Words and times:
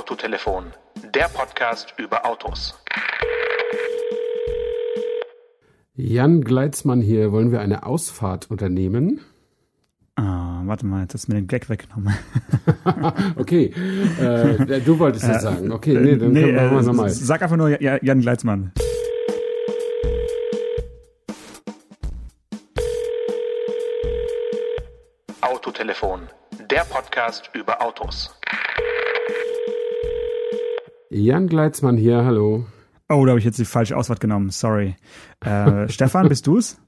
Autotelefon, 0.00 0.74
der 1.14 1.24
Podcast 1.28 1.94
über 1.96 2.26
Autos. 2.26 2.74
Jan 5.94 6.42
Gleitzmann 6.42 7.00
hier. 7.00 7.32
Wollen 7.32 7.50
wir 7.50 7.60
eine 7.60 7.86
Ausfahrt 7.86 8.50
unternehmen? 8.50 9.22
Ah, 10.16 10.60
warte 10.66 10.84
mal, 10.84 11.00
jetzt 11.00 11.14
hast 11.14 11.28
du 11.28 11.32
mir 11.32 11.40
den 11.40 11.46
Gag 11.46 11.70
weggenommen. 11.70 12.14
okay, 13.36 13.72
äh, 14.20 14.80
du 14.82 14.98
wolltest 14.98 15.26
das 15.26 15.38
Äh, 15.38 15.40
sagen. 15.40 15.72
Okay, 15.72 15.94
nee, 15.98 16.16
dann 16.18 16.32
nee, 16.32 16.42
können 16.42 16.54
wir 16.56 16.60
äh, 16.62 16.70
mal 16.72 16.82
nochmal. 16.82 17.08
Sag 17.08 17.40
einfach 17.40 17.56
nur 17.56 17.80
Ja- 17.80 17.98
Jan 18.02 18.20
Gleitzmann. 18.20 18.72
Autotelefon, 25.40 26.28
der 26.70 26.84
Podcast 26.84 27.50
über 27.52 27.80
Autos. 27.82 28.34
Jan 31.16 31.46
Gleitzmann 31.46 31.96
hier, 31.96 32.26
hallo. 32.26 32.66
Oh, 33.08 33.24
da 33.24 33.30
habe 33.30 33.38
ich 33.38 33.46
jetzt 33.46 33.58
die 33.58 33.64
falsche 33.64 33.96
Auswahl 33.96 34.18
genommen. 34.18 34.50
Sorry. 34.50 34.96
Äh, 35.42 35.88
Stefan, 35.88 36.28
bist 36.28 36.46
du's? 36.46 36.78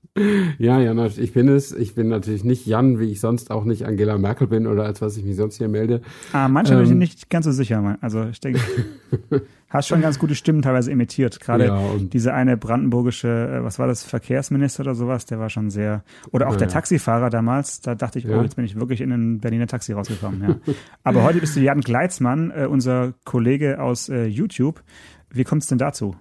Ja, 0.58 0.80
Jan, 0.80 0.98
ich 1.16 1.32
bin 1.32 1.48
es. 1.48 1.72
Ich 1.72 1.94
bin 1.94 2.08
natürlich 2.08 2.44
nicht 2.44 2.66
Jan, 2.66 2.98
wie 2.98 3.10
ich 3.12 3.20
sonst 3.20 3.50
auch 3.50 3.64
nicht 3.64 3.84
Angela 3.86 4.18
Merkel 4.18 4.46
bin 4.46 4.66
oder 4.66 4.84
als 4.84 5.00
was 5.00 5.16
ich 5.16 5.24
mich 5.24 5.36
sonst 5.36 5.56
hier 5.58 5.68
melde. 5.68 6.00
Ah, 6.32 6.48
manchmal 6.48 6.78
bin 6.78 6.86
ich 6.86 6.92
Ähm. 6.92 6.98
nicht 6.98 7.30
ganz 7.30 7.44
so 7.46 7.52
sicher. 7.52 7.96
Also 8.00 8.24
ich 8.24 8.40
denke, 8.40 8.60
hast 9.68 9.88
schon 9.88 10.00
ganz 10.00 10.18
gute 10.18 10.34
Stimmen 10.34 10.62
teilweise 10.62 10.90
imitiert. 10.90 11.40
Gerade 11.40 11.66
Ja, 11.66 11.80
diese 12.00 12.34
eine 12.34 12.56
brandenburgische, 12.56 13.28
äh, 13.28 13.64
was 13.64 13.78
war 13.78 13.86
das, 13.86 14.02
Verkehrsminister 14.04 14.82
oder 14.82 14.94
sowas, 14.94 15.26
der 15.26 15.38
war 15.38 15.50
schon 15.50 15.70
sehr. 15.70 16.02
Oder 16.32 16.48
auch 16.48 16.52
Ja, 16.52 16.58
der 16.58 16.68
ja. 16.68 16.72
Taxifahrer 16.74 17.30
damals, 17.30 17.80
da 17.80 17.94
dachte 17.94 18.18
ich, 18.18 18.24
Ja. 18.24 18.38
oh, 18.38 18.42
jetzt 18.42 18.56
bin 18.56 18.64
ich 18.64 18.78
wirklich 18.78 19.00
in 19.00 19.12
ein 19.12 19.38
Berliner 19.40 19.66
Taxi 19.66 19.92
rausgekommen. 19.92 20.42
Ja. 20.66 20.72
Aber 21.04 21.22
heute 21.22 21.38
bist 21.40 21.56
du 21.56 21.60
Jan 21.60 21.80
Gleitzmann, 21.80 22.50
äh, 22.50 22.66
unser 22.66 23.14
Kollege 23.24 23.80
aus 23.80 24.08
äh, 24.08 24.24
YouTube. 24.26 24.82
Wie 25.30 25.44
kommt 25.44 25.62
es 25.62 25.68
denn 25.68 25.78
dazu? 25.78 26.14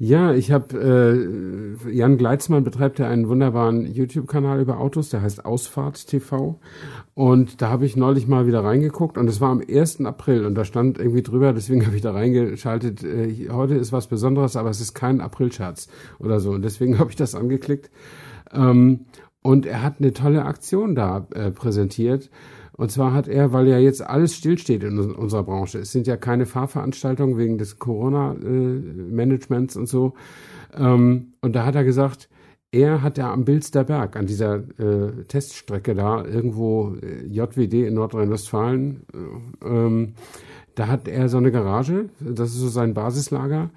Ja, 0.00 0.32
ich 0.32 0.52
habe 0.52 1.76
äh, 1.84 1.90
Jan 1.90 2.18
Gleitzmann 2.18 2.62
betreibt 2.62 3.00
ja 3.00 3.08
einen 3.08 3.28
wunderbaren 3.28 3.84
YouTube-Kanal 3.84 4.60
über 4.60 4.78
Autos, 4.78 5.08
der 5.08 5.22
heißt 5.22 5.44
Ausfahrt 5.44 6.06
TV. 6.06 6.60
Und 7.14 7.60
da 7.60 7.68
habe 7.68 7.84
ich 7.84 7.96
neulich 7.96 8.28
mal 8.28 8.46
wieder 8.46 8.62
reingeguckt 8.62 9.18
und 9.18 9.26
es 9.28 9.40
war 9.40 9.50
am 9.50 9.60
1. 9.60 10.02
April 10.02 10.46
und 10.46 10.54
da 10.54 10.64
stand 10.64 10.98
irgendwie 10.98 11.24
drüber, 11.24 11.52
deswegen 11.52 11.84
habe 11.84 11.96
ich 11.96 12.02
da 12.02 12.12
reingeschaltet, 12.12 13.02
äh, 13.02 13.48
heute 13.50 13.74
ist 13.74 13.90
was 13.90 14.06
Besonderes, 14.06 14.54
aber 14.54 14.70
es 14.70 14.80
ist 14.80 14.94
kein 14.94 15.20
Aprilscherz 15.20 15.88
oder 16.20 16.38
so. 16.38 16.52
Und 16.52 16.62
deswegen 16.62 17.00
habe 17.00 17.10
ich 17.10 17.16
das 17.16 17.34
angeklickt. 17.34 17.90
Ähm, 18.52 19.06
und 19.42 19.66
er 19.66 19.82
hat 19.82 19.96
eine 19.98 20.12
tolle 20.12 20.44
Aktion 20.44 20.94
da 20.94 21.26
äh, 21.34 21.50
präsentiert. 21.50 22.30
Und 22.78 22.92
zwar 22.92 23.12
hat 23.12 23.26
er, 23.26 23.52
weil 23.52 23.66
ja 23.66 23.78
jetzt 23.78 24.00
alles 24.06 24.36
stillsteht 24.36 24.84
in 24.84 24.98
unserer 24.98 25.42
Branche, 25.42 25.80
es 25.80 25.90
sind 25.90 26.06
ja 26.06 26.16
keine 26.16 26.46
Fahrveranstaltungen 26.46 27.36
wegen 27.36 27.58
des 27.58 27.80
Corona-Managements 27.80 29.76
und 29.76 29.88
so. 29.88 30.14
Ähm, 30.76 31.32
und 31.40 31.56
da 31.56 31.66
hat 31.66 31.74
er 31.74 31.82
gesagt, 31.82 32.28
er 32.70 33.02
hat 33.02 33.18
ja 33.18 33.32
am 33.32 33.44
Bilsterberg, 33.44 34.14
an 34.14 34.26
dieser 34.26 34.58
äh, 34.78 35.24
Teststrecke 35.26 35.96
da, 35.96 36.24
irgendwo 36.24 36.94
äh, 37.02 37.26
JWD 37.26 37.88
in 37.88 37.94
Nordrhein-Westfalen, 37.94 39.02
äh, 39.12 39.66
ähm, 39.66 40.14
da 40.76 40.86
hat 40.86 41.08
er 41.08 41.28
so 41.28 41.38
eine 41.38 41.50
Garage, 41.50 42.10
das 42.20 42.50
ist 42.50 42.60
so 42.60 42.68
sein 42.68 42.94
Basislager. 42.94 43.70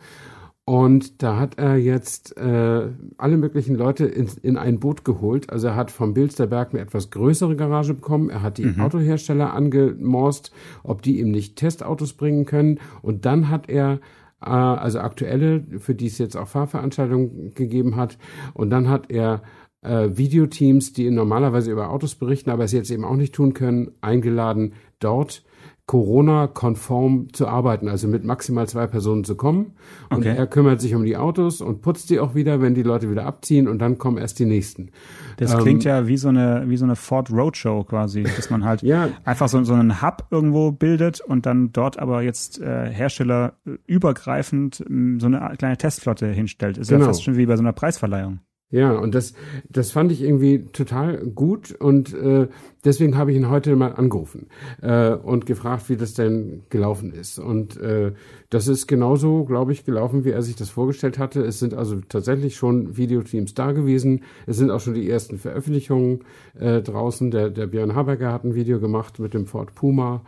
Und 0.64 1.24
da 1.24 1.40
hat 1.40 1.58
er 1.58 1.76
jetzt 1.76 2.38
äh, 2.38 2.88
alle 3.18 3.38
möglichen 3.38 3.76
Leute 3.76 4.06
in, 4.06 4.30
in 4.44 4.58
ein 4.58 4.80
Boot 4.80 5.04
geholt. 5.04 5.50
Also 5.50 5.70
er 5.70 5.76
hat 5.76 5.90
vom 5.90 6.14
Bilsterberg 6.14 6.70
eine 6.72 6.82
etwas 6.82 7.10
größere 7.10 7.56
Garage 7.56 7.96
bekommen. 7.96 8.30
Er 8.30 8.44
hat 8.44 8.58
die 8.58 8.80
Autohersteller 8.80 9.54
angemorst, 9.54 10.52
ob 10.84 11.02
die 11.02 11.20
ihm 11.20 11.32
nicht 11.32 11.56
Testautos 11.56 12.14
bringen 12.14 12.46
können. 12.46 12.80
Und 13.02 13.26
dann 13.26 13.50
hat 13.50 13.70
er 13.70 14.00
äh, 14.42 14.50
also 14.50 15.00
aktuelle, 15.00 15.64
für 15.80 15.96
die 15.96 16.08
es 16.08 16.20
jetzt 16.20 16.38
auch 16.38 16.48
Fahrveranstaltungen 16.48 17.54
gegeben 17.56 17.96
hat. 17.96 18.20
Und 18.54 18.70
dann 18.70 18.88
hat 18.88 19.10
er 19.10 19.42
äh, 19.82 20.10
Videoteams, 20.12 20.94
die 20.94 21.10
normalerweise 21.10 21.72
über 21.72 21.90
Autos 21.90 22.16
berichten, 22.16 22.52
aber 22.52 22.66
es 22.66 22.72
jetzt 22.72 22.92
eben 22.92 23.04
auch 23.04 23.16
nicht 23.16 23.34
tun 23.34 23.54
können, 23.54 23.92
eingeladen, 24.02 24.74
dort 25.00 25.44
Corona-konform 25.92 27.34
zu 27.34 27.48
arbeiten, 27.48 27.88
also 27.90 28.08
mit 28.08 28.24
maximal 28.24 28.68
zwei 28.68 28.88
Personen 28.88 29.24
zu 29.24 29.36
kommen. 29.36 29.74
Und 30.10 30.20
Okay. 30.20 30.36
er 30.38 30.48
kümmert 30.48 30.80
sich 30.82 30.96
um 30.96 31.04
die 31.04 31.18
Autos 31.18 31.62
und 31.62 31.82
putzt 31.82 32.10
die 32.10 32.20
auch 32.20 32.34
wieder, 32.36 32.62
wenn 32.62 32.76
die 32.76 32.84
Leute 32.84 33.10
wieder 33.12 33.26
abziehen 33.26 33.68
und 33.68 33.80
dann 33.80 33.98
kommen 33.98 34.18
erst 34.18 34.40
die 34.40 34.46
nächsten. 34.46 34.90
Das 35.38 35.54
Ähm, 35.54 35.60
klingt 35.60 35.84
ja 35.84 36.08
wie 36.08 36.18
so 36.18 36.30
eine 36.30 36.64
wie 36.68 36.78
so 36.78 36.86
eine 36.86 36.96
Ford 36.96 37.30
Roadshow 37.32 37.84
quasi, 37.84 38.24
dass 38.24 38.50
man 38.50 38.64
halt 38.64 38.82
Ja. 38.92 39.10
einfach 39.26 39.48
so, 39.50 39.64
so 39.64 39.74
einen 39.74 40.02
Hub 40.02 40.26
irgendwo 40.32 40.72
bildet 40.72 41.22
und 41.22 41.46
dann 41.46 41.72
dort 41.74 42.00
aber 42.00 42.22
jetzt 42.22 42.60
äh, 42.62 42.90
Hersteller 42.90 43.54
äh, 43.66 43.72
übergreifend 43.88 44.84
ähm, 44.90 45.20
so 45.20 45.28
eine 45.28 45.54
kleine 45.58 45.78
Testflotte 45.78 46.28
hinstellt. 46.28 46.78
Ist 46.78 46.90
ja 46.92 46.98
Genau. 46.98 47.08
fast 47.08 47.24
schon 47.24 47.38
wie 47.38 47.46
bei 47.46 47.56
so 47.56 47.64
einer 47.64 47.74
Preisverleihung. 47.74 48.40
Ja, 48.72 48.94
und 48.94 49.14
das, 49.16 49.34
das 49.70 49.92
fand 49.92 50.14
ich 50.14 50.22
irgendwie 50.22 50.66
total 50.72 51.18
gut 51.18 51.74
und 51.74 52.14
äh, 52.14 52.48
deswegen 52.86 53.18
habe 53.18 53.32
ich 53.32 53.38
ihn 53.38 53.50
heute 53.50 53.76
mal 53.76 53.94
angerufen 53.94 54.48
äh, 54.82 55.12
und 55.12 55.46
gefragt, 55.46 55.90
wie 55.90 55.98
das 55.98 56.14
denn 56.14 56.64
gelaufen 56.70 57.14
ist. 57.14 57.38
Und 57.38 57.76
äh, 57.82 58.14
das 58.50 58.70
ist 58.70 58.88
genauso, 58.88 59.44
glaube 59.44 59.74
ich, 59.74 59.84
gelaufen, 59.84 60.24
wie 60.24 60.32
er 60.32 60.42
sich 60.42 60.56
das 60.56 60.70
vorgestellt 60.70 61.20
hatte. 61.20 61.42
Es 61.42 61.60
sind 61.60 61.74
also 61.74 62.00
tatsächlich 62.08 62.56
schon 62.56 62.96
Videoteams 62.96 63.54
da 63.54 63.74
gewesen. 63.74 64.24
Es 64.48 64.56
sind 64.56 64.72
auch 64.72 64.80
schon 64.80 64.94
die 64.94 65.10
ersten 65.10 65.38
Veröffentlichungen 65.38 66.22
äh, 66.58 66.82
draußen. 66.82 67.30
Der, 67.30 67.50
der 67.50 67.68
Björn 67.68 67.94
Haberger 67.94 68.32
hat 68.32 68.46
ein 68.46 68.56
Video 68.56 68.80
gemacht 68.80 69.20
mit 69.20 69.34
dem 69.34 69.48
Ford 69.48 69.76
Puma. 69.76 70.22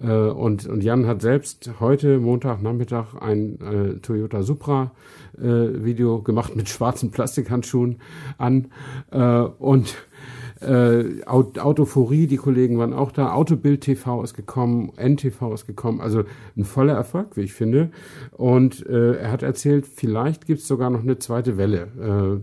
Äh, 0.00 0.10
und, 0.10 0.66
und 0.66 0.82
Jan 0.82 1.06
hat 1.06 1.22
selbst 1.22 1.70
heute, 1.80 2.18
Montagnachmittag, 2.18 3.14
ein 3.20 3.60
äh, 3.60 3.98
Toyota 4.00 4.42
Supra 4.42 4.92
äh, 5.38 5.42
Video 5.42 6.22
gemacht 6.22 6.56
mit 6.56 6.68
schwarzen 6.68 7.10
Plastikhandschuhen 7.10 7.98
an. 8.38 8.68
Äh, 9.10 9.18
und 9.20 9.94
äh, 10.60 11.22
Aut- 11.26 11.58
Autophorie, 11.58 12.26
die 12.26 12.38
Kollegen 12.38 12.78
waren 12.78 12.94
auch 12.94 13.12
da. 13.12 13.32
Autobild 13.34 13.82
TV 13.82 14.22
ist 14.22 14.34
gekommen, 14.34 14.92
NTV 14.96 15.52
ist 15.52 15.66
gekommen. 15.66 16.00
Also 16.00 16.24
ein 16.56 16.64
voller 16.64 16.94
Erfolg, 16.94 17.36
wie 17.36 17.42
ich 17.42 17.52
finde. 17.52 17.90
Und 18.32 18.86
äh, 18.86 19.16
er 19.16 19.30
hat 19.30 19.42
erzählt, 19.42 19.86
vielleicht 19.86 20.46
gibt 20.46 20.60
es 20.60 20.68
sogar 20.68 20.88
noch 20.90 21.02
eine 21.02 21.18
zweite 21.18 21.58
Welle, 21.58 22.40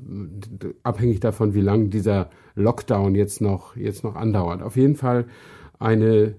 äh, 0.63 0.67
abhängig 0.83 1.21
davon, 1.21 1.53
wie 1.53 1.61
lang 1.61 1.89
dieser 1.89 2.29
Lockdown 2.55 3.15
jetzt 3.15 3.41
noch 3.41 3.75
jetzt 3.75 4.03
noch 4.03 4.15
andauert. 4.15 4.61
Auf 4.61 4.75
jeden 4.75 4.95
Fall 4.95 5.25
eine 5.79 6.35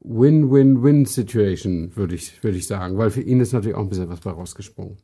Win-Win-Win-Situation, 0.00 1.96
würde 1.96 2.14
ich, 2.14 2.42
würde 2.42 2.56
ich 2.56 2.66
sagen, 2.66 2.98
weil 2.98 3.10
für 3.10 3.20
ihn 3.22 3.40
ist 3.40 3.52
natürlich 3.52 3.76
auch 3.76 3.82
ein 3.82 3.88
bisschen 3.88 4.08
was 4.08 4.20
bei 4.20 4.30
rausgesprungen. 4.30 4.96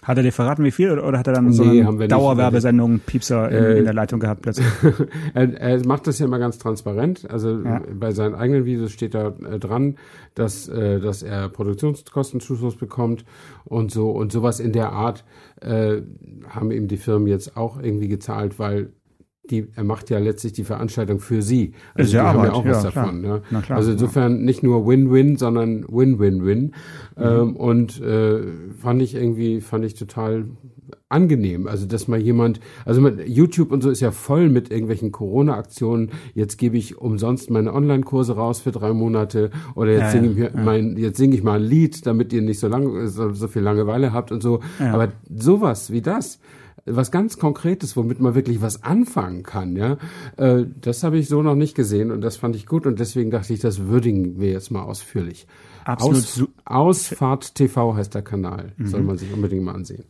Hat 0.00 0.16
er 0.16 0.22
dir 0.22 0.30
verraten, 0.32 0.62
wie 0.62 0.70
viel 0.70 0.96
oder, 0.96 1.18
hat 1.18 1.26
er 1.26 1.32
dann 1.32 1.52
so 1.52 1.64
Nee, 1.64 1.80
eine 1.80 1.88
wir 1.94 1.98
nicht. 1.98 2.12
Dauerwerbesendung 2.12 3.00
Piepser 3.00 3.50
in, 3.50 3.64
Äh, 3.64 3.78
in 3.78 3.84
der 3.84 3.94
Leitung 3.94 4.20
gehabt 4.20 4.42
plötzlich? 4.42 4.64
er, 5.34 5.54
er 5.60 5.86
macht 5.88 6.06
das 6.06 6.20
ja 6.20 6.26
immer 6.26 6.38
ganz 6.38 6.56
transparent. 6.58 7.28
Also 7.28 7.58
Ja. 7.62 7.82
bei 7.98 8.12
seinen 8.12 8.36
eigenen 8.36 8.64
Videos 8.64 8.92
steht 8.92 9.14
da 9.14 9.34
äh, 9.44 9.58
dran, 9.58 9.96
dass, 10.36 10.68
äh, 10.68 11.00
dass 11.00 11.24
er 11.24 11.48
Produktionskostenzuschuss 11.48 12.76
bekommt 12.76 13.24
und 13.64 13.90
so 13.90 14.10
und 14.12 14.30
sowas 14.30 14.60
in 14.60 14.72
der 14.72 14.92
Art 14.92 15.24
äh, 15.60 16.00
haben 16.48 16.70
ihm 16.70 16.86
die 16.86 16.96
Firmen 16.96 17.26
jetzt 17.26 17.56
auch 17.56 17.82
irgendwie 17.82 18.06
gezahlt, 18.08 18.60
weil 18.60 18.92
die, 19.50 19.68
er 19.74 19.84
macht 19.84 20.10
ja 20.10 20.18
letztlich 20.18 20.52
die 20.52 20.64
Veranstaltung 20.64 21.20
für 21.20 21.42
sie. 21.42 21.72
Also 21.94 22.08
Ist 22.08 22.14
ja 22.14 22.24
haben 22.24 22.44
ja 22.44 22.52
auch 22.52 22.64
was 22.64 22.84
ja, 22.84 22.90
klar. 22.90 23.04
davon. 23.06 23.20
Ne? 23.20 23.42
Na 23.50 23.60
klar, 23.60 23.78
also 23.78 23.90
ja. 23.90 23.94
insofern 23.94 24.44
nicht 24.44 24.62
nur 24.62 24.86
Win-Win, 24.86 25.36
sondern 25.36 25.84
Win-Win-Win. 25.88 26.60
Mhm. 26.60 26.72
Ähm, 27.18 27.56
und 27.56 28.00
äh, 28.00 28.40
fand 28.80 29.02
ich 29.02 29.14
irgendwie, 29.14 29.60
fand 29.60 29.84
ich 29.84 29.94
total 29.94 30.44
angenehm. 31.08 31.66
Also, 31.66 31.86
dass 31.86 32.08
mal 32.08 32.20
jemand, 32.20 32.60
also 32.84 33.00
mit 33.00 33.26
YouTube 33.26 33.72
und 33.72 33.82
so 33.82 33.90
ist 33.90 34.00
ja 34.00 34.10
voll 34.10 34.48
mit 34.48 34.70
irgendwelchen 34.70 35.12
Corona-Aktionen. 35.12 36.10
Jetzt 36.34 36.58
gebe 36.58 36.76
ich 36.76 36.98
umsonst 36.98 37.50
meine 37.50 37.72
Online-Kurse 37.72 38.34
raus 38.34 38.60
für 38.60 38.72
drei 38.72 38.92
Monate 38.92 39.50
oder 39.74 39.92
jetzt 39.92 40.00
Ja, 40.00 40.10
singe 40.10 40.26
ja, 40.26 40.48
ich 40.48 40.54
mir 40.54 40.62
mein, 40.62 40.96
jetzt 40.96 41.18
singe 41.18 41.34
ich 41.34 41.42
mal 41.42 41.60
ein 41.60 41.66
Lied, 41.66 42.06
damit 42.06 42.32
ihr 42.32 42.42
nicht 42.42 42.60
so 42.60 42.68
lange, 42.68 43.08
so, 43.08 43.32
so 43.32 43.48
viel 43.48 43.62
Langeweile 43.62 44.12
habt 44.12 44.32
und 44.32 44.42
so. 44.42 44.60
Ja. 44.78 44.92
Aber 44.92 45.08
sowas 45.34 45.90
wie 45.90 46.02
das, 46.02 46.40
was 46.90 47.10
ganz 47.10 47.38
Konkretes, 47.38 47.96
womit 47.96 48.20
man 48.20 48.34
wirklich 48.34 48.60
was 48.60 48.82
anfangen 48.82 49.42
kann, 49.42 49.76
ja, 49.76 49.98
äh, 50.36 50.64
das 50.80 51.02
habe 51.02 51.18
ich 51.18 51.28
so 51.28 51.42
noch 51.42 51.54
nicht 51.54 51.74
gesehen 51.74 52.10
und 52.10 52.20
das 52.20 52.36
fand 52.36 52.56
ich 52.56 52.66
gut 52.66 52.86
und 52.86 52.98
deswegen 52.98 53.30
dachte 53.30 53.52
ich, 53.52 53.60
das 53.60 53.86
würdigen 53.86 54.40
wir 54.40 54.50
jetzt 54.50 54.70
mal 54.70 54.82
ausführlich. 54.82 55.46
Absolut 55.84 56.16
Aus, 56.16 56.42
Ausfahrt 56.64 57.54
TV 57.54 57.94
heißt 57.94 58.14
der 58.14 58.22
Kanal, 58.22 58.72
Mhm. 58.76 58.86
soll 58.86 59.02
man 59.02 59.18
sich 59.18 59.32
unbedingt 59.32 59.64
mal 59.64 59.74
ansehen. 59.74 60.04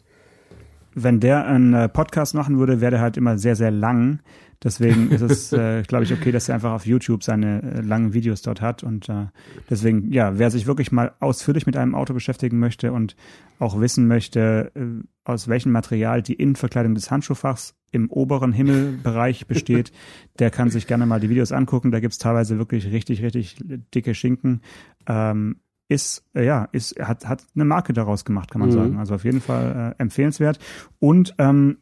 Wenn 0.94 1.20
der 1.20 1.46
einen 1.46 1.74
äh, 1.74 1.88
Podcast 1.88 2.34
machen 2.34 2.58
würde, 2.58 2.80
wäre 2.80 2.92
der 2.92 3.00
halt 3.00 3.16
immer 3.16 3.38
sehr, 3.38 3.56
sehr 3.56 3.70
lang. 3.70 4.20
Deswegen 4.62 5.10
ist 5.10 5.20
es, 5.20 5.52
äh, 5.52 5.82
glaube 5.82 6.04
ich, 6.04 6.12
okay, 6.12 6.32
dass 6.32 6.48
er 6.48 6.56
einfach 6.56 6.72
auf 6.72 6.86
YouTube 6.86 7.22
seine 7.22 7.62
äh, 7.62 7.80
langen 7.80 8.12
Videos 8.12 8.42
dort 8.42 8.60
hat. 8.60 8.82
Und 8.82 9.08
äh, 9.08 9.26
deswegen, 9.70 10.12
ja, 10.12 10.38
wer 10.38 10.50
sich 10.50 10.66
wirklich 10.66 10.90
mal 10.90 11.12
ausführlich 11.20 11.66
mit 11.66 11.76
einem 11.76 11.94
Auto 11.94 12.14
beschäftigen 12.14 12.58
möchte 12.58 12.92
und 12.92 13.16
auch 13.58 13.80
wissen 13.80 14.08
möchte, 14.08 14.72
äh, 14.74 15.04
aus 15.24 15.48
welchem 15.48 15.72
Material 15.72 16.22
die 16.22 16.34
Innenverkleidung 16.34 16.94
des 16.94 17.10
Handschuhfachs 17.10 17.74
im 17.90 18.10
oberen 18.10 18.52
Himmelbereich 18.52 19.46
besteht, 19.46 19.92
der 20.38 20.50
kann 20.50 20.70
sich 20.70 20.86
gerne 20.86 21.06
mal 21.06 21.20
die 21.20 21.30
Videos 21.30 21.52
angucken. 21.52 21.90
Da 21.90 22.00
gibt's 22.00 22.18
teilweise 22.18 22.58
wirklich 22.58 22.90
richtig, 22.90 23.22
richtig 23.22 23.56
dicke 23.94 24.14
Schinken. 24.14 24.62
Ähm, 25.06 25.56
ist, 25.88 26.24
äh, 26.34 26.44
ja, 26.44 26.68
ist, 26.72 26.98
hat, 27.00 27.26
hat 27.26 27.44
eine 27.54 27.64
Marke 27.64 27.92
daraus 27.92 28.24
gemacht, 28.24 28.50
kann 28.50 28.60
man 28.60 28.70
mhm. 28.70 28.74
sagen. 28.74 28.98
Also 28.98 29.14
auf 29.14 29.24
jeden 29.24 29.40
Fall 29.40 29.94
äh, 29.98 30.02
empfehlenswert. 30.02 30.58
Und 30.98 31.34
ähm, 31.38 31.78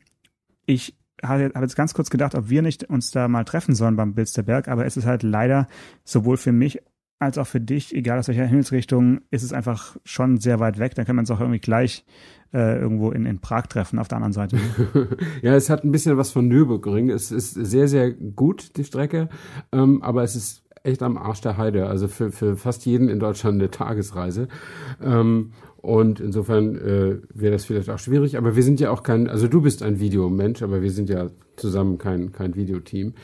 ich 0.64 0.97
habe 1.23 1.50
jetzt 1.61 1.76
ganz 1.76 1.94
kurz 1.94 2.11
gedacht, 2.11 2.35
ob 2.35 2.49
wir 2.49 2.62
nicht 2.62 2.85
uns 2.85 3.11
da 3.11 3.26
mal 3.29 3.44
treffen 3.44 3.75
sollen 3.75 3.97
beim 3.97 4.14
Bilsterberg, 4.14 4.69
aber 4.69 4.87
es 4.87 4.97
ist 4.97 5.06
halt 5.06 5.23
leider 5.23 5.67
sowohl 6.05 6.37
für 6.37 6.53
mich 6.53 6.82
als 7.19 7.38
auch 7.38 7.47
für 7.47 7.61
dich, 7.61 7.94
egal 7.94 8.19
aus 8.19 8.29
welcher 8.29 8.44
Himmelsrichtung, 8.44 9.23
ist 9.31 9.43
es 9.43 9.55
einfach 9.55 9.97
schon 10.05 10.38
sehr 10.38 10.61
weit 10.61 10.79
weg. 10.79 10.94
Dann 10.94 11.06
kann 11.06 11.17
man 11.17 11.25
es 11.25 11.31
auch 11.31 11.41
irgendwie 11.41 11.61
gleich 11.61 12.05
äh, 12.52 12.79
irgendwo 12.79 13.11
in, 13.11 13.25
in 13.25 13.41
Prag 13.41 13.69
treffen 13.69 13.99
auf 13.99 14.09
der 14.09 14.17
anderen 14.17 14.35
Seite. 14.35 14.59
ja, 15.43 15.55
es 15.55 15.70
hat 15.70 15.82
ein 15.82 15.93
bisschen 15.93 16.19
was 16.19 16.31
von 16.31 16.47
Nürburgring. 16.47 17.09
Es 17.09 17.32
ist 17.32 17.52
sehr, 17.52 17.88
sehr 17.88 18.12
gut, 18.12 18.76
die 18.76 18.85
Strecke, 18.85 19.31
ähm, 19.73 20.02
aber 20.02 20.25
es 20.25 20.37
ist 20.37 20.65
echt 20.87 21.03
am 21.03 21.17
Arsch 21.17 21.41
der 21.41 21.56
Heide. 21.56 21.87
Also 21.87 22.09
für, 22.09 22.31
für 22.31 22.56
fast 22.56 22.87
jeden 22.87 23.09
in 23.09 23.19
Deutschland 23.19 23.61
eine 23.61 23.71
Tagesreise. 23.71 24.49
Ähm, 25.03 25.53
und 25.87 26.19
insofern 26.19 26.75
äh, 26.77 27.19
wäre 27.33 27.53
das 27.53 27.65
vielleicht 27.65 27.91
auch 27.91 27.99
schwierig. 27.99 28.37
Aber 28.37 28.56
wir 28.56 28.62
sind 28.65 28.81
ja 28.81 28.91
auch 28.91 29.05
kein, 29.05 29.29
also 29.29 29.47
du 29.47 29.62
bist 29.62 29.85
ein 29.85 30.00
Videomensch, 30.00 30.62
aber 30.62 30.83
wir 30.83 30.91
sind 30.91 31.09
ja 31.09 31.29
zusammen 31.55 31.97
kein, 31.97 32.33
kein 32.33 32.56
Videoteam. 32.56 33.15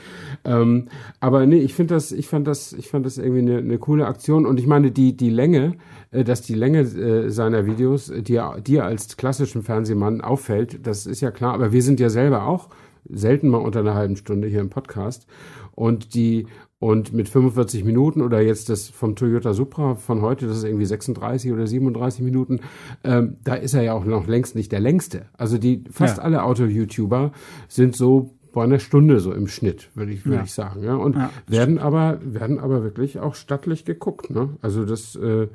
Ähm, 0.44 0.88
aber 1.18 1.44
nee, 1.44 1.58
ich 1.58 1.74
finde 1.74 1.94
das, 1.94 2.12
ich 2.12 2.28
fand 2.28 2.46
das, 2.46 2.72
ich 2.72 2.88
fand 2.88 3.04
das 3.04 3.18
irgendwie 3.18 3.40
eine, 3.40 3.58
eine 3.58 3.78
coole 3.78 4.06
Aktion. 4.06 4.46
Und 4.46 4.60
ich 4.60 4.68
meine, 4.68 4.92
die, 4.92 5.16
die 5.16 5.30
Länge, 5.30 5.74
äh, 6.12 6.22
dass 6.22 6.42
die 6.42 6.54
Länge 6.54 6.82
äh, 6.82 7.30
seiner 7.30 7.66
Videos 7.66 8.12
dir, 8.16 8.56
dir 8.64 8.84
als 8.84 9.16
klassischen 9.16 9.62
Fernsehmann 9.62 10.20
auffällt, 10.20 10.86
das 10.86 11.06
ist 11.06 11.20
ja 11.20 11.32
klar. 11.32 11.54
Aber 11.54 11.72
wir 11.72 11.82
sind 11.82 11.98
ja 11.98 12.10
selber 12.10 12.46
auch 12.46 12.68
selten 13.08 13.48
mal 13.48 13.58
unter 13.58 13.80
einer 13.80 13.94
halben 13.94 14.14
Stunde 14.14 14.46
hier 14.46 14.60
im 14.60 14.70
Podcast. 14.70 15.26
Und 15.74 16.14
die, 16.14 16.46
und 16.82 17.12
mit 17.12 17.28
45 17.28 17.84
Minuten 17.84 18.22
oder 18.22 18.40
jetzt 18.40 18.68
das 18.68 18.88
vom 18.88 19.14
Toyota 19.14 19.54
Supra 19.54 19.94
von 19.94 20.20
heute, 20.20 20.48
das 20.48 20.56
ist 20.56 20.64
irgendwie 20.64 20.84
36 20.84 21.52
oder 21.52 21.64
37 21.64 22.22
Minuten, 22.22 22.58
ähm, 23.04 23.36
da 23.44 23.54
ist 23.54 23.74
er 23.74 23.82
ja 23.82 23.92
auch 23.92 24.04
noch 24.04 24.26
längst 24.26 24.56
nicht 24.56 24.72
der 24.72 24.80
längste. 24.80 25.26
Also 25.34 25.58
die 25.58 25.84
fast 25.92 26.16
ja. 26.16 26.24
alle 26.24 26.42
Auto-YouTuber 26.42 27.30
sind 27.68 27.94
so 27.94 28.34
bei 28.52 28.64
einer 28.64 28.80
Stunde 28.80 29.20
so 29.20 29.32
im 29.32 29.46
Schnitt, 29.46 29.90
würde 29.94 30.10
ich, 30.10 30.26
würde 30.26 30.38
ja. 30.38 30.42
ich 30.42 30.52
sagen. 30.52 30.82
Ja? 30.82 30.96
Und 30.96 31.14
ja, 31.14 31.30
werden 31.46 31.78
aber, 31.78 32.18
werden 32.24 32.58
aber 32.58 32.82
wirklich 32.82 33.20
auch 33.20 33.36
stattlich 33.36 33.84
geguckt. 33.84 34.30
Ne? 34.30 34.48
Also 34.60 34.84
das 34.84 35.14
äh, 35.14 35.46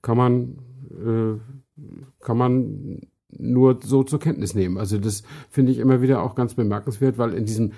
kann 0.00 0.16
man, 0.16 0.60
äh, 0.92 2.24
kann 2.24 2.38
man 2.38 3.00
nur 3.28 3.80
so 3.82 4.02
zur 4.02 4.18
Kenntnis 4.18 4.54
nehmen. 4.54 4.78
Also 4.78 4.96
das 4.96 5.24
finde 5.50 5.72
ich 5.72 5.78
immer 5.78 6.00
wieder 6.00 6.22
auch 6.22 6.34
ganz 6.34 6.54
bemerkenswert, 6.54 7.18
weil 7.18 7.34
in 7.34 7.44
diesem 7.44 7.72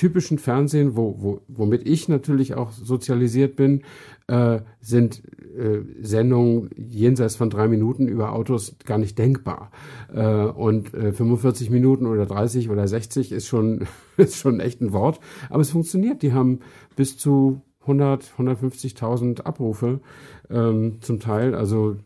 typischen 0.00 0.38
Fernsehen, 0.38 0.96
wo, 0.96 1.14
wo, 1.18 1.40
womit 1.46 1.86
ich 1.86 2.08
natürlich 2.08 2.54
auch 2.54 2.72
sozialisiert 2.72 3.54
bin, 3.54 3.82
äh, 4.28 4.60
sind 4.80 5.22
äh, 5.54 5.80
Sendungen 6.00 6.70
jenseits 6.74 7.36
von 7.36 7.50
drei 7.50 7.68
Minuten 7.68 8.08
über 8.08 8.32
Autos 8.32 8.76
gar 8.86 8.96
nicht 8.96 9.18
denkbar. 9.18 9.70
Äh, 10.10 10.24
und 10.24 10.94
äh, 10.94 11.12
45 11.12 11.68
Minuten 11.68 12.06
oder 12.06 12.24
30 12.24 12.70
oder 12.70 12.88
60 12.88 13.30
ist 13.30 13.46
schon, 13.46 13.86
ist 14.16 14.36
schon 14.36 14.58
echt 14.60 14.80
ein 14.80 14.94
Wort. 14.94 15.20
Aber 15.50 15.60
es 15.60 15.70
funktioniert. 15.70 16.22
Die 16.22 16.32
haben 16.32 16.60
bis 16.96 17.18
zu 17.18 17.60
100, 17.82 18.24
150.000 18.38 19.42
Abrufe 19.42 20.00
ähm, 20.48 21.02
zum 21.02 21.20
Teil. 21.20 21.54
Also 21.54 21.96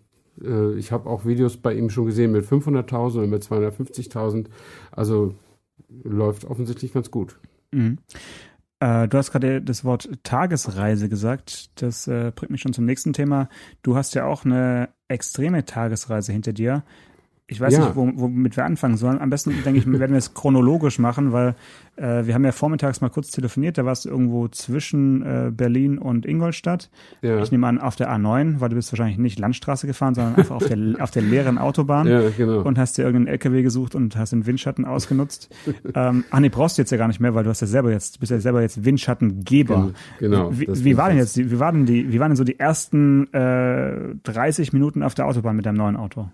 äh, 0.43 0.75
ich 0.75 0.91
habe 0.91 1.08
auch 1.08 1.26
Videos 1.26 1.58
bei 1.58 1.75
ihm 1.75 1.91
schon 1.91 2.06
gesehen 2.06 2.32
mit 2.32 2.44
500.000 2.44 3.19
oder 3.19 3.26
mit 3.29 3.44
250.000. 3.44 4.46
Also 4.91 5.37
läuft 6.02 6.44
offensichtlich 6.44 6.93
ganz 6.93 7.12
gut. 7.12 7.37
Mhm. 7.74 7.98
Äh, 8.80 9.08
du 9.08 9.18
hast 9.18 9.32
gerade 9.32 9.62
das 9.62 9.84
Wort 9.84 10.08
Tagesreise 10.22 11.08
gesagt. 11.08 11.70
Das 11.80 12.06
äh, 12.06 12.32
bringt 12.34 12.50
mich 12.50 12.60
schon 12.60 12.72
zum 12.72 12.84
nächsten 12.84 13.12
Thema. 13.12 13.48
Du 13.82 13.96
hast 13.96 14.14
ja 14.14 14.24
auch 14.26 14.44
eine 14.44 14.90
extreme 15.08 15.64
Tagesreise 15.64 16.32
hinter 16.32 16.52
dir. 16.52 16.84
Ich 17.46 17.61
weiß 17.61 17.75
ja. 17.75 17.81
nicht, 17.81 17.93
womit 17.94 18.56
wir 18.56 18.64
anfangen 18.64 18.96
sollen. 18.96 19.20
Am 19.20 19.29
besten, 19.29 19.55
denke 19.64 19.79
ich, 19.79 19.87
werden 19.87 20.12
wir 20.12 20.19
es 20.19 20.32
chronologisch 20.32 20.99
machen, 20.99 21.32
weil 21.32 21.55
äh, 21.96 22.25
wir 22.25 22.32
haben 22.32 22.44
ja 22.44 22.52
vormittags 22.52 23.02
mal 23.02 23.11
kurz 23.11 23.31
telefoniert. 23.31 23.76
Da 23.76 23.85
warst 23.85 24.06
du 24.06 24.08
irgendwo 24.08 24.49
zwischen 24.49 25.23
äh, 25.23 25.50
Berlin 25.52 25.99
und 25.99 26.25
Ingolstadt. 26.25 26.88
Ja. 27.20 27.43
Ich 27.43 27.52
nehme 27.52 27.67
an, 27.67 27.79
auf 27.79 27.96
der 27.96 28.11
A9, 28.11 28.61
weil 28.61 28.70
du 28.70 28.76
bist 28.76 28.91
wahrscheinlich 28.93 29.19
nicht 29.19 29.38
Landstraße 29.38 29.87
gefahren, 29.87 30.14
sondern 30.14 30.37
einfach 30.37 30.56
auf 30.56 30.67
der, 30.67 30.79
auf 31.00 31.11
der 31.11 31.20
leeren 31.20 31.58
Autobahn. 31.58 32.06
Ja, 32.06 32.31
genau. 32.31 32.62
Und 32.62 32.79
hast 32.79 32.96
dir 32.96 33.02
irgendeinen 33.02 33.26
LKW 33.26 33.62
gesucht 33.62 33.94
und 33.94 34.17
hast 34.17 34.32
den 34.32 34.46
Windschatten 34.46 34.87
ausgenutzt. 34.87 35.55
ähm, 35.94 36.25
ach 36.31 36.41
nee, 36.41 36.49
brauchst 36.49 36.79
du 36.79 36.82
jetzt 36.82 36.91
ja 36.93 36.96
gar 36.96 37.08
nicht 37.08 37.20
mehr, 37.20 37.35
weil 37.35 37.44
du 37.44 37.50
hast 37.50 37.61
ja 37.61 37.67
selber 37.67 37.91
jetzt, 37.91 38.20
bist 38.20 38.32
ja 38.32 38.41
selber 38.41 38.62
jetzt 38.62 38.87
Windschattengeber. 38.87 39.93
Genau. 40.19 40.50
Wie, 40.50 40.67
wie 40.67 40.96
war 40.96 41.11
denn 41.11 41.19
jetzt, 41.19 41.37
wie 41.37 41.61
waren 41.61 41.85
denn 41.85 41.87
die, 41.87 42.11
wie 42.11 42.20
waren 42.20 42.31
denn 42.31 42.37
so 42.37 42.44
die 42.44 42.58
ersten 42.58 43.31
äh, 43.35 44.14
30 44.23 44.73
Minuten 44.73 45.02
auf 45.02 45.14
der 45.14 45.26
Autobahn 45.26 45.56
mit 45.56 45.67
deinem 45.67 45.76
neuen 45.76 45.96
Auto? 45.96 46.31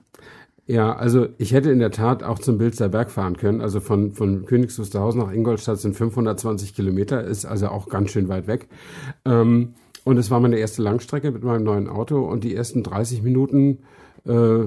Ja, 0.71 0.95
also 0.95 1.27
ich 1.37 1.53
hätte 1.53 1.73
in 1.73 1.81
der 1.81 1.91
Tat 1.91 2.23
auch 2.23 2.39
zum 2.39 2.57
Bilzer 2.57 2.89
Berg 2.89 3.11
fahren 3.11 3.37
können. 3.37 3.61
Also 3.61 3.81
von, 3.81 4.13
von 4.13 4.47
Königs 4.47 4.79
Wusterhausen 4.79 5.21
nach 5.21 5.33
Ingolstadt 5.33 5.81
sind 5.81 5.97
520 5.97 6.77
Kilometer, 6.77 7.25
ist 7.25 7.45
also 7.45 7.67
auch 7.71 7.89
ganz 7.89 8.13
schön 8.13 8.29
weit 8.29 8.47
weg. 8.47 8.69
Ähm, 9.25 9.75
und 10.05 10.17
es 10.17 10.31
war 10.31 10.39
meine 10.39 10.59
erste 10.59 10.81
Langstrecke 10.83 11.33
mit 11.33 11.43
meinem 11.43 11.65
neuen 11.65 11.89
Auto 11.89 12.21
und 12.21 12.45
die 12.45 12.55
ersten 12.55 12.85
30 12.85 13.25
Minuten 13.25 13.81
äh, 14.29 14.61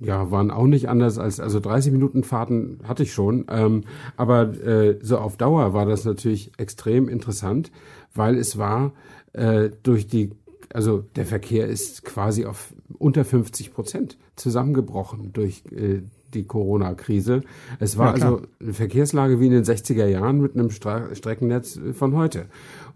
ja, 0.00 0.30
waren 0.30 0.50
auch 0.50 0.66
nicht 0.66 0.88
anders 0.88 1.18
als, 1.18 1.40
also 1.40 1.60
30 1.60 1.92
Minuten 1.92 2.24
Fahrten 2.24 2.78
hatte 2.88 3.02
ich 3.02 3.12
schon. 3.12 3.44
Ähm, 3.50 3.84
aber 4.16 4.54
äh, 4.64 4.98
so 5.02 5.18
auf 5.18 5.36
Dauer 5.36 5.74
war 5.74 5.84
das 5.84 6.06
natürlich 6.06 6.52
extrem 6.56 7.06
interessant, 7.06 7.70
weil 8.14 8.38
es 8.38 8.56
war 8.56 8.92
äh, 9.34 9.68
durch 9.82 10.06
die 10.06 10.30
also 10.72 11.04
der 11.16 11.26
Verkehr 11.26 11.66
ist 11.66 12.04
quasi 12.04 12.44
auf 12.46 12.72
unter 12.98 13.24
50 13.24 13.72
Prozent 13.72 14.18
zusammengebrochen 14.36 15.32
durch 15.32 15.62
äh, 15.72 16.02
die 16.32 16.44
Corona-Krise. 16.44 17.42
Es 17.80 17.98
war 17.98 18.16
ja, 18.16 18.24
also 18.24 18.42
eine 18.60 18.72
Verkehrslage 18.72 19.40
wie 19.40 19.46
in 19.46 19.52
den 19.52 19.64
60er 19.64 20.06
Jahren 20.06 20.40
mit 20.40 20.54
einem 20.54 20.70
Stra 20.70 21.14
Streckennetz 21.14 21.78
von 21.92 22.14
heute. 22.14 22.46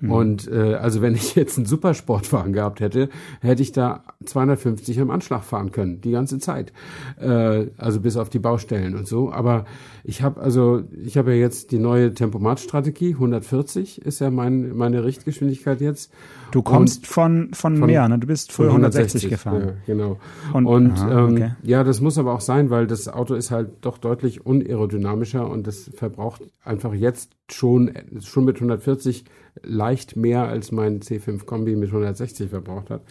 Mhm. 0.01 0.11
Und 0.11 0.49
äh, 0.49 0.75
also 0.75 1.03
wenn 1.03 1.15
ich 1.15 1.35
jetzt 1.35 1.57
einen 1.57 1.67
Supersportwagen 1.67 2.53
gehabt 2.53 2.81
hätte, 2.81 3.09
hätte 3.41 3.63
ich 3.63 3.73
da 3.73 4.05
250 4.25 5.01
am 5.01 5.11
Anschlag 5.11 5.45
fahren 5.45 5.73
können, 5.73 6.01
die 6.01 6.11
ganze 6.11 6.39
Zeit. 6.39 6.73
Äh, 7.21 7.67
also 7.77 8.01
bis 8.01 8.17
auf 8.17 8.29
die 8.29 8.39
Baustellen 8.39 8.97
und 8.97 9.07
so. 9.07 9.33
Aber 9.33 9.65
ich 10.03 10.23
habe 10.23 10.41
also, 10.41 10.83
ich 11.03 11.17
habe 11.17 11.35
ja 11.35 11.41
jetzt 11.41 11.73
die 11.73 11.79
neue 11.79 12.13
Tempomat-Strategie, 12.13 13.15
140 13.15 14.03
ist 14.03 14.21
ja 14.21 14.31
mein, 14.31 14.77
meine 14.77 15.05
Richtgeschwindigkeit 15.05 15.81
jetzt. 15.81 16.13
Du 16.51 16.63
kommst 16.63 16.99
und 16.99 17.07
von, 17.07 17.49
von, 17.53 17.77
von 17.79 17.87
mehr, 17.87 18.09
ne? 18.09 18.19
Du 18.19 18.27
bist 18.27 18.53
früher 18.53 18.69
160, 18.69 19.25
160 19.25 19.31
gefahren. 19.31 19.77
Ja, 19.87 19.95
genau. 19.95 20.19
Und, 20.53 20.67
und 20.67 20.93
aha, 20.93 21.27
ähm, 21.27 21.33
okay. 21.33 21.51
ja, 21.63 21.85
das 21.85 22.01
muss 22.01 22.19
aber 22.19 22.35
auch 22.35 22.41
sein, 22.41 22.71
weil 22.71 22.87
das 22.87 23.09
Auto 23.09 23.35
ist 23.35 23.51
halt 23.51 23.71
doch 23.81 23.99
deutlich 23.99 24.45
unaerodynamischer 24.47 25.49
und 25.49 25.67
das 25.67 25.91
verbraucht 25.95 26.43
einfach 26.63 26.95
jetzt 26.95 27.33
schon, 27.51 27.93
schon 28.21 28.45
mit 28.45 28.57
140 28.57 29.25
leicht 29.63 30.17
mehr 30.17 30.49
als 30.49 30.73
mein 30.73 31.01
C5 31.01 31.45
Kombi 31.45 31.77
mit 31.77 31.89
160 31.89 32.51
verbraucht 32.51 32.91
hat. 32.91 33.03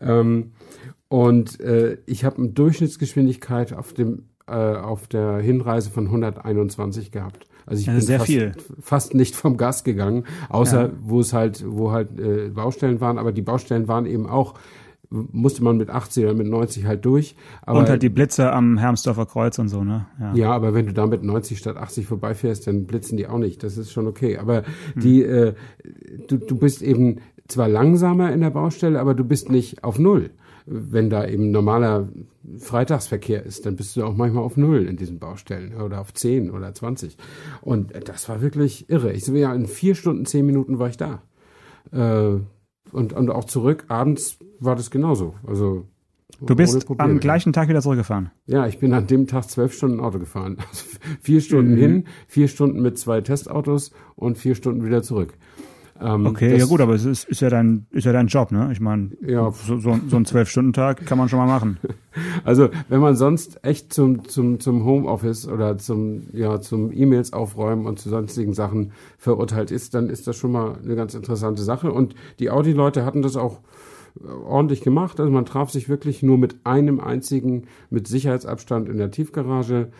Ähm, 0.00 0.52
und 1.08 1.60
äh, 1.60 1.98
ich 2.06 2.24
habe 2.24 2.38
eine 2.38 2.48
Durchschnittsgeschwindigkeit 2.48 3.72
auf 3.72 3.92
dem 3.92 4.28
äh, 4.46 4.52
auf 4.52 5.06
der 5.06 5.38
Hinreise 5.38 5.90
von 5.90 6.06
121 6.06 7.12
gehabt. 7.12 7.46
Also 7.64 7.82
ich 7.82 7.88
also 7.88 8.06
bin 8.06 8.16
fast, 8.18 8.26
viel. 8.26 8.52
fast 8.80 9.14
nicht 9.14 9.36
vom 9.36 9.56
Gas 9.56 9.84
gegangen, 9.84 10.24
außer 10.48 10.82
ja. 10.86 10.92
wo 11.00 11.20
es 11.20 11.32
halt, 11.32 11.64
wo 11.66 11.92
halt 11.92 12.18
äh, 12.18 12.48
Baustellen 12.48 13.00
waren, 13.00 13.18
aber 13.18 13.32
die 13.32 13.42
Baustellen 13.42 13.88
waren 13.88 14.06
eben 14.06 14.26
auch 14.26 14.54
musste 15.12 15.62
man 15.62 15.76
mit 15.76 15.90
80 15.90 16.24
oder 16.24 16.34
mit 16.34 16.46
90 16.46 16.86
halt 16.86 17.04
durch. 17.04 17.36
Aber, 17.62 17.80
und 17.80 17.88
halt 17.88 18.02
die 18.02 18.08
Blitze 18.08 18.52
am 18.52 18.78
Hermsdorfer 18.78 19.26
Kreuz 19.26 19.58
und 19.58 19.68
so, 19.68 19.84
ne? 19.84 20.06
Ja. 20.18 20.34
ja, 20.34 20.50
aber 20.52 20.74
wenn 20.74 20.86
du 20.86 20.92
da 20.92 21.06
mit 21.06 21.22
90 21.22 21.58
statt 21.58 21.76
80 21.76 22.06
vorbeifährst, 22.06 22.66
dann 22.66 22.86
blitzen 22.86 23.16
die 23.16 23.26
auch 23.26 23.38
nicht. 23.38 23.62
Das 23.62 23.76
ist 23.76 23.92
schon 23.92 24.06
okay. 24.06 24.38
Aber 24.38 24.64
hm. 24.94 25.02
die, 25.02 25.22
äh, 25.22 25.54
du, 26.28 26.38
du 26.38 26.56
bist 26.56 26.82
eben 26.82 27.20
zwar 27.48 27.68
langsamer 27.68 28.32
in 28.32 28.40
der 28.40 28.50
Baustelle, 28.50 28.98
aber 28.98 29.14
du 29.14 29.24
bist 29.24 29.50
nicht 29.50 29.84
auf 29.84 29.98
Null. 29.98 30.30
Wenn 30.64 31.10
da 31.10 31.26
eben 31.26 31.50
normaler 31.50 32.08
Freitagsverkehr 32.58 33.42
ist, 33.44 33.66
dann 33.66 33.76
bist 33.76 33.96
du 33.96 34.04
auch 34.04 34.14
manchmal 34.14 34.44
auf 34.44 34.56
Null 34.56 34.86
in 34.86 34.96
diesen 34.96 35.18
Baustellen 35.18 35.74
oder 35.74 36.00
auf 36.00 36.14
10 36.14 36.50
oder 36.50 36.72
20. 36.72 37.16
Und 37.60 37.92
das 38.08 38.28
war 38.28 38.40
wirklich 38.40 38.88
irre. 38.88 39.12
Ich 39.12 39.26
ja 39.26 39.52
in 39.54 39.66
vier 39.66 39.94
Stunden, 39.94 40.24
zehn 40.24 40.46
Minuten 40.46 40.78
war 40.78 40.88
ich 40.88 40.96
da. 40.96 41.22
Äh, 41.90 42.40
und, 42.92 43.12
und 43.12 43.30
auch 43.30 43.44
zurück 43.44 43.84
abends 43.88 44.38
war 44.60 44.76
das 44.76 44.90
genauso. 44.90 45.34
Also 45.46 45.86
Du 46.40 46.56
bist 46.56 46.86
am 46.98 47.20
gleichen 47.20 47.52
Tag 47.52 47.68
wieder 47.68 47.80
zurückgefahren. 47.80 48.30
Ja, 48.46 48.66
ich 48.66 48.78
bin 48.78 48.92
an 48.94 49.06
dem 49.06 49.26
Tag 49.26 49.48
zwölf 49.48 49.74
Stunden 49.74 50.00
Auto 50.00 50.18
gefahren. 50.18 50.56
Also 50.68 50.86
vier 51.20 51.40
Stunden 51.40 51.72
mhm. 51.72 51.78
hin, 51.78 52.04
vier 52.26 52.48
Stunden 52.48 52.80
mit 52.80 52.98
zwei 52.98 53.20
Testautos 53.20 53.92
und 54.16 54.38
vier 54.38 54.54
Stunden 54.54 54.84
wieder 54.84 55.02
zurück. 55.02 55.34
Ähm, 56.02 56.26
okay, 56.26 56.56
ja 56.58 56.64
gut, 56.66 56.80
aber 56.80 56.94
es 56.94 57.04
ist, 57.04 57.24
ist, 57.28 57.40
ja 57.40 57.48
dein, 57.48 57.86
ist 57.92 58.04
ja 58.04 58.12
dein 58.12 58.26
Job, 58.26 58.50
ne? 58.50 58.70
Ich 58.72 58.80
meine, 58.80 59.10
ja. 59.24 59.52
so, 59.52 59.78
so, 59.78 59.98
so 60.08 60.16
ein 60.16 60.24
Zwölf-Stunden-Tag 60.24 61.06
kann 61.06 61.16
man 61.18 61.28
schon 61.28 61.38
mal 61.38 61.46
machen. 61.46 61.78
Also, 62.44 62.68
wenn 62.90 63.00
man 63.00 63.16
sonst 63.16 63.64
echt 63.64 63.94
zum, 63.94 64.28
zum, 64.28 64.60
zum 64.60 64.84
Homeoffice 64.84 65.48
oder 65.48 65.78
zum, 65.78 66.24
ja, 66.34 66.60
zum 66.60 66.92
E-Mails 66.92 67.32
aufräumen 67.32 67.86
und 67.86 67.98
zu 67.98 68.10
sonstigen 68.10 68.52
Sachen 68.52 68.92
verurteilt 69.16 69.70
ist, 69.70 69.94
dann 69.94 70.10
ist 70.10 70.26
das 70.26 70.36
schon 70.36 70.52
mal 70.52 70.76
eine 70.84 70.94
ganz 70.94 71.14
interessante 71.14 71.62
Sache. 71.62 71.90
Und 71.90 72.14
die 72.38 72.50
Audi-Leute 72.50 73.06
hatten 73.06 73.22
das 73.22 73.38
auch 73.38 73.60
ordentlich 74.20 74.82
gemacht. 74.82 75.20
Also 75.20 75.32
man 75.32 75.46
traf 75.46 75.70
sich 75.70 75.88
wirklich 75.88 76.22
nur 76.22 76.38
mit 76.38 76.56
einem 76.64 77.00
einzigen, 77.00 77.64
mit 77.90 78.06
Sicherheitsabstand 78.06 78.88
in 78.88 78.98
der 78.98 79.10
Tiefgarage. 79.10 79.90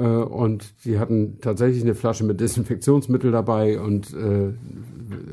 Äh, 0.00 0.02
und 0.02 0.84
die 0.84 0.98
hatten 0.98 1.38
tatsächlich 1.40 1.82
eine 1.82 1.94
Flasche 1.94 2.24
mit 2.24 2.40
Desinfektionsmittel 2.40 3.30
dabei 3.30 3.78
und 3.80 4.14
äh, 4.14 4.52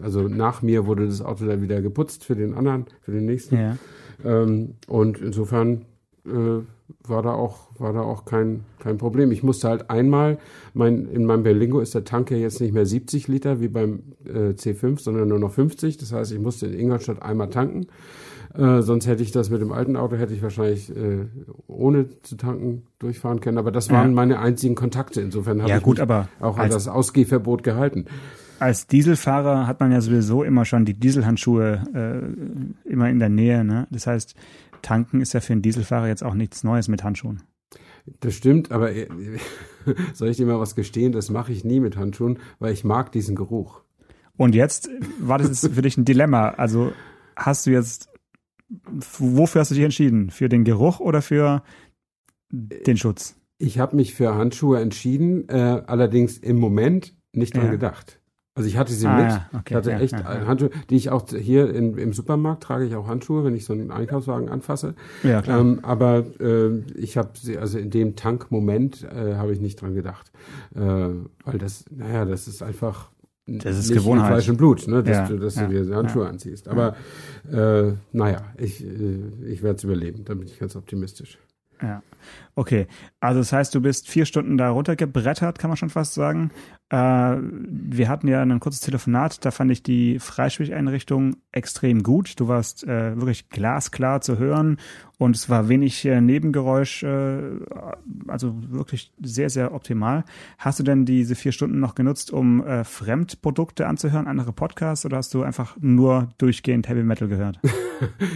also 0.03 0.27
nach 0.27 0.61
mir 0.61 0.85
wurde 0.85 1.05
das 1.05 1.21
Auto 1.21 1.45
dann 1.45 1.61
wieder 1.61 1.81
geputzt 1.81 2.25
für 2.25 2.35
den 2.35 2.53
anderen, 2.53 2.85
für 3.01 3.11
den 3.11 3.25
nächsten. 3.25 3.55
Ja. 3.55 3.77
Ähm, 4.25 4.75
und 4.87 5.19
insofern 5.19 5.85
äh, 6.25 6.61
war 7.07 7.21
da 7.21 7.33
auch, 7.33 7.67
war 7.77 7.93
da 7.93 8.01
auch 8.01 8.25
kein, 8.25 8.63
kein 8.79 8.97
Problem. 8.97 9.31
Ich 9.31 9.43
musste 9.43 9.69
halt 9.69 9.89
einmal, 9.89 10.37
mein, 10.73 11.07
in 11.07 11.25
meinem 11.25 11.43
Berlingo 11.43 11.79
ist 11.79 11.95
der 11.95 12.03
Tank 12.03 12.31
ja 12.31 12.37
jetzt 12.37 12.59
nicht 12.59 12.73
mehr 12.73 12.85
70 12.85 13.27
Liter 13.27 13.61
wie 13.61 13.67
beim 13.67 14.01
äh, 14.25 14.51
C5, 14.51 14.99
sondern 14.99 15.29
nur 15.29 15.39
noch 15.39 15.51
50. 15.51 15.97
Das 15.97 16.11
heißt, 16.11 16.31
ich 16.31 16.39
musste 16.39 16.67
in 16.67 16.73
Ingolstadt 16.73 17.21
einmal 17.21 17.49
tanken. 17.49 17.87
Äh, 18.57 18.81
sonst 18.81 19.05
hätte 19.07 19.21
ich 19.21 19.31
das 19.31 19.49
mit 19.49 19.61
dem 19.61 19.71
alten 19.71 19.95
Auto, 19.95 20.15
hätte 20.15 20.33
ich 20.33 20.41
wahrscheinlich 20.41 20.89
äh, 20.95 21.25
ohne 21.67 22.07
zu 22.23 22.35
tanken 22.37 22.83
durchfahren 22.99 23.39
können. 23.39 23.57
Aber 23.57 23.71
das 23.71 23.89
waren 23.91 24.09
Ja. 24.09 24.15
meine 24.15 24.39
einzigen 24.39 24.73
Kontakte. 24.75 25.21
Insofern 25.21 25.61
habe 25.61 25.69
Ja, 25.69 25.77
ich 25.77 25.83
gut, 25.83 25.99
auch 25.99 26.57
an 26.57 26.69
das 26.69 26.87
Ausgehverbot 26.87 27.63
gehalten. 27.63 28.05
Als 28.59 28.87
Dieselfahrer 28.87 29.67
hat 29.67 29.79
man 29.79 29.91
ja 29.91 30.01
sowieso 30.01 30.43
immer 30.43 30.65
schon 30.65 30.85
die 30.85 30.95
Dieselhandschuhe 30.95 31.83
äh, 32.85 32.89
immer 32.89 33.09
in 33.09 33.19
der 33.19 33.29
Nähe. 33.29 33.63
Ne? 33.63 33.87
Das 33.91 34.07
heißt, 34.07 34.33
tanken 34.81 35.21
ist 35.21 35.33
ja 35.33 35.39
für 35.41 35.53
einen 35.53 35.61
Dieselfahrer 35.61 36.07
jetzt 36.07 36.23
auch 36.23 36.33
nichts 36.33 36.63
Neues 36.63 36.87
mit 36.87 37.03
Handschuhen. 37.03 37.43
Das 38.21 38.33
stimmt, 38.33 38.71
aber 38.71 38.91
äh, 38.95 39.07
soll 40.13 40.29
ich 40.29 40.37
dir 40.37 40.47
mal 40.47 40.59
was 40.59 40.73
gestehen? 40.75 41.11
Das 41.11 41.29
mache 41.29 41.51
ich 41.51 41.63
nie 41.63 41.79
mit 41.79 41.97
Handschuhen, 41.97 42.39
weil 42.57 42.73
ich 42.73 42.83
mag 42.83 43.11
diesen 43.11 43.35
Geruch. 43.35 43.81
Und 44.37 44.55
jetzt 44.55 44.89
war 45.19 45.37
das 45.37 45.47
jetzt 45.49 45.75
für 45.75 45.81
dich 45.81 45.97
ein 45.97 46.05
Dilemma. 46.05 46.49
Also 46.49 46.91
hast 47.35 47.65
du 47.67 47.71
jetzt, 47.71 48.09
wofür 48.69 49.61
hast 49.61 49.71
du 49.71 49.75
dich 49.75 49.83
entschieden? 49.83 50.29
Für 50.29 50.49
den 50.49 50.63
Geruch 50.63 50.99
oder 50.99 51.21
für 51.21 51.63
den 52.51 52.97
Schutz? 52.97 53.35
Ich 53.59 53.79
habe 53.79 53.95
mich 53.95 54.13
für 54.13 54.35
Handschuhe 54.35 54.79
entschieden, 54.79 55.49
äh, 55.49 55.81
allerdings 55.87 56.37
im 56.37 56.57
Moment 56.59 57.15
nicht 57.33 57.55
dran 57.55 57.65
Ja. 57.65 57.71
gedacht. 57.71 58.19
Also 58.53 58.67
ich 58.69 58.77
hatte 58.77 58.91
sie 58.91 59.05
Ah, 59.05 59.15
mit. 59.21 59.29
ja, 59.29 59.49
okay, 59.53 59.61
ich 59.69 59.75
hatte 59.75 59.91
ja, 59.91 59.99
echt. 59.99 60.13
Handschuhe, 60.15 60.71
die 60.89 60.95
ich 60.95 61.11
auch 61.11 61.27
hier 61.29 61.71
in, 61.73 61.95
im 61.97 62.11
Supermarkt 62.13 62.63
trage 62.63 62.85
ich 62.85 62.95
auch 62.95 63.07
Handschuhe, 63.07 63.43
wenn 63.43 63.55
ich 63.55 63.65
so 63.65 63.73
einen 63.73 63.91
Einkaufswagen 63.91 64.49
anfasse. 64.49 64.95
Ja, 65.21 65.43
klar. 65.43 65.59
Ähm, 65.59 65.79
aber 65.83 66.25
äh, 66.39 66.79
ich 66.95 67.17
habe 67.17 67.31
sie, 67.39 67.57
also 67.59 67.77
in 67.77 67.91
dem 67.91 68.15
Tankmoment 68.15 69.03
äh, 69.03 69.35
habe 69.35 69.53
ich 69.53 69.59
nicht 69.59 69.79
dran 69.79 69.93
gedacht. 69.93 70.31
Äh, 70.73 70.79
weil 70.81 71.57
das, 71.59 71.85
naja, 71.91 72.25
das 72.25 72.47
ist 72.47 72.63
einfach 72.63 73.11
Das 73.47 73.77
ist 73.77 73.89
nicht 73.89 73.99
Gewohnheit. 73.99 74.27
Fleisch 74.27 74.49
und 74.49 74.57
Blut, 74.57 74.87
ne, 74.87 75.01
dass 75.01 75.17
Ja, 75.17 75.27
du, 75.27 75.37
dass 75.39 75.55
ja, 75.55 75.67
du 75.67 75.83
dir 75.85 75.95
Handschuhe 75.95 76.23
ja. 76.23 76.29
anziehst. 76.29 76.67
Aber 76.67 76.95
äh, 77.51 77.93
naja, 78.11 78.41
ich, 78.57 78.83
äh, 78.83 79.19
ich 79.47 79.63
werde 79.63 79.77
es 79.77 79.83
überleben, 79.85 80.25
da 80.25 80.33
bin 80.33 80.47
ich 80.47 80.59
ganz 80.59 80.75
optimistisch. 80.75 81.39
Ja. 81.81 82.01
Okay. 82.55 82.87
Also 83.19 83.39
das 83.39 83.53
heißt, 83.53 83.73
du 83.73 83.81
bist 83.81 84.09
vier 84.09 84.25
Stunden 84.25 84.57
da 84.57 84.69
runtergebrettert, 84.69 85.59
kann 85.59 85.69
man 85.69 85.77
schon 85.77 85.89
fast 85.89 86.13
sagen. 86.13 86.51
Äh, 86.89 86.95
wir 86.95 88.07
hatten 88.07 88.27
ja 88.29 88.41
ein 88.41 88.59
kurzes 88.59 88.81
Telefonat, 88.81 89.43
da 89.43 89.51
fand 89.51 89.71
ich 89.71 89.83
die 89.83 90.19
Freispieleinrichtung 90.19 91.35
extrem 91.51 92.01
gut. 92.01 92.39
Du 92.39 92.47
warst 92.47 92.85
äh, 92.85 93.17
wirklich 93.17 93.49
glasklar 93.49 94.21
zu 94.21 94.37
hören 94.37 94.77
und 95.17 95.35
es 95.35 95.49
war 95.49 95.67
wenig 95.67 96.05
äh, 96.05 96.21
Nebengeräusch, 96.21 97.03
äh, 97.03 97.41
also 98.27 98.55
wirklich 98.69 99.11
sehr, 99.21 99.49
sehr 99.49 99.73
optimal. 99.73 100.23
Hast 100.57 100.79
du 100.79 100.83
denn 100.83 101.05
diese 101.05 101.35
vier 101.35 101.51
Stunden 101.51 101.81
noch 101.81 101.93
genutzt, 101.93 102.31
um 102.31 102.65
äh, 102.65 102.85
Fremdprodukte 102.85 103.85
anzuhören, 103.85 104.27
andere 104.27 104.53
Podcasts, 104.53 105.05
oder 105.05 105.17
hast 105.17 105.33
du 105.33 105.43
einfach 105.43 105.75
nur 105.81 106.29
durchgehend 106.37 106.87
Heavy 106.87 107.03
Metal 107.03 107.27
gehört? 107.27 107.59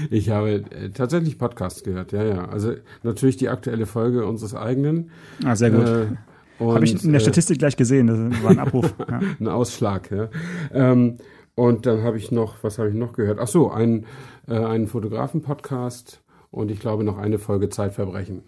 Ich 0.10 0.32
habe 0.32 0.54
äh, 0.72 0.90
tatsächlich 0.90 1.38
Podcasts 1.38 1.84
gehört, 1.84 2.14
ja, 2.14 2.24
ja. 2.24 2.46
Also 2.46 2.74
natürlich 3.04 3.38
die 3.38 3.48
aktuelle 3.48 3.86
Folge 3.86 4.26
unseres 4.26 4.56
eigenen. 4.56 5.12
Ah, 5.46 5.56
sehr 5.56 5.70
gut. 5.70 6.18
Äh, 6.62 6.74
Habe 6.74 6.86
ich 6.86 7.04
in 7.04 7.12
der 7.12 7.20
äh, 7.20 7.24
Statistik 7.24 7.60
gleich 7.60 7.76
gesehen, 7.78 8.08
das 8.08 8.44
war 8.44 8.52
ein 8.52 8.60
Abruf. 8.60 8.94
Ja. 9.10 9.20
ein 9.40 9.48
Ausschlag, 9.48 10.12
ja. 10.12 10.30
Ähm, 10.74 11.18
und 11.56 11.86
dann 11.86 12.04
habe 12.04 12.18
ich 12.18 12.32
noch, 12.32 12.56
was 12.64 12.78
habe 12.78 12.90
ich 12.90 12.96
noch 12.96 13.14
gehört? 13.14 13.40
Ach 13.42 13.48
so, 13.48 13.72
ein, 13.72 14.06
äh, 14.48 14.54
einen 14.58 14.88
Fotografen-Podcast 14.88 16.22
und 16.50 16.72
ich 16.72 16.80
glaube 16.80 17.04
noch 17.04 17.18
eine 17.18 17.40
Folge 17.40 17.70
Zeitverbrechen. 17.70 18.44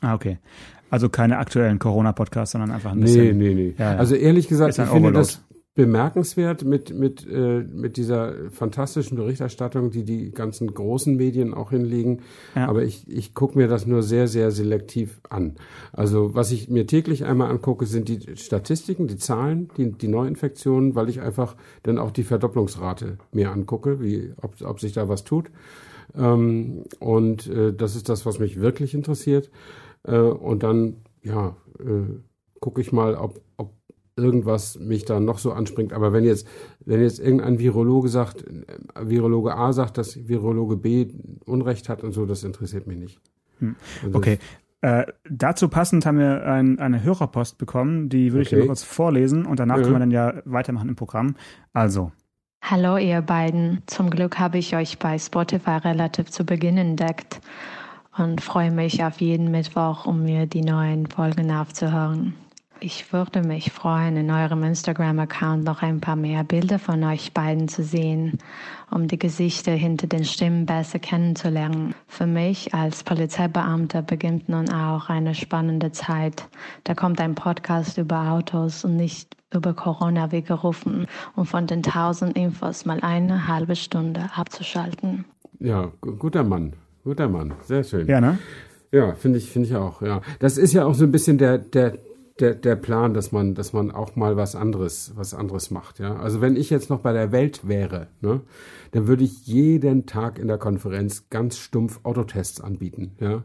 Ah, 0.00 0.14
okay. 0.14 0.38
Also 0.90 1.08
keine 1.08 1.38
aktuellen 1.38 1.78
Corona-Podcasts, 1.78 2.52
sondern 2.52 2.70
einfach 2.70 2.92
ein 2.92 2.98
Nee, 2.98 3.04
bisschen. 3.04 3.38
nee, 3.38 3.54
nee. 3.54 3.74
Ja, 3.78 3.92
ja. 3.94 3.98
Also 3.98 4.14
ehrlich 4.14 4.46
gesagt, 4.46 4.78
ich 4.78 4.84
finde 4.84 5.12
das 5.12 5.42
bemerkenswert 5.76 6.64
mit, 6.64 6.92
mit, 6.92 7.26
äh, 7.30 7.60
mit 7.60 7.98
dieser 7.98 8.50
fantastischen 8.50 9.16
Berichterstattung, 9.16 9.90
die 9.90 10.04
die 10.04 10.32
ganzen 10.32 10.72
großen 10.72 11.14
Medien 11.14 11.52
auch 11.52 11.70
hinlegen. 11.70 12.22
Ja. 12.54 12.66
Aber 12.66 12.82
ich, 12.82 13.06
ich 13.08 13.34
gucke 13.34 13.58
mir 13.58 13.68
das 13.68 13.86
nur 13.86 14.02
sehr, 14.02 14.26
sehr 14.26 14.50
selektiv 14.50 15.20
an. 15.28 15.56
Also 15.92 16.34
was 16.34 16.50
ich 16.50 16.70
mir 16.70 16.86
täglich 16.86 17.26
einmal 17.26 17.50
angucke, 17.50 17.84
sind 17.84 18.08
die 18.08 18.36
Statistiken, 18.36 19.06
die 19.06 19.18
Zahlen, 19.18 19.68
die, 19.76 19.92
die 19.92 20.08
Neuinfektionen, 20.08 20.94
weil 20.94 21.10
ich 21.10 21.20
einfach 21.20 21.56
dann 21.82 21.98
auch 21.98 22.10
die 22.10 22.24
Verdopplungsrate 22.24 23.18
mir 23.32 23.52
angucke, 23.52 24.00
wie, 24.00 24.32
ob, 24.40 24.54
ob 24.62 24.80
sich 24.80 24.94
da 24.94 25.10
was 25.10 25.24
tut. 25.24 25.50
Ähm, 26.16 26.84
und 27.00 27.48
äh, 27.48 27.74
das 27.74 27.96
ist 27.96 28.08
das, 28.08 28.24
was 28.24 28.38
mich 28.38 28.62
wirklich 28.62 28.94
interessiert. 28.94 29.50
Äh, 30.04 30.16
und 30.16 30.62
dann, 30.62 31.02
ja, 31.22 31.54
äh, 31.80 32.14
gucke 32.60 32.80
ich 32.80 32.92
mal, 32.92 33.14
ob, 33.14 33.42
ob 33.58 33.74
irgendwas 34.16 34.78
mich 34.78 35.04
da 35.04 35.20
noch 35.20 35.38
so 35.38 35.52
anspringt. 35.52 35.92
Aber 35.92 36.12
wenn 36.12 36.24
jetzt, 36.24 36.46
wenn 36.84 37.00
jetzt 37.02 37.20
irgendein 37.20 37.58
Virologe 37.58 38.08
sagt, 38.08 38.44
äh, 38.44 38.64
Virologe 39.08 39.54
A 39.54 39.72
sagt, 39.72 39.98
dass 39.98 40.28
Virologe 40.28 40.76
B 40.76 41.08
Unrecht 41.44 41.88
hat 41.88 42.02
und 42.02 42.12
so, 42.12 42.24
das 42.26 42.42
interessiert 42.42 42.86
mich 42.86 42.96
nicht. 42.98 43.20
Hm. 43.58 43.76
Also 44.02 44.18
Okay. 44.18 44.38
Äh, 44.82 45.06
dazu 45.28 45.68
passend 45.68 46.04
haben 46.06 46.18
wir 46.18 46.44
ein, 46.46 46.78
eine 46.78 47.02
Hörerpost 47.02 47.56
bekommen, 47.58 48.08
die 48.08 48.32
würde 48.32 48.42
ich 48.42 48.48
dir 48.50 48.56
Okay. 48.56 48.64
mal 48.64 48.68
kurz 48.68 48.82
vorlesen 48.82 49.46
und 49.46 49.58
danach 49.58 49.76
Ja. 49.76 49.82
können 49.82 49.94
wir 49.94 50.00
dann 50.00 50.10
ja 50.10 50.34
weitermachen 50.44 50.88
im 50.90 50.96
Programm. 50.96 51.34
Also, 51.72 52.12
Hallo 52.62 52.96
ihr 52.96 53.22
beiden. 53.22 53.82
Zum 53.86 54.10
Glück 54.10 54.38
habe 54.38 54.58
ich 54.58 54.74
euch 54.76 54.98
bei 54.98 55.18
Spotify 55.18 55.76
relativ 55.78 56.30
zu 56.30 56.44
Beginn 56.44 56.76
entdeckt 56.78 57.40
und 58.16 58.40
freue 58.40 58.70
mich 58.70 59.04
auf 59.04 59.20
jeden 59.20 59.50
Mittwoch, 59.50 60.06
um 60.06 60.24
mir 60.24 60.46
die 60.46 60.62
neuen 60.62 61.06
Folgen 61.06 61.50
aufzuhören. 61.52 62.34
Ich 62.78 63.10
würde 63.12 63.42
mich 63.42 63.72
freuen, 63.72 64.16
in 64.18 64.30
eurem 64.30 64.62
Instagram-Account 64.62 65.64
noch 65.64 65.82
ein 65.82 66.00
paar 66.00 66.14
mehr 66.14 66.44
Bilder 66.44 66.78
von 66.78 67.02
euch 67.04 67.32
beiden 67.32 67.68
zu 67.68 67.82
sehen, 67.82 68.38
um 68.90 69.08
die 69.08 69.18
Gesichter 69.18 69.72
hinter 69.72 70.06
den 70.06 70.24
Stimmen 70.24 70.66
besser 70.66 70.98
kennenzulernen. 70.98 71.94
Für 72.06 72.26
mich 72.26 72.74
als 72.74 73.02
Polizeibeamter 73.02 74.02
beginnt 74.02 74.48
nun 74.50 74.68
auch 74.70 75.08
eine 75.08 75.34
spannende 75.34 75.90
Zeit. 75.92 76.46
Da 76.84 76.94
kommt 76.94 77.18
ein 77.20 77.34
Podcast 77.34 77.96
über 77.96 78.30
Autos 78.32 78.84
und 78.84 78.96
nicht 78.96 79.34
über 79.54 79.72
Corona 79.72 80.30
wie 80.30 80.42
gerufen, 80.42 81.06
um 81.34 81.46
von 81.46 81.66
den 81.66 81.82
tausend 81.82 82.36
Infos 82.36 82.84
mal 82.84 83.00
eine 83.00 83.48
halbe 83.48 83.74
Stunde 83.74 84.28
abzuschalten. 84.36 85.24
ja, 85.60 85.90
gu- 86.02 86.16
guter 86.16 86.44
Mann. 86.44 86.74
Guter 87.04 87.28
Mann. 87.28 87.54
Sehr 87.62 87.84
schön. 87.84 88.06
ja, 88.06 88.20
ne? 88.20 88.38
Ja, 88.92 89.14
finde 89.14 89.38
ich, 89.38 89.48
finde 89.50 89.68
ich 89.68 89.74
auch, 89.76 90.02
ja. 90.02 90.20
Das 90.40 90.58
ist 90.58 90.72
ja 90.72 90.84
auch 90.84 90.94
so 90.94 91.04
ein 91.04 91.12
bisschen 91.12 91.38
der, 91.38 91.58
der, 91.58 91.94
der, 92.40 92.54
der 92.54 92.76
Plan, 92.76 93.14
dass 93.14 93.32
man, 93.32 93.54
dass 93.54 93.72
man 93.72 93.90
auch 93.90 94.14
mal 94.16 94.36
was 94.36 94.54
anderes, 94.54 95.12
was 95.16 95.32
anderes 95.32 95.70
macht, 95.70 95.98
ja. 95.98 96.16
Also 96.16 96.40
wenn 96.40 96.56
ich 96.56 96.70
jetzt 96.70 96.90
noch 96.90 97.00
bei 97.00 97.12
der 97.12 97.32
Welt 97.32 97.66
wäre, 97.66 98.08
ne, 98.20 98.42
dann 98.92 99.06
würde 99.06 99.24
ich 99.24 99.46
jeden 99.46 100.06
Tag 100.06 100.38
in 100.38 100.48
der 100.48 100.58
Konferenz 100.58 101.30
ganz 101.30 101.56
stumpf 101.56 102.00
Autotests 102.02 102.60
anbieten, 102.60 103.16
ja. 103.20 103.42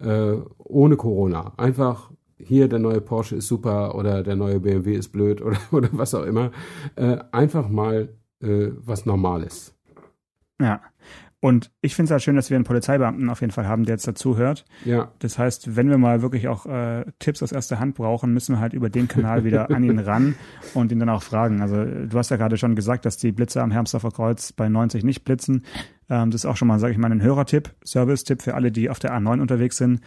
Äh, 0.00 0.42
ohne 0.58 0.96
Corona. 0.96 1.52
Einfach 1.56 2.10
hier 2.36 2.68
der 2.68 2.80
neue 2.80 3.00
Porsche 3.00 3.36
ist 3.36 3.46
super 3.46 3.94
oder 3.94 4.22
der 4.22 4.36
neue 4.36 4.58
BMW 4.60 4.94
ist 4.94 5.10
blöd 5.10 5.40
oder, 5.40 5.58
oder 5.70 5.88
was 5.92 6.14
auch 6.14 6.24
immer. 6.24 6.50
Äh, 6.96 7.18
einfach 7.30 7.68
mal 7.68 8.08
äh, 8.40 8.70
was 8.78 9.06
Normales. 9.06 9.74
Ja. 10.60 10.80
Und 11.42 11.72
ich 11.80 11.96
finde 11.96 12.04
es 12.04 12.10
halt 12.12 12.22
schön, 12.22 12.36
dass 12.36 12.50
wir 12.50 12.54
einen 12.56 12.62
Polizeibeamten 12.62 13.28
auf 13.28 13.40
jeden 13.40 13.52
Fall 13.52 13.66
haben, 13.66 13.84
der 13.84 13.94
jetzt 13.94 14.06
dazu 14.06 14.36
hört. 14.36 14.64
Ja, 14.84 15.10
Das 15.18 15.40
heißt, 15.40 15.74
wenn 15.74 15.90
wir 15.90 15.98
mal 15.98 16.22
wirklich 16.22 16.46
auch 16.46 16.66
äh, 16.66 17.04
Tipps 17.18 17.42
aus 17.42 17.50
erster 17.50 17.80
Hand 17.80 17.96
brauchen, 17.96 18.32
müssen 18.32 18.54
wir 18.54 18.60
halt 18.60 18.74
über 18.74 18.88
den 18.90 19.08
Kanal 19.08 19.42
wieder 19.42 19.68
an 19.74 19.82
ihn 19.82 19.98
ran 19.98 20.36
und 20.74 20.92
ihn 20.92 21.00
dann 21.00 21.08
auch 21.08 21.24
fragen. 21.24 21.60
Also 21.60 21.84
du 21.84 22.16
hast 22.16 22.30
ja 22.30 22.36
gerade 22.36 22.56
schon 22.58 22.76
gesagt, 22.76 23.04
dass 23.06 23.16
die 23.16 23.32
Blitze 23.32 23.60
am 23.60 23.72
Hermsdorfer 23.72 24.12
Kreuz 24.12 24.52
bei 24.52 24.68
90 24.68 25.02
nicht 25.02 25.24
blitzen. 25.24 25.64
Ähm, 26.08 26.30
das 26.30 26.44
ist 26.44 26.46
auch 26.46 26.56
schon 26.56 26.68
mal, 26.68 26.78
sage 26.78 26.92
ich 26.92 26.98
mal, 26.98 27.10
ein 27.10 27.22
Hörertipp, 27.22 27.74
Service-Tipp 27.84 28.40
für 28.40 28.54
alle, 28.54 28.70
die 28.70 28.88
auf 28.88 29.00
der 29.00 29.12
A9 29.12 29.40
unterwegs 29.40 29.78
sind. 29.78 30.00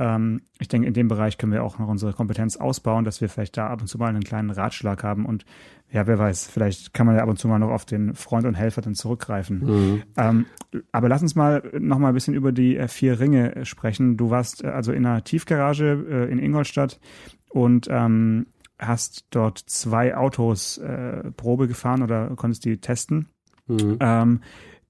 Ähm, 0.00 0.40
ich 0.58 0.66
denke, 0.66 0.88
in 0.88 0.94
dem 0.94 1.06
Bereich 1.06 1.38
können 1.38 1.52
wir 1.52 1.62
auch 1.62 1.78
noch 1.78 1.86
unsere 1.86 2.14
Kompetenz 2.14 2.56
ausbauen, 2.56 3.04
dass 3.04 3.20
wir 3.20 3.28
vielleicht 3.28 3.56
da 3.56 3.68
ab 3.68 3.80
und 3.80 3.86
zu 3.86 3.96
mal 3.98 4.08
einen 4.08 4.24
kleinen 4.24 4.50
Ratschlag 4.50 5.04
haben 5.04 5.24
und 5.24 5.44
ja, 5.92 6.06
wer 6.06 6.18
weiß, 6.18 6.48
vielleicht 6.48 6.94
kann 6.94 7.06
man 7.06 7.16
ja 7.16 7.22
ab 7.22 7.28
und 7.28 7.38
zu 7.38 7.48
mal 7.48 7.58
noch 7.58 7.70
auf 7.70 7.84
den 7.84 8.14
Freund 8.14 8.46
und 8.46 8.54
Helfer 8.54 8.80
dann 8.80 8.94
zurückgreifen. 8.94 10.02
Ähm, 10.16 10.46
aber 10.92 11.08
lass 11.08 11.22
uns 11.22 11.34
mal 11.34 11.62
noch 11.78 11.98
mal 11.98 12.08
ein 12.08 12.14
bisschen 12.14 12.34
über 12.34 12.52
die 12.52 12.76
äh, 12.76 12.86
vier 12.88 13.18
Ringe 13.18 13.56
äh, 13.56 13.64
sprechen. 13.64 14.16
Du 14.16 14.30
warst 14.30 14.62
äh, 14.62 14.68
also 14.68 14.92
in 14.92 15.04
einer 15.04 15.24
Tiefgarage 15.24 16.28
in 16.30 16.38
Ingolstadt 16.38 17.00
und 17.48 17.88
ähm, 17.90 18.46
hast 18.78 19.26
dort 19.30 19.58
zwei 19.58 20.16
Autos 20.16 20.78
äh, 20.78 21.30
Probe 21.32 21.66
gefahren 21.68 22.02
oder 22.02 22.30
konntest 22.36 22.64
die 22.64 22.78
testen. 22.78 23.28
mhm. 23.66 23.96
Ähm, 24.00 24.40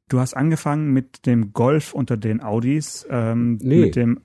du 0.08 0.20
hast 0.20 0.34
angefangen 0.36 0.92
mit 0.92 1.24
dem 1.26 1.52
Golf 1.52 1.92
unter 1.94 2.16
den 2.16 2.42
Audis, 2.42 3.06
ähm, 3.10 3.58
Nee. 3.62 3.80
mit 3.80 3.96
dem 3.96 4.20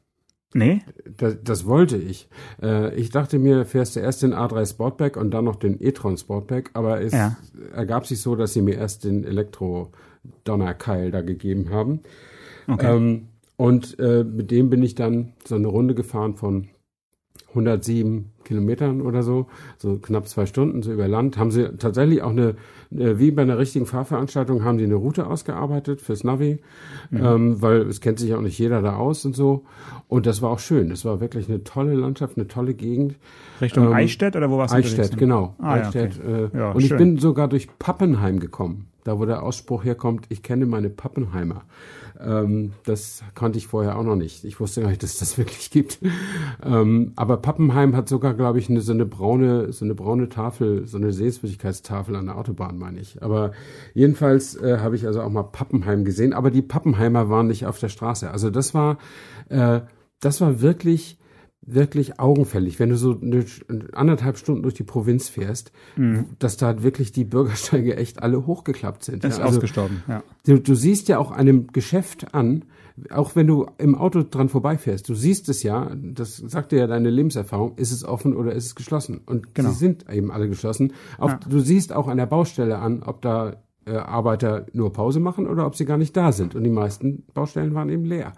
Nee? 0.57 0.81
Das, 1.17 1.35
das 1.43 1.65
wollte 1.65 1.97
ich. 1.97 2.29
Äh, 2.61 2.95
ich 2.95 3.09
dachte 3.09 3.39
mir, 3.39 3.65
fährst 3.65 3.97
du 3.97 3.99
erst 3.99 4.23
den 4.23 4.33
A3 4.33 4.65
Sportback 4.69 5.17
und 5.17 5.31
dann 5.31 5.43
noch 5.43 5.57
den 5.57 5.83
e-tron 5.83 6.15
Sportback, 6.15 6.69
aber 6.73 7.01
es 7.01 7.11
Ja. 7.11 7.35
ergab 7.73 8.07
sich 8.07 8.21
so, 8.21 8.37
dass 8.37 8.53
sie 8.53 8.61
mir 8.61 8.75
erst 8.75 9.03
den 9.03 9.25
Elektro-Donnerkeil 9.25 11.11
da 11.11 11.21
gegeben 11.21 11.71
haben. 11.71 11.99
Okay. 12.69 12.95
Ähm, 12.95 13.27
und 13.57 13.99
äh, 13.99 14.23
mit 14.23 14.49
dem 14.49 14.69
bin 14.69 14.81
ich 14.81 14.95
dann 14.95 15.33
so 15.45 15.55
eine 15.55 15.67
Runde 15.67 15.93
gefahren 15.93 16.35
von 16.35 16.69
107 17.49 18.31
Kilometern 18.45 19.01
oder 19.01 19.23
so, 19.23 19.47
so 19.77 19.97
knapp 19.97 20.27
zwei 20.29 20.45
Stunden, 20.45 20.83
so 20.83 20.91
über 20.93 21.07
Land. 21.07 21.37
Haben 21.37 21.51
sie 21.51 21.69
tatsächlich 21.77 22.21
auch 22.21 22.29
eine, 22.31 22.55
wie 22.97 23.31
bei 23.31 23.41
einer 23.41 23.57
richtigen 23.57 23.85
Fahrveranstaltung, 23.85 24.63
haben 24.63 24.77
sie 24.77 24.85
eine 24.85 24.95
Route 24.95 25.27
ausgearbeitet 25.27 26.01
fürs 26.01 26.23
Navi, 26.23 26.59
ähm, 27.13 27.61
weil 27.61 27.81
es 27.81 28.01
kennt 28.01 28.19
sich 28.19 28.33
auch 28.33 28.41
nicht 28.41 28.57
jeder 28.57 28.81
da 28.81 28.95
aus 28.95 29.25
und 29.25 29.35
so. 29.35 29.63
Und 30.07 30.25
das 30.25 30.41
war 30.41 30.51
auch 30.51 30.59
schön. 30.59 30.89
Das 30.89 31.05
war 31.05 31.19
wirklich 31.19 31.49
eine 31.49 31.63
tolle 31.63 31.93
Landschaft, 31.93 32.37
eine 32.37 32.47
tolle 32.47 32.73
Gegend. 32.73 33.15
Richtung 33.61 33.85
ähm, 33.87 33.93
Eichstätt 33.93 34.35
oder 34.35 34.49
wo 34.51 34.57
warst 34.57 34.73
du 34.73 34.77
Eichstätt, 34.77 35.17
genau. 35.17 35.55
Ah, 35.59 35.77
ja, 35.77 35.83
Eichstätt. 35.83 36.19
okay. 36.19 36.49
äh, 36.53 36.57
Ja, 36.57 36.71
und 36.71 36.81
ich 36.81 36.89
schön. 36.89 36.97
bin 36.97 37.17
sogar 37.17 37.47
durch 37.47 37.67
Pappenheim 37.79 38.39
gekommen, 38.39 38.87
da 39.05 39.19
wo 39.19 39.25
der 39.25 39.43
Ausspruch 39.43 39.85
herkommt, 39.85 40.25
ich 40.29 40.43
kenne 40.43 40.65
meine 40.65 40.89
Pappenheimer. 40.89 41.63
Ähm, 42.19 42.73
das 42.85 43.23
kannte 43.35 43.59
ich 43.59 43.67
vorher 43.67 43.97
auch 43.97 44.03
noch 44.03 44.15
nicht. 44.15 44.43
Ich 44.45 44.59
wusste 44.59 44.81
gar 44.81 44.89
nicht, 44.89 45.03
dass 45.03 45.13
es 45.13 45.19
das 45.19 45.37
wirklich 45.37 45.69
gibt. 45.69 45.99
Ähm, 46.63 47.13
aber 47.15 47.37
Pappenheim 47.37 47.95
hat 47.95 48.09
sogar, 48.09 48.33
glaube 48.33 48.57
ich, 48.57 48.69
eine, 48.69 48.81
so 48.81 48.93
eine 48.93 49.05
braune, 49.05 49.71
so 49.71 49.85
eine 49.85 49.93
braune 49.93 50.27
Tafel, 50.27 50.87
so 50.87 50.97
eine 50.97 51.13
Sehenswürdigkeitstafel 51.13 52.15
an 52.15 52.25
der 52.25 52.37
Autobahn, 52.37 52.79
meine 52.79 52.99
ich. 52.99 53.21
Aber 53.21 53.51
jedenfalls 53.93 54.55
äh, 54.55 54.79
habe 54.79 54.95
ich 54.95 55.05
also 55.05 55.21
auch 55.21 55.29
mal 55.29 55.43
Pappenheim 55.43 56.03
gesehen. 56.03 56.33
Aber 56.33 56.49
die 56.49 56.63
Pappenheimer 56.63 57.29
waren 57.29 57.47
nicht 57.47 57.67
auf 57.67 57.77
der 57.77 57.89
Straße. 57.89 58.31
Also 58.31 58.49
das 58.49 58.73
war, 58.73 58.97
äh, 59.49 59.81
das 60.19 60.41
war 60.41 60.61
wirklich 60.61 61.19
wirklich 61.65 62.19
augenfällig, 62.19 62.79
wenn 62.79 62.89
du 62.89 62.97
so 62.97 63.19
eine, 63.19 63.45
anderthalb 63.93 64.37
Stunden 64.37 64.63
durch 64.63 64.75
die 64.75 64.83
Provinz 64.83 65.29
fährst, 65.29 65.71
dass 66.39 66.57
da 66.57 66.83
wirklich 66.83 67.11
die 67.11 67.23
Bürgersteige 67.23 67.97
echt 67.97 68.21
alle 68.21 68.45
hochgeklappt 68.45 69.03
sind. 69.03 69.23
Mhm. 69.23 69.29
Ist 69.29 69.37
Ja, 69.39 69.45
also, 69.45 69.57
ausgestorben, 69.57 70.03
ja. 70.07 70.23
du, 70.45 70.59
du 70.59 70.75
siehst 70.75 71.07
ja 71.07 71.17
auch 71.17 71.31
einem 71.31 71.67
Geschäft 71.67 72.33
an, 72.33 72.65
auch 73.09 73.35
wenn 73.35 73.47
du 73.47 73.65
im 73.77 73.95
Auto 73.95 74.23
dran 74.23 74.47
vorbeifährst, 74.47 75.09
du 75.09 75.15
siehst 75.15 75.49
es 75.49 75.63
ja, 75.63 75.91
das 75.95 76.37
sagt 76.37 76.71
dir 76.71 76.79
ja 76.79 76.87
deine 76.87 77.09
Lebenserfahrung, 77.09 77.75
ist 77.77 77.91
es 77.91 78.05
offen 78.05 78.35
oder 78.35 78.53
ist 78.53 78.65
es 78.67 78.75
geschlossen? 78.75 79.21
Und 79.25 79.53
Genau. 79.53 79.69
sie 79.71 79.75
sind 79.75 80.09
eben 80.09 80.31
alle 80.31 80.47
geschlossen. 80.47 80.93
Auch, 81.17 81.29
Ja. 81.29 81.39
Du 81.49 81.59
siehst 81.59 81.91
auch 81.91 82.07
an 82.07 82.17
der 82.17 82.25
Baustelle 82.25 82.77
an, 82.77 83.03
ob 83.03 83.21
da 83.21 83.57
äh, 83.85 83.95
Arbeiter 83.97 84.65
nur 84.73 84.93
Pause 84.93 85.19
machen 85.19 85.45
oder 85.47 85.65
ob 85.65 85.75
sie 85.75 85.85
gar 85.85 85.97
nicht 85.97 86.15
da 86.15 86.31
sind. 86.31 86.55
Und 86.55 86.63
die 86.63 86.69
meisten 86.69 87.23
Baustellen 87.33 87.73
waren 87.75 87.89
eben 87.89 88.05
leer. 88.05 88.33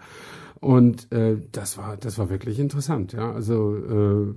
Und 0.60 1.10
äh, 1.12 1.36
das 1.52 1.78
war 1.78 1.96
das 1.96 2.18
war 2.18 2.30
wirklich 2.30 2.58
interessant, 2.58 3.12
ja. 3.12 3.32
Also 3.32 3.76
äh, 3.76 4.34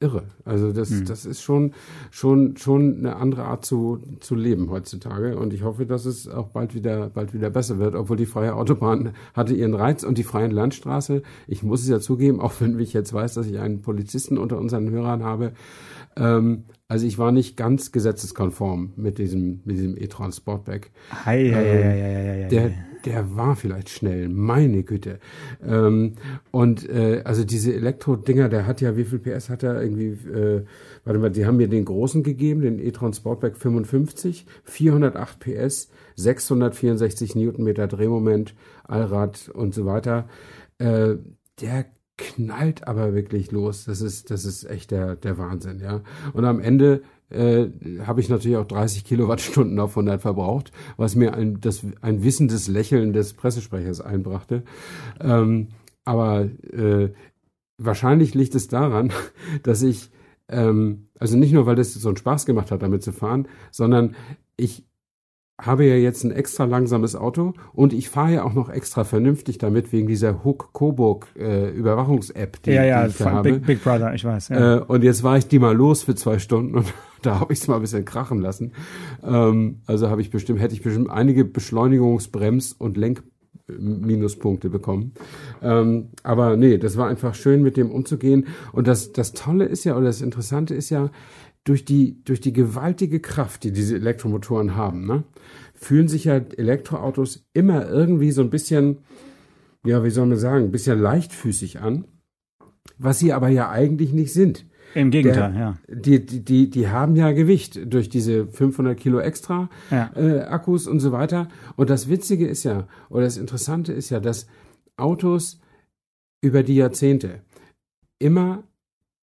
irre. 0.00 0.24
Also 0.44 0.72
das, 0.72 0.90
Hm. 0.90 1.04
das 1.04 1.26
ist 1.26 1.42
schon, 1.42 1.72
schon, 2.10 2.56
schon 2.56 2.98
eine 2.98 3.16
andere 3.16 3.44
Art 3.44 3.64
zu, 3.64 3.98
zu 4.20 4.34
leben 4.34 4.70
heutzutage. 4.70 5.36
Und 5.36 5.52
ich 5.52 5.62
hoffe, 5.62 5.86
dass 5.86 6.04
es 6.06 6.28
auch 6.28 6.48
bald 6.48 6.74
wieder, 6.74 7.10
bald 7.10 7.34
wieder 7.34 7.50
besser 7.50 7.78
wird, 7.78 7.94
obwohl 7.94 8.16
die 8.16 8.26
freie 8.26 8.54
Autobahn 8.54 9.12
hatte 9.34 9.54
ihren 9.54 9.74
Reiz 9.74 10.02
und 10.04 10.18
die 10.18 10.22
freie 10.22 10.48
Landstraße. 10.48 11.22
Ich 11.46 11.62
muss 11.62 11.82
es 11.82 11.88
ja 11.88 12.00
zugeben, 12.00 12.40
auch 12.40 12.54
wenn 12.60 12.78
ich 12.78 12.92
jetzt 12.92 13.12
weiß, 13.12 13.34
dass 13.34 13.46
ich 13.46 13.58
einen 13.58 13.82
Polizisten 13.82 14.38
unter 14.38 14.58
unseren 14.58 14.90
Hörern 14.90 15.22
habe. 15.22 15.52
Ähm, 16.16 16.64
also 16.88 17.04
ich 17.04 17.18
war 17.18 17.32
nicht 17.32 17.56
ganz 17.56 17.90
gesetzeskonform 17.90 18.92
mit 18.96 19.18
diesem, 19.18 19.60
mit 19.64 19.76
diesem 19.76 19.96
e-tron 19.96 20.30
Sportback. 20.30 20.92
Hei, 21.10 21.50
hei, 21.50 21.52
hei, 21.52 21.82
hei, 21.82 22.14
hei, 22.14 22.42
hei, 22.42 22.48
Der, 22.48 22.72
der 23.04 23.36
war 23.36 23.56
vielleicht 23.56 23.88
schnell, 23.88 24.28
meine 24.28 24.84
Güte. 24.84 25.18
Ähm, 25.66 26.14
und 26.52 26.88
äh, 26.88 27.22
also 27.24 27.42
diese 27.42 27.74
Elektro-Dinger, 27.74 28.48
der 28.48 28.68
hat 28.68 28.80
ja, 28.80 28.96
wie 28.96 29.04
viel 29.04 29.18
PS 29.18 29.50
hat 29.50 29.64
er 29.64 29.82
irgendwie, 29.82 30.10
äh, 30.30 30.64
warte 31.04 31.18
mal, 31.18 31.30
die 31.30 31.44
haben 31.44 31.56
mir 31.56 31.68
den 31.68 31.84
großen 31.84 32.22
gegeben, 32.22 32.60
den 32.60 32.78
e-tron 32.78 33.12
Sportback 33.12 33.56
55, 33.56 34.46
408 34.62 35.40
PS, 35.40 35.90
664 36.14 37.34
Newtonmeter 37.34 37.88
Drehmoment, 37.88 38.54
Allrad 38.84 39.48
und 39.48 39.74
so 39.74 39.86
weiter. 39.86 40.28
Äh, 40.78 41.16
der 41.60 41.86
knallt 42.16 42.86
aber 42.86 43.14
wirklich 43.14 43.52
los. 43.52 43.84
Das 43.84 44.00
ist, 44.00 44.30
das 44.30 44.44
ist 44.44 44.64
echt 44.64 44.90
der, 44.90 45.16
der 45.16 45.38
Wahnsinn, 45.38 45.80
ja. 45.80 46.02
Und 46.32 46.44
am 46.44 46.60
Ende 46.60 47.02
äh, 47.30 47.66
habe 48.06 48.20
ich 48.20 48.28
natürlich 48.28 48.56
auch 48.56 48.66
30 48.66 49.04
Kilowattstunden 49.04 49.78
auf 49.80 49.90
100 49.90 50.20
verbraucht, 50.20 50.72
was 50.96 51.16
mir 51.16 51.34
ein, 51.34 51.60
das, 51.60 51.84
ein 52.00 52.22
wissendes 52.22 52.68
Lächeln 52.68 53.12
des 53.12 53.34
Pressesprechers 53.34 54.00
einbrachte. 54.00 54.62
Ähm, 55.20 55.68
aber 56.04 56.48
äh, 56.72 57.12
wahrscheinlich 57.78 58.34
liegt 58.34 58.54
es 58.54 58.68
daran, 58.68 59.12
dass 59.62 59.82
ich, 59.82 60.10
ähm, 60.48 61.08
also 61.18 61.36
nicht 61.36 61.52
nur, 61.52 61.66
weil 61.66 61.76
das 61.76 61.92
so 61.94 62.08
einen 62.08 62.16
Spaß 62.16 62.46
gemacht 62.46 62.70
hat, 62.70 62.82
damit 62.82 63.02
zu 63.02 63.12
fahren, 63.12 63.48
sondern 63.70 64.14
ich 64.56 64.84
habe 65.60 65.86
ja 65.86 65.96
jetzt 65.96 66.22
ein 66.24 66.32
extra 66.32 66.64
langsames 66.64 67.16
Auto 67.16 67.54
und 67.72 67.94
ich 67.94 68.10
fahre 68.10 68.34
ja 68.34 68.44
auch 68.44 68.52
noch 68.52 68.68
extra 68.68 69.04
vernünftig 69.04 69.56
damit 69.56 69.90
wegen 69.90 70.06
dieser 70.06 70.44
Hook 70.44 70.70
Coburg 70.72 71.28
äh, 71.38 71.70
Überwachungs-App, 71.70 72.62
die, 72.62 72.72
ja, 72.72 72.84
ja, 72.84 73.04
die 73.04 73.10
ich 73.10 73.16
da 73.16 73.30
habe. 73.30 73.52
Big, 73.52 73.66
Big 73.66 73.82
Brother, 73.82 74.12
ich 74.14 74.24
weiß. 74.24 74.50
Ja. 74.50 74.76
Äh, 74.76 74.80
und 74.80 75.02
jetzt 75.02 75.22
war 75.22 75.38
ich 75.38 75.48
die 75.48 75.58
mal 75.58 75.74
los 75.74 76.02
für 76.02 76.14
zwei 76.14 76.38
Stunden 76.38 76.74
und 76.74 76.92
da 77.22 77.40
habe 77.40 77.52
ich 77.54 77.60
es 77.60 77.68
mal 77.68 77.76
ein 77.76 77.80
bisschen 77.80 78.04
krachen 78.04 78.40
lassen. 78.40 78.72
Ähm, 79.24 79.80
also 79.86 80.10
habe 80.10 80.20
ich 80.20 80.30
bestimmt, 80.30 80.60
hätte 80.60 80.74
ich 80.74 80.82
bestimmt 80.82 81.08
einige 81.08 81.44
Beschleunigungsbrems- 81.44 82.74
und 82.76 82.98
Lenkminuspunkte 82.98 84.68
bekommen. 84.68 85.12
Ähm, 85.62 86.10
aber 86.22 86.58
nee, 86.58 86.76
das 86.76 86.98
war 86.98 87.08
einfach 87.08 87.34
schön, 87.34 87.62
mit 87.62 87.78
dem 87.78 87.90
umzugehen. 87.90 88.48
Und 88.72 88.86
das, 88.86 89.12
das 89.12 89.32
Tolle 89.32 89.64
ist 89.64 89.84
ja, 89.84 89.96
oder 89.96 90.06
das 90.06 90.20
Interessante 90.20 90.74
ist 90.74 90.90
ja, 90.90 91.10
durch 91.66 91.84
die, 91.84 92.22
durch 92.24 92.40
die 92.40 92.52
gewaltige 92.52 93.20
Kraft, 93.20 93.64
die 93.64 93.72
diese 93.72 93.96
Elektromotoren 93.96 94.74
haben, 94.76 95.06
ne, 95.06 95.24
fühlen 95.74 96.08
sich 96.08 96.24
ja 96.24 96.36
Elektroautos 96.36 97.44
immer 97.52 97.88
irgendwie 97.88 98.30
so 98.30 98.40
ein 98.40 98.50
bisschen, 98.50 98.98
ja, 99.84 100.02
wie 100.04 100.10
soll 100.10 100.26
man 100.26 100.38
sagen, 100.38 100.64
ein 100.66 100.70
bisschen 100.70 100.98
leichtfüßig 101.00 101.80
an, 101.80 102.04
was 102.98 103.18
sie 103.18 103.32
aber 103.32 103.48
ja 103.48 103.68
eigentlich 103.70 104.12
nicht 104.12 104.32
sind. 104.32 104.64
Im 104.94 105.10
Gegenteil, 105.10 105.52
Der- 105.52 105.60
ja. 105.60 105.78
Die, 105.88 106.24
die, 106.24 106.44
die, 106.44 106.70
die 106.70 106.88
haben 106.88 107.16
ja 107.16 107.32
Gewicht 107.32 107.92
durch 107.92 108.08
diese 108.08 108.46
500 108.46 108.96
Kilo 108.98 109.18
extra 109.18 109.68
Ja. 109.90 110.10
äh, 110.14 110.42
Akkus 110.42 110.86
und 110.86 111.00
so 111.00 111.10
weiter. 111.12 111.48
Und 111.74 111.90
das 111.90 112.08
Witzige 112.08 112.46
ist 112.46 112.62
ja, 112.62 112.86
oder 113.10 113.24
das 113.24 113.36
Interessante 113.36 113.92
ist 113.92 114.10
ja, 114.10 114.20
dass 114.20 114.46
Autos 114.96 115.60
über 116.40 116.62
die 116.62 116.76
Jahrzehnte 116.76 117.40
immer 118.20 118.62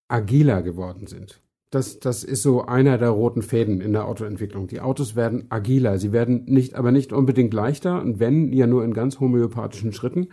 agiler 0.10 0.62
geworden 0.62 1.08
sind. 1.08 1.41
Das, 1.73 1.99
das 1.99 2.23
ist 2.23 2.43
so 2.43 2.65
einer 2.67 2.99
der 2.99 3.09
roten 3.09 3.41
Fäden 3.41 3.81
in 3.81 3.93
der 3.93 4.05
Autoentwicklung. 4.05 4.67
Die 4.67 4.79
Autos 4.79 5.15
werden 5.15 5.45
agiler. 5.49 5.97
Sie 5.97 6.12
werden 6.12 6.43
nicht, 6.45 6.75
aber 6.75 6.91
nicht 6.91 7.12
unbedingt 7.12 7.51
leichter 7.51 7.99
und 7.99 8.19
wenn, 8.19 8.53
ja 8.53 8.67
nur 8.67 8.83
in 8.83 8.93
ganz 8.93 9.19
homöopathischen 9.19 9.91
Schritten. 9.91 10.27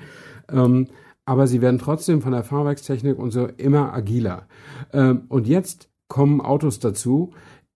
Ähm, 0.53 0.89
aber 1.25 1.47
sie 1.47 1.63
werden 1.63 1.79
trotzdem 1.79 2.21
von 2.21 2.33
der 2.33 2.45
Fahrwerkstechnik 2.45 3.19
und 3.19 3.31
so 3.31 3.47
immer 3.47 3.95
agiler. 3.95 4.49
Ähm, 4.93 5.23
und 5.29 5.47
jetzt 5.47 5.89
kommen 6.09 6.43
Autos 6.43 6.79
dazu, 6.79 7.33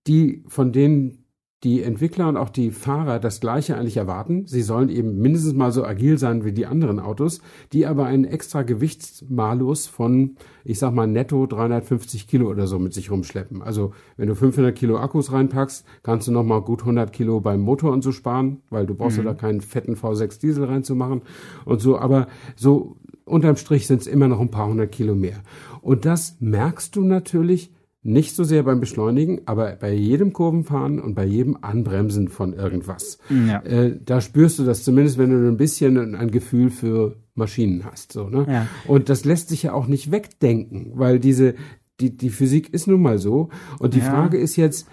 die 0.07 0.45
von 0.47 0.73
denen 0.73 1.24
die 1.65 1.83
Entwickler 1.83 2.29
und 2.29 2.37
auch 2.37 2.51
die 2.51 2.71
Fahrer 2.71 3.19
das 3.19 3.41
Gleiche 3.41 3.77
eigentlich 3.77 3.97
erwarten. 3.97 4.47
Sie 4.47 4.63
sollen 4.63 4.91
eben 4.91 5.19
mindestens 5.19 5.55
mal 5.55 5.73
so 5.73 5.85
agil 5.85 6.19
sein 6.19 6.45
wie 6.45 6.53
die 6.53 6.67
anderen 6.67 7.01
Autos, 7.01 7.41
die 7.73 7.87
aber 7.87 8.05
einen 8.05 8.25
extra 8.25 8.63
Gewichtsmalus 8.63 9.87
von, 9.87 10.37
ich 10.65 10.79
sag 10.79 10.93
mal, 10.93 11.07
netto 11.07 11.47
350 11.47 12.29
Kilo 12.29 12.51
oder 12.51 12.67
so 12.67 12.79
mit 12.79 12.93
sich 12.93 13.11
rumschleppen. 13.11 13.63
Also 13.63 13.93
wenn 14.17 14.29
du 14.29 14.35
500 14.35 14.77
Kilo 14.77 14.99
Akkus 14.99 15.33
reinpackst, 15.33 15.85
kannst 16.03 16.29
du 16.29 16.33
noch 16.33 16.45
mal 16.45 16.61
gut 16.61 16.81
100 16.81 17.13
Kilo 17.13 17.41
beim 17.41 17.61
Motor 17.61 17.93
und 17.93 18.03
so 18.03 18.13
sparen, 18.13 18.61
weil 18.69 18.87
du 18.87 18.95
brauchst 18.95 19.17
ja 19.17 19.23
da 19.23 19.35
keinen 19.35 19.63
fetten 19.63 19.95
V6 19.95 20.41
Diesel 20.41 20.65
reinzumachen 20.65 21.23
und 21.65 21.81
so. 21.81 21.99
Aber 21.99 22.29
so 22.57 22.97
unterm 23.25 23.57
Strich 23.57 23.87
sind 23.87 24.03
es 24.03 24.07
immer 24.07 24.29
noch 24.29 24.41
ein 24.41 24.51
paar 24.51 24.69
hundert 24.69 24.93
Kilo 24.93 25.15
mehr. 25.15 25.43
Und 25.81 26.05
das 26.05 26.37
merkst 26.41 26.95
du 26.95 27.05
natürlich 27.05 27.73
nicht 28.05 28.37
so 28.37 28.45
sehr 28.45 28.63
beim 28.63 28.81
Beschleunigen, 28.81 29.41
aber 29.47 29.77
bei 29.77 29.93
jedem 29.93 30.35
Kurvenfahren 30.35 31.01
und 31.01 31.15
bei 31.15 31.25
jedem 31.25 31.57
Anbremsen 31.63 32.29
von 32.29 32.53
irgendwas. 32.53 33.19
Ja. 33.31 33.61
Äh, 33.63 33.99
da 34.05 34.21
spürst 34.21 34.59
du 34.59 34.65
das 34.65 34.85
zumindest, 34.85 35.17
wenn 35.17 35.31
du 35.31 35.49
ein 35.49 35.57
bisschen 35.57 36.15
ein, 36.15 36.31
Gefühl 36.31 36.71
für 36.71 37.17
Maschinen 37.35 37.85
hast. 37.85 38.13
So, 38.13 38.29
ne? 38.29 38.47
Ja. 38.47 38.69
Und 38.87 39.09
das 39.09 39.25
lässt 39.25 39.49
sich 39.49 39.63
ja 39.65 39.73
auch 39.73 39.87
nicht 39.87 40.11
wegdenken, 40.11 40.93
weil 40.95 41.19
diese, 41.19 41.55
die, 41.99 42.15
die 42.15 42.31
Physik 42.31 42.73
ist 42.75 42.87
nun 42.87 43.01
mal 43.01 43.19
so. 43.19 43.49
Und 43.79 43.95
die 43.95 44.01
Ja. 44.01 44.11
Frage 44.11 44.37
ist 44.37 44.57
jetzt, 44.57 44.87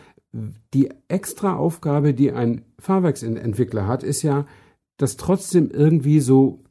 die 0.74 0.90
extra 1.10 1.58
Aufgabe, 1.58 2.14
die 2.14 2.32
ein 2.32 2.62
Fahrwerksentwickler 2.80 3.88
hat, 3.88 4.04
ist 4.04 4.22
ja, 4.22 4.46
das 4.96 5.18
trotzdem 5.18 5.70
irgendwie 5.70 6.22
so 6.22 6.64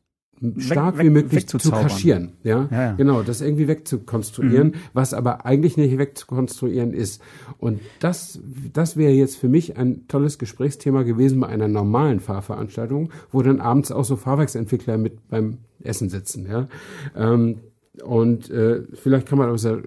stark 0.59 0.99
weg, 0.99 1.07
wie 1.07 1.11
möglich 1.11 1.47
zu 1.47 1.59
kaschieren. 1.59 2.33
Ja? 2.43 2.69
Ja, 2.71 2.83
ja. 2.83 2.93
genau, 2.93 3.23
das 3.23 3.41
irgendwie 3.41 3.69
wegzukonstruieren, 3.69 4.69
Mhm. 4.69 4.75
was 4.93 5.15
aber 5.15 5.45
eigentlich 5.45 5.77
nicht 5.77 5.99
wegzukonstruieren 5.99 6.93
ist. 6.93 7.23
Und 7.59 7.81
das, 8.01 8.41
das 8.73 8.97
wäre 8.97 9.13
jetzt 9.13 9.37
für 9.37 9.49
mich 9.49 9.77
ein 9.77 10.07
tolles 10.09 10.39
Gesprächsthema 10.39 11.03
gewesen 11.03 11.41
bei 11.41 11.49
einer 11.49 11.69
normalen 11.69 12.21
Fahrveranstaltung, 12.21 13.11
wo 13.31 13.43
dann 13.43 13.61
abends 13.61 13.93
auch 13.93 14.05
so 14.05 14.17
Fahrwerksentwickler 14.17 14.99
mit 14.99 15.29
beim 15.29 15.59
Essen 15.83 16.09
sitzen. 16.09 16.47
Ja? 16.47 16.69
Ähm, 17.17 17.59
und 18.03 18.49
äh, 18.51 18.83
vielleicht 18.95 19.29
kann 19.29 19.39
man 19.39 19.51
das 19.51 19.65
ja 19.65 19.77
äh, 19.77 19.83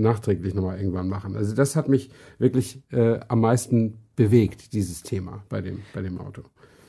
nachträglich 0.00 0.54
nochmal 0.54 0.78
irgendwann 0.78 1.08
machen. 1.08 1.36
Also 1.36 1.54
das 1.54 1.74
hat 1.74 1.88
mich 1.88 2.10
wirklich 2.38 2.82
äh, 2.92 3.18
am 3.28 3.40
meisten 3.40 3.94
bewegt, 4.14 4.72
dieses 4.72 5.02
Thema 5.02 5.42
bei 5.48 5.60
dem, 5.62 5.80
bei 5.92 6.02
dem 6.02 6.20
Auto. 6.20 6.42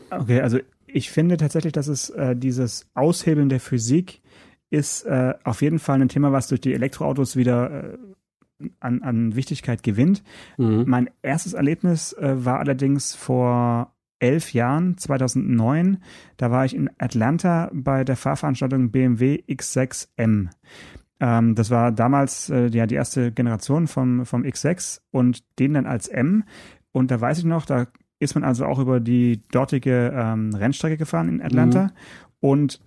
Okay, 0.10 0.40
also 0.42 0.60
ich 0.88 1.12
finde 1.12 1.38
tatsächlich, 1.38 1.74
dass 1.74 1.88
es 1.88 2.10
äh, 2.10 2.36
dieses 2.36 2.90
Aushebeln 2.94 3.50
der 3.50 3.60
Physik 3.60 4.22
ist 4.70 5.04
äh, 5.04 5.34
auf 5.44 5.62
jeden 5.62 5.80
Fall 5.80 6.02
ein 6.02 6.10
Thema, 6.10 6.32
was 6.32 6.48
durch 6.48 6.62
die 6.62 6.74
Elektroautos 6.74 7.36
wieder 7.36 7.94
äh, 7.94 7.98
an, 8.80 9.02
an 9.02 9.36
Wichtigkeit 9.36 9.84
gewinnt. 9.84 10.24
Mhm. 10.58 10.84
Mein 10.88 11.10
erstes 11.22 11.54
Erlebnis 11.54 12.14
äh, 12.14 12.46
war 12.46 12.60
allerdings 12.60 13.16
vor 13.16 13.94
elf 14.20 14.54
Jahren, 14.54 14.98
2009. 14.98 16.02
Da 16.38 16.52
war 16.52 16.66
ich 16.66 16.76
in 16.76 16.90
Atlanta 16.98 17.70
bei 17.74 18.04
der 18.04 18.16
Fahrveranstaltung 18.16 18.92
BMW 18.92 19.44
X6M. 19.48 20.50
Ähm, 21.20 21.56
das 21.56 21.70
war 21.70 21.92
damals 21.92 22.50
äh, 22.50 22.68
ja 22.68 22.88
die 22.88 22.96
erste 22.96 23.32
Generation 23.32 23.88
vom, 23.88 24.26
vom 24.26 24.44
X6 24.44 25.02
und 25.12 25.44
den 25.60 25.74
dann 25.74 25.86
als 25.86 26.08
M. 26.08 26.44
Und 26.92 27.12
da 27.12 27.22
weiß 27.22 27.40
ich 27.40 27.46
noch, 27.46 27.66
da 27.66 27.88
ist 28.20 28.36
man 28.36 28.44
also 28.44 28.66
auch 28.66 28.80
über 28.80 29.00
die 29.00 29.42
dortige 29.52 30.12
ähm, 30.16 30.54
Rennstrecke 30.54 30.98
gefahren 30.98 31.30
in 31.30 31.42
Atlanta. 31.42 31.92
Und 32.40 32.82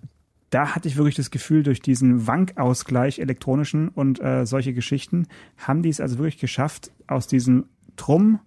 da 0.49 0.75
hatte 0.75 0.87
ich 0.87 0.97
wirklich 0.97 1.15
das 1.15 1.31
Gefühl, 1.31 1.63
durch 1.63 1.81
diesen 1.81 2.27
Wankausgleich 2.27 3.19
elektronischen 3.19 3.87
und 3.87 4.21
äh, 4.21 4.45
solche 4.45 4.73
Geschichten 4.73 5.27
haben 5.57 5.81
die 5.81 5.89
es 5.89 6.01
also 6.01 6.17
wirklich 6.17 6.39
geschafft, 6.39 6.91
aus 7.07 7.27
diesem 7.27 7.65
Trumm 7.95 8.39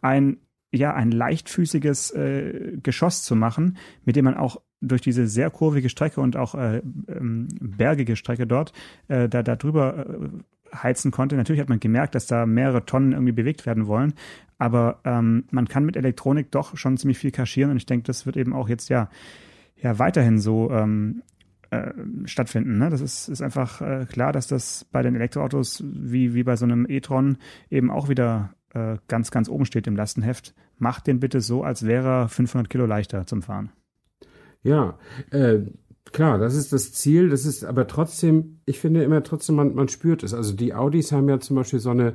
ein 0.00 0.38
ja 0.70 0.94
ein 0.94 1.10
leichtfüßiges 1.10 2.10
äh, 2.12 2.78
Geschoss 2.82 3.22
zu 3.22 3.34
machen, 3.34 3.78
mit 4.04 4.16
dem 4.16 4.26
man 4.26 4.36
auch 4.36 4.60
durch 4.80 5.00
diese 5.00 5.26
sehr 5.26 5.50
kurvige 5.50 5.88
Strecke 5.88 6.20
und 6.20 6.36
auch 6.36 6.54
äh, 6.54 6.82
ähm, 7.08 7.48
bergige 7.60 8.16
Strecke 8.16 8.46
dort 8.46 8.72
äh, 9.08 9.28
da 9.28 9.42
da 9.42 9.56
drüber 9.56 10.06
äh, 10.06 10.28
heizen 10.74 11.10
konnte. 11.10 11.36
Natürlich 11.36 11.60
hat 11.60 11.68
man 11.68 11.80
gemerkt, 11.80 12.14
dass 12.14 12.26
da 12.26 12.46
mehrere 12.46 12.84
Tonnen 12.84 13.12
irgendwie 13.12 13.32
bewegt 13.32 13.66
werden 13.66 13.86
wollen, 13.86 14.14
aber 14.58 15.00
ähm, 15.04 15.44
man 15.50 15.68
kann 15.68 15.84
mit 15.84 15.96
Elektronik 15.96 16.50
doch 16.50 16.76
schon 16.76 16.96
ziemlich 16.96 17.18
viel 17.18 17.30
kaschieren 17.30 17.70
und 17.70 17.76
ich 17.76 17.86
denke, 17.86 18.04
das 18.04 18.26
wird 18.26 18.36
eben 18.36 18.52
auch 18.52 18.68
jetzt 18.68 18.88
ja 18.88 19.08
ja 19.80 19.98
weiterhin 19.98 20.38
so 20.38 20.70
ähm, 20.70 21.22
äh, 21.70 21.92
stattfinden. 22.24 22.78
Ne? 22.78 22.90
Das 22.90 23.00
ist, 23.00 23.28
ist 23.28 23.42
einfach 23.42 23.80
äh, 23.80 24.06
klar, 24.06 24.32
dass 24.32 24.46
das 24.46 24.84
bei 24.90 25.02
den 25.02 25.14
Elektroautos 25.14 25.82
wie, 25.84 26.34
wie 26.34 26.42
bei 26.42 26.56
so 26.56 26.64
einem 26.64 26.86
e-tron 26.88 27.38
eben 27.70 27.90
auch 27.90 28.08
wieder 28.08 28.54
äh, 28.74 28.96
ganz, 29.08 29.30
ganz 29.30 29.48
oben 29.48 29.64
steht 29.64 29.86
im 29.86 29.96
Lastenheft. 29.96 30.54
Macht 30.78 31.06
den 31.06 31.20
bitte 31.20 31.40
so, 31.40 31.64
als 31.64 31.86
wäre 31.86 32.22
er 32.22 32.28
500 32.28 32.70
Kilo 32.70 32.86
leichter 32.86 33.26
zum 33.26 33.42
Fahren. 33.42 33.70
Ja, 34.62 34.98
äh, 35.30 35.60
klar, 36.12 36.38
das 36.38 36.54
ist 36.54 36.72
das 36.72 36.92
Ziel. 36.92 37.28
Das 37.28 37.44
ist 37.44 37.64
aber 37.64 37.86
trotzdem, 37.86 38.60
ich 38.66 38.78
finde 38.78 39.02
immer 39.02 39.22
trotzdem, 39.22 39.56
man, 39.56 39.74
man 39.74 39.88
spürt 39.88 40.22
es. 40.22 40.34
Also 40.34 40.54
die 40.54 40.74
Audis 40.74 41.12
haben 41.12 41.28
ja 41.28 41.40
zum 41.40 41.56
Beispiel 41.56 41.78
so 41.78 41.90
eine, 41.90 42.14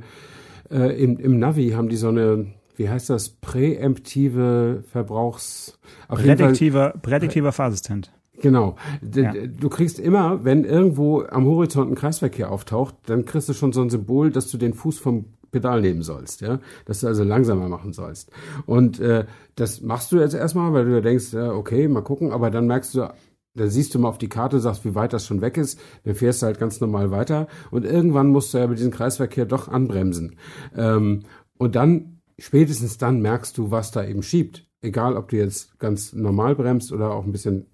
äh, 0.70 1.02
im, 1.02 1.18
im 1.18 1.38
Navi 1.38 1.70
haben 1.70 1.88
die 1.88 1.96
so 1.96 2.08
eine, 2.08 2.46
wie 2.76 2.88
heißt 2.88 3.10
das, 3.10 3.28
präemptive 3.30 4.84
Verbrauchs... 4.90 5.78
Jeden 6.10 6.16
Fall- 6.16 6.36
Prädiktiver, 6.36 6.94
prädiktiver 7.00 7.52
Fahrassistent. 7.52 8.12
Genau. 8.40 8.76
Ja. 9.14 9.32
Du 9.32 9.68
kriegst 9.68 10.00
immer, 10.00 10.44
wenn 10.44 10.64
irgendwo 10.64 11.22
am 11.22 11.46
Horizont 11.46 11.92
ein 11.92 11.94
Kreisverkehr 11.94 12.50
auftaucht, 12.50 12.96
dann 13.06 13.24
kriegst 13.24 13.48
du 13.48 13.52
schon 13.52 13.72
so 13.72 13.80
ein 13.80 13.90
Symbol, 13.90 14.30
dass 14.30 14.50
du 14.50 14.58
den 14.58 14.74
Fuß 14.74 14.98
vom 14.98 15.26
Pedal 15.52 15.80
nehmen 15.80 16.02
sollst, 16.02 16.40
ja, 16.40 16.58
dass 16.84 17.00
du 17.00 17.06
also 17.06 17.22
langsamer 17.22 17.68
machen 17.68 17.92
sollst. 17.92 18.32
Und 18.66 18.98
äh, 18.98 19.24
das 19.54 19.82
machst 19.82 20.10
du 20.10 20.18
jetzt 20.18 20.34
erstmal, 20.34 20.72
weil 20.72 20.84
du 20.84 21.00
denkst, 21.00 21.32
ja, 21.32 21.52
okay, 21.52 21.86
mal 21.86 22.02
gucken, 22.02 22.32
aber 22.32 22.50
dann 22.50 22.66
merkst 22.66 22.96
du, 22.96 23.08
da 23.54 23.68
siehst 23.68 23.94
du 23.94 23.98
mal 23.98 24.08
auf 24.08 24.18
die 24.18 24.28
Karte, 24.28 24.58
sagst, 24.60 24.84
wie 24.84 24.94
weit 24.94 25.12
das 25.12 25.26
schon 25.26 25.40
weg 25.40 25.56
ist, 25.56 25.78
dann 26.04 26.14
fährst 26.14 26.42
du 26.42 26.46
halt 26.46 26.58
ganz 26.58 26.80
normal 26.80 27.10
weiter 27.10 27.46
und 27.70 27.84
irgendwann 27.84 28.28
musst 28.28 28.52
du 28.52 28.58
ja 28.58 28.66
bei 28.66 28.74
diesem 28.74 28.90
Kreisverkehr 28.90 29.46
doch 29.46 29.68
anbremsen. 29.68 30.36
Ähm, 30.76 31.22
und 31.56 31.76
dann, 31.76 32.20
spätestens 32.38 32.98
dann 32.98 33.20
merkst 33.20 33.56
du, 33.56 33.70
was 33.70 33.92
da 33.92 34.04
eben 34.04 34.22
schiebt. 34.22 34.66
Egal, 34.80 35.16
ob 35.16 35.28
du 35.28 35.36
jetzt 35.36 35.78
ganz 35.78 36.12
normal 36.12 36.56
bremst 36.56 36.92
oder 36.92 37.12
auch 37.12 37.24
ein 37.24 37.32
bisschen 37.32 37.66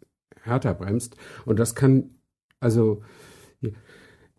härter 0.43 0.75
bremst. 0.75 1.17
Und 1.45 1.59
das 1.59 1.75
kann, 1.75 2.11
also, 2.61 3.03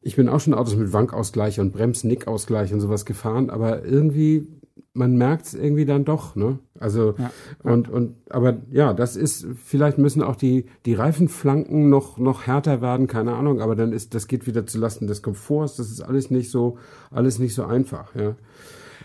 ich 0.02 0.16
bin 0.16 0.30
auch 0.30 0.40
schon 0.40 0.54
Autos 0.54 0.76
mit 0.76 0.94
Wankausgleich 0.94 1.60
und 1.60 1.74
Bremsnickausgleich 1.74 2.74
und 2.74 2.80
sowas 2.80 3.06
gefahren, 3.06 3.50
aber 3.50 3.84
irgendwie, 3.84 4.48
man 4.94 5.16
merkt 5.18 5.46
es 5.46 5.54
irgendwie 5.54 5.86
dann 5.86 6.04
doch, 6.06 6.36
ne? 6.36 6.60
Also, 6.80 7.16
Ja. 7.18 7.32
und, 7.64 7.90
und, 7.90 8.16
aber 8.30 8.58
ja, 8.72 8.94
das 8.94 9.16
ist, 9.16 9.48
vielleicht 9.64 9.98
müssen 9.98 10.22
auch 10.22 10.36
die, 10.36 10.66
die 10.86 10.94
Reifenflanken 10.94 11.90
noch, 11.90 12.18
noch 12.18 12.46
härter 12.48 12.82
werden, 12.82 13.08
keine 13.08 13.34
Ahnung, 13.36 13.62
aber 13.62 13.76
dann 13.76 13.94
ist, 13.94 14.14
das 14.14 14.28
geht 14.28 14.48
wieder 14.48 14.66
zu 14.66 14.80
Lasten 14.80 15.08
des 15.08 15.22
Komforts, 15.22 15.76
das 15.78 15.92
ist 15.92 16.02
alles 16.02 16.30
nicht 16.32 16.52
so, 16.52 16.78
alles 17.10 17.40
nicht 17.40 17.54
so 17.54 17.66
einfach, 17.66 18.14
ja. 18.16 18.36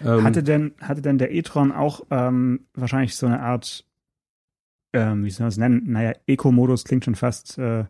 Ähm, 0.05 0.24
Hatte 0.24 0.42
denn, 0.42 0.74
hatte 0.81 1.00
denn 1.02 1.18
der 1.18 1.33
e-tron 1.33 1.72
auch 1.72 2.02
ähm, 2.11 2.66
wahrscheinlich 2.74 3.16
so 3.16 3.26
eine 3.26 3.40
Art, 3.40 3.87
ähm, 4.92 5.24
wie 5.24 5.31
soll 5.31 5.44
man 5.44 5.48
es 5.48 5.57
nennen? 5.57 5.83
Naja, 5.87 6.12
Eco-Modus 6.26 6.85
klingt 6.85 7.05
schon 7.05 7.14
fast 7.14 7.59
äh, 7.59 7.85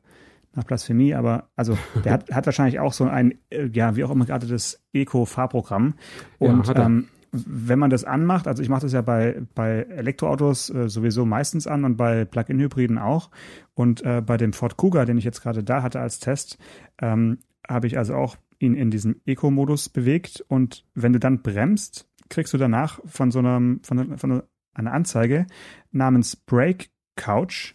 nach 0.54 0.64
Blasphemie, 0.64 1.14
aber 1.14 1.48
also 1.56 1.76
der 2.04 2.12
hat, 2.14 2.30
hat 2.30 2.46
wahrscheinlich 2.46 2.78
auch 2.80 2.92
so 2.92 3.04
ein, 3.04 3.38
äh, 3.50 3.68
ja, 3.72 3.96
wie 3.96 4.04
auch 4.04 4.10
immer 4.10 4.24
gerade 4.24 4.46
das 4.46 4.80
Eco-Fahrprogramm. 4.92 5.94
Ja, 6.40 6.50
Und 6.52 6.68
hat 6.68 6.78
er. 6.78 6.86
ähm, 6.86 7.08
wenn 7.32 7.78
man 7.78 7.90
das 7.90 8.04
anmacht, 8.04 8.46
also 8.46 8.62
ich 8.62 8.68
mache 8.68 8.82
das 8.82 8.92
ja 8.92 9.02
bei, 9.02 9.42
bei 9.54 9.82
Elektroautos 9.82 10.70
äh, 10.70 10.88
sowieso 10.88 11.24
meistens 11.26 11.66
an 11.66 11.84
und 11.84 11.96
bei 11.96 12.24
Plug-in-Hybriden 12.24 12.98
auch. 12.98 13.30
Und 13.74 14.02
äh, 14.02 14.22
bei 14.24 14.36
dem 14.36 14.52
Ford 14.52 14.76
Kuga, 14.76 15.04
den 15.04 15.18
ich 15.18 15.24
jetzt 15.24 15.42
gerade 15.42 15.62
da 15.62 15.82
hatte 15.82 16.00
als 16.00 16.18
Test, 16.18 16.58
ähm, 17.00 17.38
habe 17.68 17.86
ich 17.86 17.98
also 17.98 18.14
auch 18.14 18.36
ihn 18.58 18.74
in 18.74 18.90
diesem 18.90 19.20
Eco-Modus 19.26 19.88
bewegt. 19.88 20.44
Und 20.48 20.84
wenn 20.94 21.12
du 21.12 21.18
dann 21.18 21.42
bremst, 21.42 22.08
kriegst 22.28 22.52
du 22.52 22.58
danach 22.58 23.00
von 23.04 23.30
so 23.30 23.38
einem, 23.38 23.80
von, 23.82 24.18
von 24.18 24.42
einer 24.74 24.92
Anzeige 24.92 25.46
namens 25.90 26.36
Brake 26.36 26.86
Couch 27.16 27.72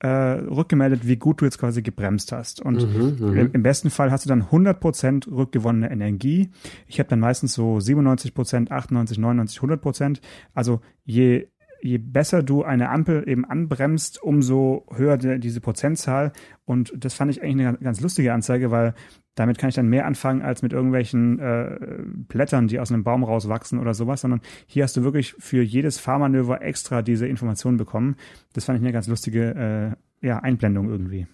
äh, 0.00 0.08
rückgemeldet, 0.08 1.06
wie 1.06 1.16
gut 1.16 1.40
du 1.40 1.44
jetzt 1.44 1.58
quasi 1.58 1.82
gebremst 1.82 2.32
hast. 2.32 2.60
Und 2.60 2.82
Mhm, 2.82 3.16
mhm. 3.18 3.36
im, 3.36 3.52
im 3.52 3.62
besten 3.62 3.90
Fall 3.90 4.10
hast 4.10 4.24
du 4.24 4.28
dann 4.28 4.44
100% 4.44 5.30
rückgewonnene 5.30 5.90
Energie. 5.90 6.50
Ich 6.86 6.98
habe 6.98 7.08
dann 7.08 7.20
meistens 7.20 7.54
so 7.54 7.76
97%, 7.76 8.70
98, 8.70 9.18
99, 9.18 9.58
100%. 9.58 10.20
Also 10.52 10.80
je, 11.04 11.48
je 11.80 11.98
besser 11.98 12.42
du 12.42 12.64
eine 12.64 12.90
Ampel 12.90 13.28
eben 13.28 13.44
anbremst, 13.44 14.22
umso 14.22 14.86
höher 14.94 15.16
die, 15.16 15.38
diese 15.38 15.60
Prozentzahl. 15.60 16.32
Und 16.64 16.92
das 16.96 17.14
fand 17.14 17.30
ich 17.30 17.42
eigentlich 17.42 17.66
eine 17.66 17.78
ganz 17.78 18.00
lustige 18.00 18.32
Anzeige, 18.32 18.70
weil 18.70 18.94
damit 19.34 19.58
kann 19.58 19.68
ich 19.68 19.74
dann 19.74 19.88
mehr 19.88 20.06
anfangen 20.06 20.42
als 20.42 20.62
mit 20.62 20.72
irgendwelchen 20.72 21.38
äh, 21.38 21.78
Blättern, 22.04 22.68
die 22.68 22.78
aus 22.78 22.92
einem 22.92 23.04
Baum 23.04 23.24
rauswachsen 23.24 23.78
oder 23.78 23.94
sowas, 23.94 24.20
sondern 24.20 24.40
hier 24.66 24.84
hast 24.84 24.96
du 24.96 25.02
wirklich 25.02 25.34
für 25.38 25.62
jedes 25.62 25.98
Fahrmanöver 25.98 26.62
extra 26.62 27.02
diese 27.02 27.26
Informationen 27.26 27.76
bekommen. 27.76 28.16
Das 28.52 28.64
fand 28.64 28.78
ich 28.78 28.84
eine 28.84 28.92
ganz 28.92 29.08
lustige 29.08 29.96
äh, 30.22 30.26
ja, 30.26 30.38
Einblendung 30.38 30.88
irgendwie. 30.88 31.26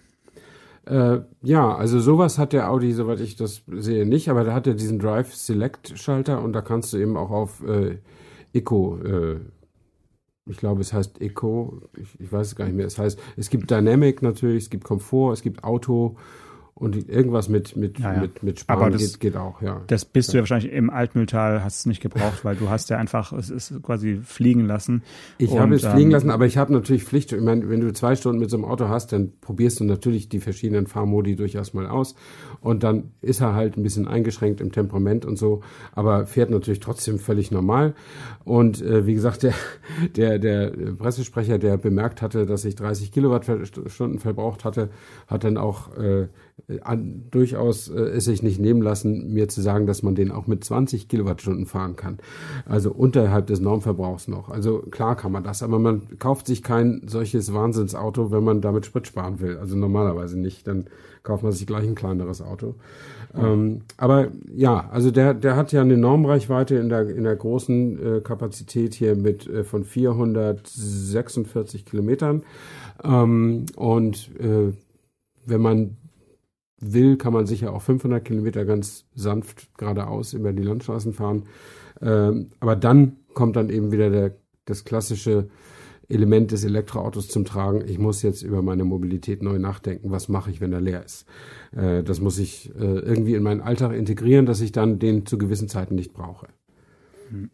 Äh, 0.85 1.19
ja, 1.43 1.75
also 1.75 1.99
sowas 1.99 2.39
hat 2.39 2.53
der 2.53 2.71
Audi, 2.71 2.91
soweit 2.93 3.19
ich 3.19 3.35
das 3.35 3.63
sehe, 3.67 4.05
nicht, 4.05 4.29
aber 4.29 4.43
da 4.43 4.53
hat 4.53 4.65
er 4.65 4.73
diesen 4.73 4.97
Drive 4.97 5.35
Select 5.35 5.93
Schalter 5.99 6.41
und 6.41 6.53
da 6.53 6.61
kannst 6.61 6.93
du 6.93 6.97
eben 6.97 7.17
auch 7.17 7.29
auf 7.29 7.63
äh, 7.63 7.99
Eco, 8.51 8.97
äh, 8.97 9.39
ich 10.47 10.57
glaube, 10.57 10.81
es 10.81 10.91
heißt 10.91 11.21
Eco, 11.21 11.83
ich, 11.95 12.19
ich 12.19 12.31
weiß 12.31 12.47
es 12.47 12.55
gar 12.55 12.65
nicht 12.65 12.75
mehr. 12.75 12.87
Es 12.87 12.97
heißt, 12.97 13.19
es 13.37 13.51
gibt 13.51 13.69
Dynamic 13.69 14.23
natürlich, 14.23 14.63
es 14.63 14.69
gibt 14.71 14.83
Komfort, 14.83 15.33
es 15.33 15.43
gibt 15.43 15.63
Auto 15.63 16.17
und 16.81 17.07
irgendwas 17.09 17.47
mit 17.47 17.75
mit 17.77 17.99
Ja, 17.99 18.13
ja. 18.15 18.21
mit 18.21 18.41
mit 18.41 18.59
Sparen 18.59 18.81
Aber 18.81 18.89
das- 18.89 19.01
geht, 19.01 19.19
geht 19.19 19.37
auch, 19.37 19.61
ja. 19.61 19.81
Das 19.85 20.03
bist 20.03 20.33
du 20.33 20.37
ja 20.37 20.41
wahrscheinlich 20.41 20.71
im 20.71 20.89
Altmühltal, 20.89 21.63
hast 21.63 21.79
es 21.79 21.85
nicht 21.85 22.01
gebraucht, 22.01 22.43
weil 22.43 22.55
du 22.55 22.69
hast 22.69 22.89
ja 22.89 22.97
einfach, 22.97 23.31
es 23.33 23.51
ist 23.51 23.81
quasi 23.83 24.19
fliegen 24.23 24.65
lassen. 24.65 25.03
Ich 25.37 25.55
habe 25.57 25.75
es 25.75 25.83
ähm, 25.83 25.91
fliegen 25.91 26.09
lassen, 26.11 26.31
aber 26.31 26.47
ich 26.47 26.57
habe 26.57 26.73
natürlich 26.73 27.03
Pflicht. 27.03 27.31
Ich 27.33 27.41
meine, 27.41 27.69
wenn 27.69 27.81
du 27.81 27.93
zwei 27.93 28.15
Stunden 28.15 28.39
mit 28.39 28.49
so 28.49 28.57
einem 28.57 28.65
Auto 28.65 28.89
hast, 28.89 29.11
dann 29.13 29.31
probierst 29.41 29.79
du 29.79 29.83
natürlich 29.83 30.27
die 30.27 30.39
verschiedenen 30.39 30.87
Fahrmodi 30.87 31.35
durchaus 31.35 31.73
mal 31.75 31.85
aus. 31.87 32.15
Und 32.61 32.81
dann 32.83 33.11
ist 33.21 33.41
er 33.41 33.53
halt 33.53 33.77
ein 33.77 33.83
bisschen 33.83 34.07
eingeschränkt 34.07 34.59
im 34.59 34.71
Temperament 34.71 35.23
und 35.23 35.37
so, 35.37 35.61
aber 35.93 36.25
fährt 36.25 36.49
natürlich 36.49 36.79
trotzdem 36.79 37.19
völlig 37.19 37.51
normal. 37.51 37.93
Und 38.43 38.81
äh, 38.81 39.05
wie 39.05 39.13
gesagt, 39.13 39.43
der, 39.43 39.53
der, 40.15 40.39
der 40.39 40.71
Pressesprecher, 40.97 41.59
der 41.59 41.77
bemerkt 41.77 42.23
hatte, 42.23 42.47
dass 42.47 42.65
ich 42.65 42.75
30 42.75 43.11
Kilowattstunden 43.11 44.17
verbraucht 44.19 44.65
hatte, 44.65 44.89
hat 45.27 45.43
dann 45.43 45.57
auch 45.57 45.95
äh, 45.97 46.27
an, 46.79 47.25
durchaus 47.31 47.89
äh, 47.89 47.99
es 47.99 48.25
sich 48.25 48.43
nicht 48.43 48.59
nehmen 48.59 48.81
lassen, 48.81 49.33
mir 49.33 49.47
zu 49.47 49.61
sagen, 49.61 49.87
dass 49.87 50.03
man 50.03 50.15
den 50.15 50.31
auch 50.31 50.47
mit 50.47 50.63
20 50.63 51.07
Kilowattstunden 51.07 51.65
fahren 51.65 51.95
kann. 51.95 52.17
Also 52.65 52.91
unterhalb 52.91 53.47
des 53.47 53.59
Normverbrauchs 53.59 54.27
noch. 54.27 54.49
Also 54.49 54.79
klar 54.79 55.15
kann 55.15 55.31
man 55.31 55.43
das, 55.43 55.63
aber 55.63 55.79
man 55.79 56.19
kauft 56.19 56.47
sich 56.47 56.63
kein 56.63 57.01
solches 57.05 57.53
Wahnsinnsauto, 57.53 58.31
wenn 58.31 58.43
man 58.43 58.61
damit 58.61 58.85
Sprit 58.85 59.07
sparen 59.07 59.39
will. 59.39 59.57
Also 59.57 59.75
normalerweise 59.75 60.39
nicht. 60.39 60.67
Dann 60.67 60.85
kauft 61.23 61.43
man 61.43 61.51
sich 61.51 61.67
gleich 61.67 61.87
ein 61.87 61.95
kleineres 61.95 62.41
Auto. 62.41 62.75
Ähm, 63.35 63.81
aber 63.97 64.29
ja, 64.53 64.89
also 64.91 65.11
der, 65.11 65.33
der 65.33 65.55
hat 65.55 65.71
ja 65.71 65.81
eine 65.81 65.97
Normreichweite 65.97 66.75
in 66.75 66.89
der, 66.89 67.09
in 67.09 67.23
der 67.23 67.35
großen 67.35 68.17
äh, 68.17 68.21
Kapazität 68.21 68.93
hier 68.93 69.15
mit 69.15 69.47
äh, 69.47 69.63
von 69.63 69.83
446 69.83 71.85
Kilometern. 71.85 72.43
Ähm, 73.03 73.65
und 73.75 74.29
äh, 74.39 74.73
wenn 75.45 75.61
man 75.61 75.97
will, 76.81 77.17
kann 77.17 77.33
man 77.33 77.45
sicher 77.45 77.73
auch 77.73 77.81
500 77.81 78.23
Kilometer 78.23 78.65
ganz 78.65 79.05
sanft 79.15 79.69
geradeaus 79.77 80.33
über 80.33 80.53
die 80.53 80.63
Landstraßen 80.63 81.13
fahren. 81.13 81.43
Ähm, 82.01 82.47
aber 82.59 82.75
dann 82.75 83.17
kommt 83.33 83.55
dann 83.55 83.69
eben 83.69 83.91
wieder 83.91 84.09
der, 84.09 84.35
das 84.65 84.83
klassische 84.83 85.49
Element 86.09 86.51
des 86.51 86.63
Elektroautos 86.63 87.29
zum 87.29 87.45
Tragen. 87.45 87.83
Ich 87.87 87.97
muss 87.97 88.21
jetzt 88.21 88.43
über 88.43 88.61
meine 88.61 88.83
Mobilität 88.83 89.41
neu 89.41 89.57
nachdenken. 89.59 90.11
Was 90.11 90.27
mache 90.27 90.51
ich, 90.51 90.59
wenn 90.59 90.73
er 90.73 90.81
leer 90.81 91.03
ist? 91.03 91.25
Äh, 91.75 92.03
das 92.03 92.19
muss 92.19 92.37
ich 92.37 92.69
äh, 92.75 92.99
irgendwie 92.99 93.35
in 93.35 93.43
meinen 93.43 93.61
Alltag 93.61 93.93
integrieren, 93.93 94.45
dass 94.45 94.61
ich 94.61 94.71
dann 94.71 94.99
den 94.99 95.25
zu 95.25 95.37
gewissen 95.37 95.69
Zeiten 95.69 95.95
nicht 95.95 96.13
brauche. 96.13 96.47
Hm. 97.29 97.49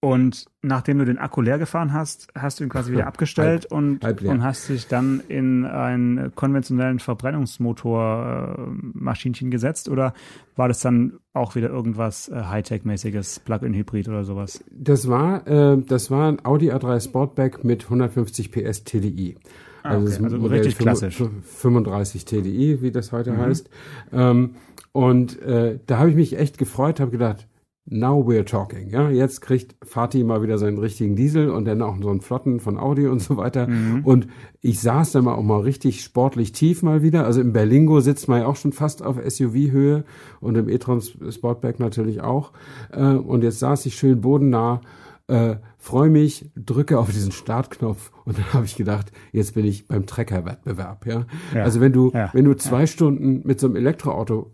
Und 0.00 0.46
nachdem 0.60 0.98
du 0.98 1.06
den 1.06 1.16
Akku 1.18 1.40
leer 1.40 1.58
gefahren 1.58 1.94
hast, 1.94 2.28
hast 2.34 2.58
du 2.60 2.64
ihn 2.64 2.70
quasi 2.70 2.92
wieder 2.92 3.06
abgestellt 3.06 3.68
halb, 3.70 3.72
und, 3.72 4.04
halb 4.04 4.20
und 4.22 4.44
hast 4.44 4.68
dich 4.68 4.88
dann 4.88 5.22
in 5.26 5.64
einen 5.64 6.34
konventionellen 6.34 6.98
Verbrennungsmotor-Maschinchen 6.98 9.48
äh, 9.48 9.50
gesetzt? 9.50 9.88
Oder 9.88 10.12
war 10.54 10.68
das 10.68 10.80
dann 10.80 11.14
auch 11.32 11.54
wieder 11.54 11.70
irgendwas 11.70 12.28
äh, 12.28 12.34
Hightech-mäßiges, 12.34 13.40
Plug-in-Hybrid 13.40 14.06
oder 14.08 14.24
sowas? 14.24 14.62
Das 14.70 15.08
war, 15.08 15.46
äh, 15.46 15.78
das 15.82 16.10
war 16.10 16.28
ein 16.28 16.44
Audi 16.44 16.70
A3 16.72 17.02
Sportback 17.02 17.64
mit 17.64 17.84
150 17.84 18.52
PS 18.52 18.84
TDI. 18.84 19.38
Ah, 19.82 19.92
also, 19.92 20.24
okay. 20.24 20.34
also 20.34 20.46
richtig 20.46 20.76
klassisch. 20.76 21.16
35 21.16 22.26
TDI, 22.26 22.82
wie 22.82 22.90
das 22.90 23.12
heute 23.12 23.32
mhm. 23.32 23.38
heißt. 23.38 23.70
Ähm, 24.12 24.56
und 24.92 25.40
äh, 25.40 25.78
da 25.86 25.96
habe 25.98 26.10
ich 26.10 26.16
mich 26.16 26.38
echt 26.38 26.58
gefreut, 26.58 27.00
habe 27.00 27.10
gedacht, 27.10 27.48
Now 27.88 28.26
we're 28.26 28.44
talking. 28.44 28.90
Ja, 28.90 29.10
jetzt 29.10 29.40
kriegt 29.42 29.76
Fatih 29.84 30.24
mal 30.24 30.42
wieder 30.42 30.58
seinen 30.58 30.78
richtigen 30.78 31.14
Diesel 31.14 31.50
und 31.50 31.66
dann 31.66 31.82
auch 31.82 31.96
so 32.02 32.10
einen 32.10 32.20
Flotten 32.20 32.58
von 32.58 32.78
Audi 32.78 33.06
und 33.06 33.20
so 33.20 33.36
weiter. 33.36 33.68
Mhm. 33.68 34.04
Und 34.04 34.26
ich 34.60 34.80
saß 34.80 35.12
dann 35.12 35.24
mal 35.24 35.34
auch 35.34 35.42
mal 35.42 35.60
richtig 35.60 36.02
sportlich 36.02 36.50
tief 36.50 36.82
mal 36.82 37.02
wieder. 37.02 37.24
Also 37.24 37.40
im 37.40 37.52
Berlingo 37.52 38.00
sitzt 38.00 38.28
man 38.28 38.40
ja 38.40 38.46
auch 38.46 38.56
schon 38.56 38.72
fast 38.72 39.04
auf 39.04 39.18
SUV-Höhe 39.24 40.04
und 40.40 40.56
im 40.56 40.68
e-tron 40.68 41.00
Sportback 41.00 41.78
natürlich 41.78 42.22
auch. 42.22 42.52
Äh, 42.90 43.02
und 43.02 43.44
jetzt 43.44 43.60
saß 43.60 43.86
ich 43.86 43.94
schön 43.94 44.20
bodennah, 44.20 44.80
äh, 45.28 45.56
freue 45.78 46.10
mich, 46.10 46.50
drücke 46.56 46.98
auf 46.98 47.10
diesen 47.10 47.32
Startknopf 47.32 48.10
und 48.24 48.38
dann 48.38 48.52
habe 48.52 48.64
ich 48.64 48.74
gedacht, 48.74 49.12
jetzt 49.32 49.54
bin 49.54 49.64
ich 49.64 49.86
beim 49.86 50.06
Treckerwettbewerb. 50.06 51.06
Ja? 51.06 51.26
ja. 51.54 51.62
Also 51.62 51.80
wenn 51.80 51.92
du 51.92 52.10
ja. 52.12 52.30
wenn 52.32 52.44
du 52.44 52.54
zwei. 52.54 52.86
Stunden 52.86 53.42
mit 53.44 53.60
so 53.60 53.66
einem 53.66 53.76
Elektroauto 53.76 54.52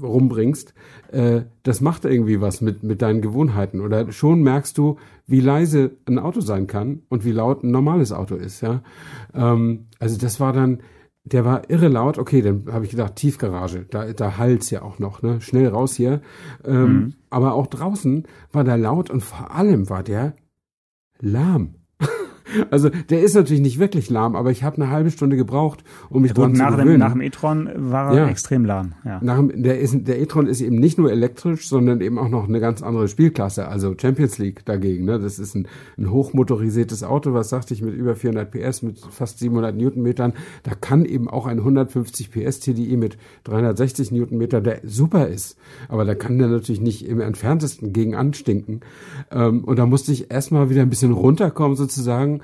rumbringst, 0.00 0.74
äh, 1.10 1.42
das 1.62 1.80
macht 1.80 2.04
irgendwie 2.04 2.40
was 2.40 2.60
mit, 2.60 2.82
mit 2.82 3.02
deinen 3.02 3.22
Gewohnheiten. 3.22 3.80
Oder 3.80 4.12
schon 4.12 4.42
merkst 4.42 4.76
du, 4.78 4.96
wie 5.26 5.40
leise 5.40 5.92
ein 6.06 6.18
Auto 6.18 6.40
sein 6.40 6.66
kann 6.66 7.02
und 7.08 7.24
wie 7.24 7.32
laut 7.32 7.62
ein 7.62 7.70
normales 7.70 8.12
Auto 8.12 8.34
ist. 8.36 8.60
Ja, 8.60 8.82
ähm, 9.34 9.86
Also 9.98 10.18
das 10.18 10.40
war 10.40 10.52
dann, 10.52 10.80
der 11.24 11.44
war 11.44 11.68
irre 11.70 11.88
laut. 11.88 12.18
Okay, 12.18 12.42
dann 12.42 12.64
habe 12.70 12.84
ich 12.84 12.90
gedacht, 12.90 13.16
Tiefgarage, 13.16 13.86
da, 13.90 14.12
da 14.12 14.36
hallt's 14.36 14.70
ja 14.70 14.82
auch 14.82 14.98
noch, 14.98 15.22
ne? 15.22 15.40
Schnell 15.40 15.68
raus 15.68 15.94
hier. 15.94 16.20
Ähm, 16.64 16.92
mhm. 16.92 17.14
Aber 17.30 17.54
auch 17.54 17.66
draußen 17.66 18.26
war 18.52 18.64
der 18.64 18.78
laut 18.78 19.10
und 19.10 19.22
vor 19.22 19.54
allem 19.54 19.88
war 19.88 20.02
der 20.02 20.34
lahm. 21.20 21.79
Also 22.70 22.88
der 22.88 23.22
ist 23.22 23.34
natürlich 23.34 23.62
nicht 23.62 23.78
wirklich 23.78 24.10
lahm, 24.10 24.36
aber 24.36 24.50
ich 24.50 24.62
habe 24.62 24.76
eine 24.76 24.90
halbe 24.90 25.10
Stunde 25.10 25.36
gebraucht, 25.36 25.84
um 26.08 26.22
mich 26.22 26.30
ja, 26.30 26.34
dran 26.34 26.52
nach 26.52 26.70
zu 26.70 26.76
gewöhnen. 26.76 26.92
Dem, 26.92 26.98
nach 27.00 27.12
dem 27.12 27.20
e-tron 27.20 27.68
war 27.76 28.12
er 28.12 28.16
ja. 28.16 28.28
extrem 28.28 28.64
lahm. 28.64 28.92
Ja. 29.04 29.20
Nach 29.22 29.36
dem, 29.36 29.62
der, 29.62 29.80
ist, 29.80 30.06
der 30.06 30.20
e-tron 30.20 30.46
ist 30.46 30.60
eben 30.60 30.76
nicht 30.76 30.98
nur 30.98 31.10
elektrisch, 31.10 31.68
sondern 31.68 32.00
eben 32.00 32.18
auch 32.18 32.28
noch 32.28 32.48
eine 32.48 32.60
ganz 32.60 32.82
andere 32.82 33.08
Spielklasse, 33.08 33.68
also 33.68 33.94
Champions 34.00 34.38
League 34.38 34.64
dagegen. 34.64 35.04
Ne? 35.04 35.18
Das 35.18 35.38
ist 35.38 35.54
ein, 35.54 35.68
ein 35.98 36.10
hochmotorisiertes 36.10 37.04
Auto, 37.04 37.34
was 37.34 37.48
sagte 37.48 37.74
ich, 37.74 37.82
mit 37.82 37.94
über 37.94 38.16
400 38.16 38.50
PS, 38.50 38.82
mit 38.82 38.98
fast 38.98 39.38
700 39.38 39.76
Newtonmetern. 39.76 40.32
Da 40.62 40.72
kann 40.74 41.04
eben 41.04 41.28
auch 41.28 41.46
ein 41.46 41.58
150 41.58 42.30
PS 42.30 42.60
TDI 42.60 42.96
mit 42.96 43.18
360 43.44 44.12
Newtonmeter, 44.12 44.60
der 44.60 44.80
super 44.84 45.28
ist. 45.28 45.58
Aber 45.88 46.04
da 46.04 46.14
kann 46.14 46.38
der 46.38 46.48
natürlich 46.48 46.80
nicht 46.80 47.06
im 47.06 47.20
entferntesten 47.20 47.92
gegen 47.92 48.14
anstinken. 48.14 48.80
Ähm, 49.30 49.64
und 49.64 49.78
da 49.78 49.86
musste 49.86 50.12
ich 50.12 50.30
erstmal 50.30 50.70
wieder 50.70 50.82
ein 50.82 50.90
bisschen 50.90 51.12
runterkommen 51.12 51.76
sozusagen 51.76 52.39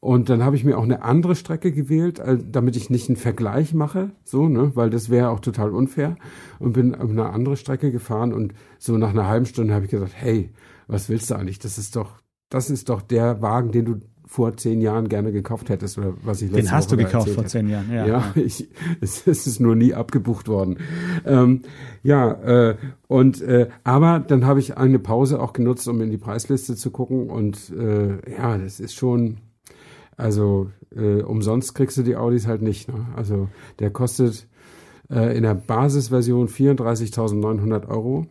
und 0.00 0.30
dann 0.30 0.42
habe 0.42 0.56
ich 0.56 0.64
mir 0.64 0.78
auch 0.78 0.82
eine 0.82 1.02
andere 1.02 1.36
Strecke 1.36 1.72
gewählt, 1.72 2.22
damit 2.50 2.74
ich 2.74 2.88
nicht 2.88 3.10
einen 3.10 3.16
Vergleich 3.16 3.74
mache, 3.74 4.10
so, 4.24 4.48
ne, 4.48 4.72
weil 4.74 4.88
das 4.88 5.10
wäre 5.10 5.28
auch 5.28 5.40
total 5.40 5.72
unfair. 5.74 6.16
Und 6.58 6.72
bin 6.72 6.94
auf 6.94 7.10
eine 7.10 7.28
andere 7.28 7.56
Strecke 7.56 7.92
gefahren 7.92 8.32
und 8.32 8.54
so 8.78 8.96
nach 8.96 9.10
einer 9.10 9.28
halben 9.28 9.44
Stunde 9.44 9.74
habe 9.74 9.84
ich 9.84 9.90
gesagt, 9.90 10.12
hey, 10.14 10.50
was 10.86 11.10
willst 11.10 11.30
du 11.30 11.34
eigentlich? 11.34 11.58
Das 11.58 11.76
ist 11.76 11.96
doch, 11.96 12.22
das 12.48 12.70
ist 12.70 12.88
doch 12.88 13.02
der 13.02 13.42
Wagen, 13.42 13.72
den 13.72 13.84
du 13.84 14.00
vor 14.26 14.56
zehn 14.56 14.80
Jahren 14.80 15.08
gerne 15.08 15.32
gekauft 15.32 15.68
hättest 15.68 15.98
oder 15.98 16.14
was 16.22 16.40
ich 16.40 16.50
Den 16.50 16.70
hast 16.70 16.90
Woche 16.90 16.98
du 16.98 17.04
gekauft 17.04 17.30
vor 17.30 17.44
zehn 17.46 17.68
Jahren, 17.68 17.92
ja. 17.92 18.06
Ja, 18.06 18.32
ich, 18.36 18.70
es, 19.02 19.26
es 19.26 19.46
ist 19.46 19.60
nur 19.60 19.74
nie 19.74 19.92
abgebucht 19.92 20.48
worden. 20.48 20.78
Ähm, 21.26 21.62
ja, 22.02 22.30
äh, 22.70 22.76
und 23.06 23.42
äh, 23.42 23.68
aber 23.84 24.20
dann 24.20 24.46
habe 24.46 24.60
ich 24.60 24.78
eine 24.78 24.98
Pause 24.98 25.42
auch 25.42 25.52
genutzt, 25.52 25.88
um 25.88 26.00
in 26.00 26.10
die 26.10 26.16
Preisliste 26.16 26.74
zu 26.76 26.90
gucken 26.90 27.28
und 27.28 27.70
äh, 27.76 28.32
ja, 28.32 28.56
das 28.56 28.78
ist 28.80 28.94
schon 28.94 29.38
also 30.20 30.70
äh, 30.94 31.22
umsonst 31.22 31.74
kriegst 31.74 31.96
du 31.96 32.02
die 32.02 32.16
Audis 32.16 32.46
halt 32.46 32.62
nicht. 32.62 32.88
Ne? 32.88 33.06
Also 33.16 33.48
der 33.78 33.90
kostet 33.90 34.46
äh, 35.10 35.36
in 35.36 35.42
der 35.42 35.54
Basisversion 35.54 36.48
34.900 36.48 37.88
Euro. 37.88 38.26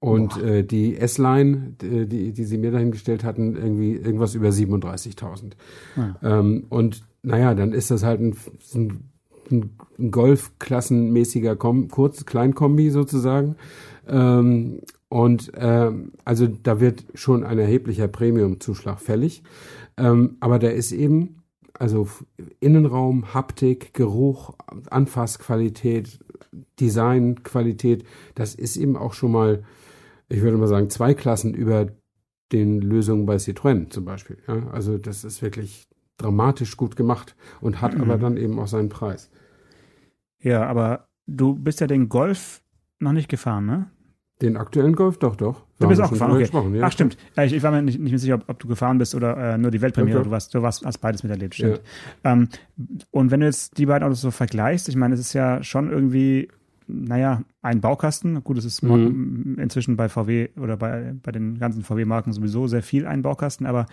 Und 0.00 0.40
äh, 0.40 0.62
die 0.62 0.96
S-Line, 0.96 1.74
die, 1.80 2.32
die 2.32 2.44
sie 2.44 2.58
mir 2.58 2.70
dahingestellt 2.70 3.24
hatten, 3.24 3.56
irgendwie 3.56 3.94
irgendwas 3.94 4.36
über 4.36 4.50
37.000. 4.50 5.52
Ja. 5.96 6.16
Ähm, 6.22 6.66
und 6.68 7.04
naja, 7.22 7.54
dann 7.54 7.72
ist 7.72 7.90
das 7.90 8.04
halt 8.04 8.20
ein, 8.20 8.36
ein, 8.74 9.10
ein 9.50 10.10
Golf-klassenmäßiger 10.12 11.56
Kurz 11.56 12.26
Kleinkombi 12.26 12.90
sozusagen. 12.90 13.56
Ähm, 14.06 14.82
und 15.08 15.52
ähm, 15.56 16.12
also 16.24 16.46
da 16.46 16.80
wird 16.80 17.04
schon 17.14 17.42
ein 17.42 17.58
erheblicher 17.58 18.08
Premium-Zuschlag 18.08 19.00
fällig. 19.00 19.42
Ähm, 19.98 20.36
aber 20.40 20.58
der 20.58 20.74
ist 20.74 20.92
eben, 20.92 21.42
also 21.74 22.08
Innenraum, 22.60 23.34
Haptik, 23.34 23.94
Geruch, 23.94 24.54
Anfassqualität, 24.90 26.18
Designqualität, 26.80 28.04
das 28.34 28.54
ist 28.54 28.76
eben 28.76 28.96
auch 28.96 29.12
schon 29.12 29.32
mal, 29.32 29.64
ich 30.28 30.40
würde 30.40 30.56
mal 30.56 30.68
sagen, 30.68 30.90
zwei 30.90 31.14
Klassen 31.14 31.54
über 31.54 31.88
den 32.52 32.80
Lösungen 32.80 33.26
bei 33.26 33.36
Citroën 33.36 33.90
zum 33.90 34.04
Beispiel. 34.04 34.38
Ja? 34.46 34.68
Also 34.70 34.98
das 34.98 35.24
ist 35.24 35.42
wirklich 35.42 35.88
dramatisch 36.16 36.76
gut 36.76 36.96
gemacht 36.96 37.36
und 37.60 37.80
hat 37.80 37.94
mhm. 37.94 38.02
aber 38.02 38.18
dann 38.18 38.36
eben 38.36 38.58
auch 38.58 38.66
seinen 38.66 38.88
Preis. 38.88 39.30
Ja, 40.40 40.66
aber 40.66 41.08
du 41.26 41.54
bist 41.54 41.80
ja 41.80 41.86
den 41.86 42.08
Golf 42.08 42.62
noch 42.98 43.12
nicht 43.12 43.28
gefahren, 43.28 43.66
ne? 43.66 43.90
Den 44.40 44.56
aktuellen 44.56 44.94
Golf, 44.94 45.18
doch, 45.18 45.34
doch. 45.34 45.64
Du 45.80 45.88
bist 45.88 46.00
auch 46.00 46.10
gefahren, 46.10 46.32
okay. 46.32 46.76
Ja. 46.76 46.86
Ach, 46.86 46.92
stimmt. 46.92 47.16
Ich, 47.36 47.52
ich 47.52 47.62
war 47.62 47.70
mir 47.70 47.82
nicht, 47.82 47.98
nicht 47.98 48.10
mehr 48.10 48.18
sicher, 48.18 48.34
ob, 48.34 48.48
ob, 48.48 48.58
du 48.58 48.68
gefahren 48.68 48.98
bist 48.98 49.14
oder 49.14 49.54
äh, 49.54 49.58
nur 49.58 49.70
die 49.70 49.80
Weltpremiere. 49.80 50.18
Ja, 50.18 50.24
du, 50.24 50.30
warst, 50.30 50.54
du 50.54 50.62
warst, 50.62 50.84
hast 50.84 50.98
beides 50.98 51.22
miterlebt, 51.22 51.54
stimmt. 51.54 51.80
Ja. 52.24 52.32
Ähm, 52.32 52.48
und 53.10 53.30
wenn 53.30 53.40
du 53.40 53.46
jetzt 53.46 53.78
die 53.78 53.86
beiden 53.86 54.06
Autos 54.06 54.20
so 54.20 54.30
vergleichst, 54.30 54.88
ich 54.88 54.96
meine, 54.96 55.14
es 55.14 55.20
ist 55.20 55.32
ja 55.32 55.62
schon 55.62 55.90
irgendwie, 55.90 56.48
naja, 56.86 57.42
ein 57.62 57.80
Baukasten. 57.80 58.42
Gut, 58.44 58.58
es 58.58 58.64
ist 58.64 58.82
mhm. 58.82 59.56
inzwischen 59.60 59.96
bei 59.96 60.08
VW 60.08 60.48
oder 60.60 60.76
bei, 60.76 61.14
bei 61.22 61.32
den 61.32 61.58
ganzen 61.58 61.82
VW-Marken 61.82 62.32
sowieso 62.32 62.66
sehr 62.66 62.82
viel 62.82 63.06
ein 63.06 63.22
Baukasten, 63.22 63.66
aber 63.66 63.86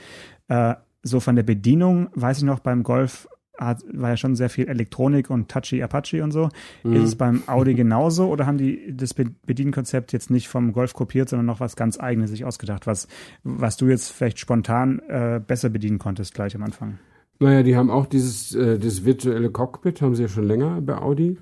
äh, 0.48 0.76
so 1.02 1.20
von 1.20 1.36
der 1.36 1.44
Bedienung 1.44 2.10
weiß 2.14 2.40
ich 2.40 2.44
noch 2.44 2.60
beim 2.60 2.84
Golf 2.84 3.28
hat, 3.58 3.84
war 3.92 4.12
ja 4.12 4.18
schon 4.18 4.36
sehr 4.36 4.50
viel 4.50 4.68
Elektronik 4.68 5.30
und 5.30 5.50
Touchy 5.50 5.82
Apache 5.82 6.24
und 6.24 6.32
so. 6.32 6.50
Mhm. 6.84 6.94
Ist 6.94 7.04
es 7.04 7.16
beim 7.16 7.44
Audi 7.48 7.74
genauso 7.74 8.28
oder 8.28 8.46
haben 8.46 8.58
die 8.58 8.94
das 8.96 9.14
Bedienkonzept 9.14 10.14
jetzt 10.14 10.30
nicht 10.30 10.48
vom 10.48 10.74
Golf 10.74 10.94
kopiert, 10.94 11.30
sondern 11.30 11.46
noch 11.46 11.60
was 11.60 11.76
ganz 11.76 12.00
eigenes 12.00 12.30
sich 12.30 12.46
ausgedacht, 12.46 12.88
was, 12.88 13.08
was 13.44 13.78
du 13.78 13.88
jetzt 13.88 14.12
vielleicht 14.12 14.40
spontan 14.40 15.00
äh, 15.08 15.42
besser 15.46 15.70
bedienen 15.70 16.00
konntest 16.00 16.34
gleich 16.34 16.56
am 16.56 16.64
Anfang? 16.64 17.00
Naja, 17.40 17.64
die 17.64 17.76
haben 17.76 17.90
auch 17.90 18.06
dieses 18.06 18.56
äh, 18.56 18.80
das 18.80 19.04
virtuelle 19.04 19.50
Cockpit, 19.50 20.02
haben 20.02 20.16
sie 20.16 20.24
ja 20.24 20.30
schon 20.30 20.46
länger 20.46 20.82
bei 20.82 20.98
Audi. 20.98 21.38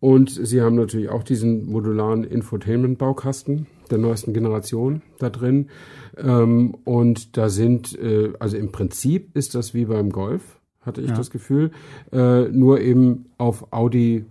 Und 0.00 0.30
sie 0.30 0.60
haben 0.60 0.76
natürlich 0.76 1.08
auch 1.08 1.22
diesen 1.22 1.70
modularen 1.70 2.24
Infotainment-Baukasten 2.24 3.66
der 3.90 3.98
neuesten 3.98 4.32
Generation 4.34 5.02
da 5.18 5.30
drin. 5.30 5.68
Ähm, 6.16 6.74
und 6.84 7.36
da 7.36 7.48
sind, 7.48 7.96
äh, 7.98 8.32
also 8.40 8.56
im 8.56 8.72
Prinzip 8.72 9.36
ist 9.36 9.54
das 9.54 9.72
wie 9.72 9.84
beim 9.84 10.10
Golf 10.10 10.55
hatte 10.86 11.02
ich 11.02 11.10
ja. 11.10 11.16
das 11.16 11.30
Gefühl. 11.30 11.72
Äh, 12.12 12.48
nur 12.48 12.80
eben 12.80 13.26
auf 13.36 13.72
Audi 13.72 14.24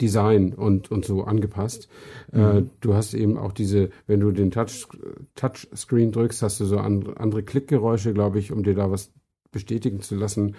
Design 0.00 0.52
und, 0.52 0.90
und 0.90 1.04
so 1.04 1.24
angepasst. 1.24 1.88
Äh, 2.32 2.38
mhm. 2.38 2.58
Äh, 2.58 2.64
du 2.80 2.94
hast 2.94 3.14
eben 3.14 3.38
auch 3.38 3.52
diese, 3.52 3.90
wenn 4.06 4.20
du 4.20 4.30
den 4.30 4.50
Touch, 4.50 4.88
Touchscreen 5.34 6.12
drückst, 6.12 6.42
hast 6.42 6.60
du 6.60 6.64
so 6.64 6.78
andere, 6.78 7.18
andere 7.18 7.42
Klickgeräusche, 7.42 8.12
glaube 8.12 8.38
ich, 8.38 8.52
um 8.52 8.62
dir 8.62 8.74
da 8.74 8.90
was 8.90 9.12
bestätigen 9.52 10.00
zu 10.00 10.16
lassen. 10.16 10.56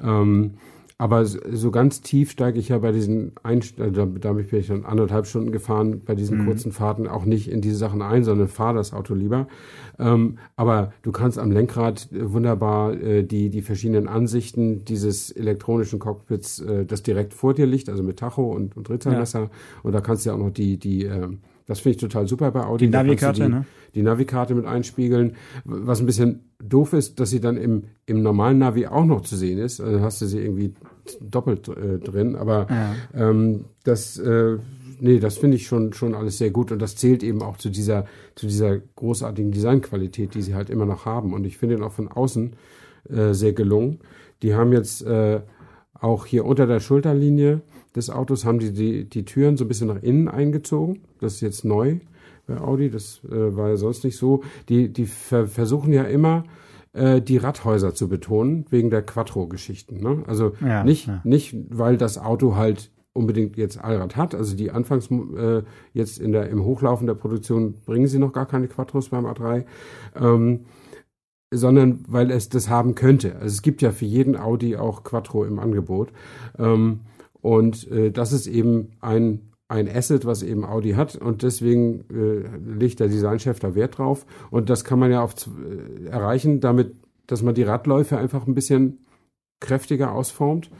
Ähm, 0.00 0.54
aber 0.98 1.26
so 1.26 1.70
ganz 1.70 2.00
tief 2.00 2.30
steige 2.30 2.58
ich 2.58 2.70
ja 2.70 2.78
bei 2.78 2.90
diesen 2.90 3.32
Einst 3.42 3.78
äh, 3.78 3.92
damit 3.92 4.50
bin 4.50 4.60
ich 4.60 4.68
dann 4.68 4.86
anderthalb 4.86 5.26
Stunden 5.26 5.52
gefahren, 5.52 6.02
bei 6.04 6.14
diesen 6.14 6.38
mhm. 6.38 6.46
kurzen 6.46 6.72
Fahrten 6.72 7.06
auch 7.06 7.26
nicht 7.26 7.50
in 7.50 7.60
diese 7.60 7.76
Sachen 7.76 8.00
ein, 8.00 8.24
sondern 8.24 8.48
fahre 8.48 8.76
das 8.76 8.94
Auto 8.94 9.14
lieber. 9.14 9.46
Ähm, 9.98 10.38
aber 10.56 10.92
du 11.02 11.12
kannst 11.12 11.38
am 11.38 11.52
Lenkrad 11.52 12.10
äh, 12.12 12.32
wunderbar 12.32 12.94
äh, 12.94 13.24
die, 13.24 13.50
die 13.50 13.60
verschiedenen 13.60 14.08
Ansichten 14.08 14.86
dieses 14.86 15.30
elektronischen 15.30 15.98
Cockpits, 15.98 16.60
äh, 16.60 16.86
das 16.86 17.02
direkt 17.02 17.34
vor 17.34 17.52
dir 17.52 17.66
liegt, 17.66 17.90
also 17.90 18.02
mit 18.02 18.18
Tacho 18.18 18.50
und, 18.50 18.74
und 18.76 18.88
Drehzahlmesser. 18.88 19.40
Ja. 19.40 19.50
Und 19.82 19.92
da 19.92 20.00
kannst 20.00 20.24
du 20.24 20.30
ja 20.30 20.34
auch 20.34 20.40
noch 20.40 20.50
die, 20.50 20.78
die 20.78 21.04
äh, 21.04 21.28
das 21.66 21.80
finde 21.80 21.96
ich 21.96 22.00
total 22.00 22.28
super 22.28 22.50
bei 22.52 22.64
Audi. 22.64 22.86
Die 22.86 22.92
Navikarte, 22.92 23.42
die, 23.42 23.48
ne? 23.48 23.64
Die 23.94 24.02
Navikarte 24.02 24.54
mit 24.54 24.66
einspiegeln. 24.66 25.34
Was 25.64 26.00
ein 26.00 26.06
bisschen 26.06 26.50
doof 26.62 26.92
ist, 26.92 27.18
dass 27.18 27.30
sie 27.30 27.40
dann 27.40 27.56
im, 27.56 27.84
im 28.06 28.22
normalen 28.22 28.58
Navi 28.58 28.86
auch 28.86 29.04
noch 29.04 29.22
zu 29.22 29.36
sehen 29.36 29.58
ist. 29.58 29.80
Also 29.80 30.00
hast 30.00 30.22
du 30.22 30.26
sie 30.26 30.38
irgendwie 30.38 30.74
doppelt 31.20 31.68
äh, 31.68 31.98
drin. 31.98 32.36
Aber 32.36 32.68
ja. 32.70 32.94
ähm, 33.30 33.64
das, 33.82 34.16
äh, 34.16 34.58
nee, 35.00 35.18
das 35.18 35.38
finde 35.38 35.56
ich 35.56 35.66
schon, 35.66 35.92
schon 35.92 36.14
alles 36.14 36.38
sehr 36.38 36.50
gut. 36.50 36.70
Und 36.70 36.80
das 36.80 36.94
zählt 36.94 37.24
eben 37.24 37.42
auch 37.42 37.56
zu 37.56 37.68
dieser, 37.68 38.06
zu 38.36 38.46
dieser 38.46 38.78
großartigen 38.78 39.50
Designqualität, 39.50 40.34
die 40.34 40.42
sie 40.42 40.54
halt 40.54 40.70
immer 40.70 40.86
noch 40.86 41.04
haben. 41.04 41.34
Und 41.34 41.44
ich 41.46 41.58
finde 41.58 41.74
ihn 41.76 41.82
auch 41.82 41.92
von 41.92 42.06
außen 42.06 42.52
äh, 43.10 43.32
sehr 43.32 43.54
gelungen. 43.54 43.98
Die 44.42 44.54
haben 44.54 44.72
jetzt 44.72 45.02
äh, 45.02 45.40
auch 45.94 46.26
hier 46.26 46.44
unter 46.44 46.68
der 46.68 46.78
Schulterlinie 46.78 47.62
des 47.96 48.10
Autos 48.10 48.44
haben 48.44 48.58
die, 48.58 48.72
die 48.72 49.08
die 49.08 49.24
Türen 49.24 49.56
so 49.56 49.64
ein 49.64 49.68
bisschen 49.68 49.88
nach 49.88 50.02
innen 50.02 50.28
eingezogen. 50.28 51.00
Das 51.20 51.34
ist 51.34 51.40
jetzt 51.40 51.64
neu 51.64 51.98
bei 52.46 52.58
Audi, 52.58 52.90
das 52.90 53.20
äh, 53.24 53.56
war 53.56 53.70
ja 53.70 53.76
sonst 53.76 54.04
nicht 54.04 54.16
so. 54.16 54.42
Die, 54.68 54.92
die 54.92 55.06
ver 55.06 55.46
versuchen 55.46 55.92
ja 55.92 56.04
immer, 56.04 56.44
äh, 56.92 57.20
die 57.20 57.36
Radhäuser 57.36 57.94
zu 57.94 58.08
betonen, 58.08 58.66
wegen 58.70 58.90
der 58.90 59.02
Quattro-Geschichten. 59.02 60.00
Ne? 60.00 60.22
Also 60.26 60.52
ja, 60.60 60.84
nicht, 60.84 61.08
ja. 61.08 61.20
nicht, 61.24 61.56
weil 61.70 61.96
das 61.96 62.18
Auto 62.18 62.56
halt 62.56 62.90
unbedingt 63.12 63.56
jetzt 63.56 63.82
Allrad 63.82 64.16
hat. 64.16 64.34
Also 64.34 64.56
die 64.56 64.70
Anfangs 64.70 65.10
äh, 65.10 65.62
jetzt 65.92 66.18
in 66.18 66.32
der, 66.32 66.48
im 66.50 66.64
Hochlaufen 66.64 67.06
der 67.06 67.14
Produktion 67.14 67.74
bringen 67.84 68.06
sie 68.06 68.18
noch 68.18 68.32
gar 68.32 68.46
keine 68.46 68.68
Quattros 68.68 69.08
beim 69.08 69.26
A3. 69.26 69.64
Ähm, 70.14 70.66
sondern 71.52 72.04
weil 72.08 72.30
es 72.30 72.48
das 72.48 72.68
haben 72.68 72.94
könnte. 72.94 73.36
Also 73.36 73.46
es 73.46 73.62
gibt 73.62 73.80
ja 73.80 73.92
für 73.92 74.04
jeden 74.04 74.36
Audi 74.36 74.76
auch 74.76 75.04
Quattro 75.04 75.44
im 75.44 75.58
Angebot. 75.58 76.12
Ähm, 76.58 77.00
und 77.40 77.90
äh, 77.90 78.10
das 78.10 78.32
ist 78.32 78.46
eben 78.46 78.92
ein, 79.00 79.52
ein 79.68 79.88
Asset, 79.88 80.24
was 80.24 80.42
eben 80.42 80.64
Audi 80.64 80.92
hat. 80.92 81.16
Und 81.16 81.42
deswegen 81.42 82.04
äh, 82.10 82.78
legt 82.78 83.00
der 83.00 83.08
Designchef 83.08 83.58
da 83.58 83.74
Wert 83.74 83.98
drauf. 83.98 84.26
Und 84.50 84.70
das 84.70 84.84
kann 84.84 84.98
man 84.98 85.10
ja 85.10 85.22
auf, 85.22 85.34
äh, 85.46 86.06
erreichen, 86.08 86.60
damit, 86.60 86.94
dass 87.26 87.42
man 87.42 87.54
die 87.54 87.64
Radläufe 87.64 88.16
einfach 88.16 88.46
ein 88.46 88.54
bisschen 88.54 89.06
kräftiger 89.58 90.12
ausformt, 90.12 90.70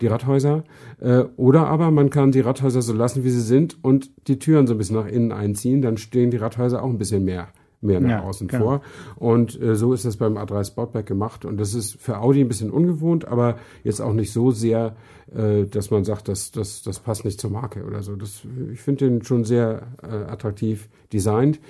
die 0.00 0.06
Radhäuser. 0.06 0.64
Äh, 1.00 1.24
oder 1.36 1.66
aber 1.66 1.90
man 1.90 2.10
kann 2.10 2.32
die 2.32 2.40
Radhäuser 2.40 2.82
so 2.82 2.92
lassen, 2.92 3.24
wie 3.24 3.30
sie 3.30 3.40
sind 3.40 3.82
und 3.82 4.10
die 4.28 4.38
Türen 4.38 4.66
so 4.66 4.74
ein 4.74 4.78
bisschen 4.78 4.96
nach 4.96 5.06
innen 5.06 5.32
einziehen. 5.32 5.82
Dann 5.82 5.96
stehen 5.96 6.30
die 6.30 6.36
Radhäuser 6.36 6.82
auch 6.82 6.90
ein 6.90 6.98
bisschen 6.98 7.24
mehr 7.24 7.48
mehr 7.86 8.00
nach 8.00 8.10
ja, 8.10 8.22
außen 8.22 8.48
genau. 8.48 8.64
vor. 8.64 8.80
Und 9.16 9.60
äh, 9.60 9.74
so 9.74 9.92
ist 9.92 10.04
das 10.04 10.16
beim 10.16 10.36
A3 10.36 10.66
Sportback 10.66 11.06
gemacht. 11.06 11.44
Und 11.44 11.58
das 11.58 11.74
ist 11.74 12.00
für 12.00 12.18
Audi 12.18 12.40
ein 12.40 12.48
bisschen 12.48 12.70
ungewohnt, 12.70 13.26
aber 13.26 13.58
jetzt 13.84 14.00
auch 14.00 14.12
nicht 14.12 14.32
so 14.32 14.50
sehr, 14.50 14.96
äh, 15.34 15.64
dass 15.64 15.90
man 15.90 16.04
sagt, 16.04 16.28
das, 16.28 16.50
das, 16.50 16.82
das 16.82 17.00
passt 17.00 17.24
nicht 17.24 17.40
zur 17.40 17.50
Marke 17.50 17.84
oder 17.84 18.02
so. 18.02 18.16
Das, 18.16 18.42
ich 18.72 18.80
finde 18.80 19.08
den 19.08 19.24
schon 19.24 19.44
sehr 19.44 19.82
äh, 20.02 20.30
attraktiv 20.30 20.88
designt. 21.12 21.60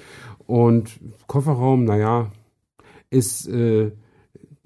Und 0.46 0.98
Kofferraum, 1.26 1.84
naja, 1.84 2.32
ist 3.10 3.48
äh, 3.48 3.92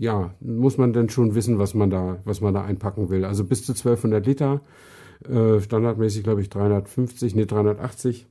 ja, 0.00 0.34
muss 0.40 0.78
man 0.78 0.94
dann 0.94 1.10
schon 1.10 1.34
wissen, 1.34 1.58
was 1.58 1.74
man 1.74 1.90
da, 1.90 2.20
was 2.24 2.40
man 2.40 2.54
da 2.54 2.64
einpacken 2.64 3.10
will. 3.10 3.26
Also 3.26 3.44
bis 3.44 3.66
zu 3.66 3.72
1200 3.72 4.24
Liter, 4.24 4.62
äh, 5.28 5.60
standardmäßig 5.60 6.24
glaube 6.24 6.40
ich 6.40 6.48
350, 6.48 7.34
nee 7.34 7.44
380. 7.44 8.26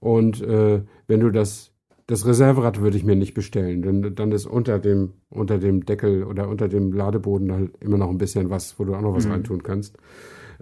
Und 0.00 0.42
äh, 0.42 0.82
wenn 1.06 1.20
du 1.20 1.30
das 1.30 1.71
das 2.12 2.26
Reserverad 2.26 2.82
würde 2.82 2.98
ich 2.98 3.04
mir 3.04 3.16
nicht 3.16 3.32
bestellen, 3.32 3.80
denn 3.80 4.14
dann 4.14 4.32
ist 4.32 4.44
unter 4.44 4.78
dem, 4.78 5.14
unter 5.30 5.56
dem 5.56 5.86
Deckel 5.86 6.24
oder 6.24 6.46
unter 6.46 6.68
dem 6.68 6.92
Ladeboden 6.92 7.50
halt 7.50 7.70
immer 7.80 7.96
noch 7.96 8.10
ein 8.10 8.18
bisschen 8.18 8.50
was, 8.50 8.78
wo 8.78 8.84
du 8.84 8.94
auch 8.94 9.00
noch 9.00 9.14
was 9.14 9.24
mhm. 9.24 9.32
reintun 9.32 9.62
kannst. 9.62 9.96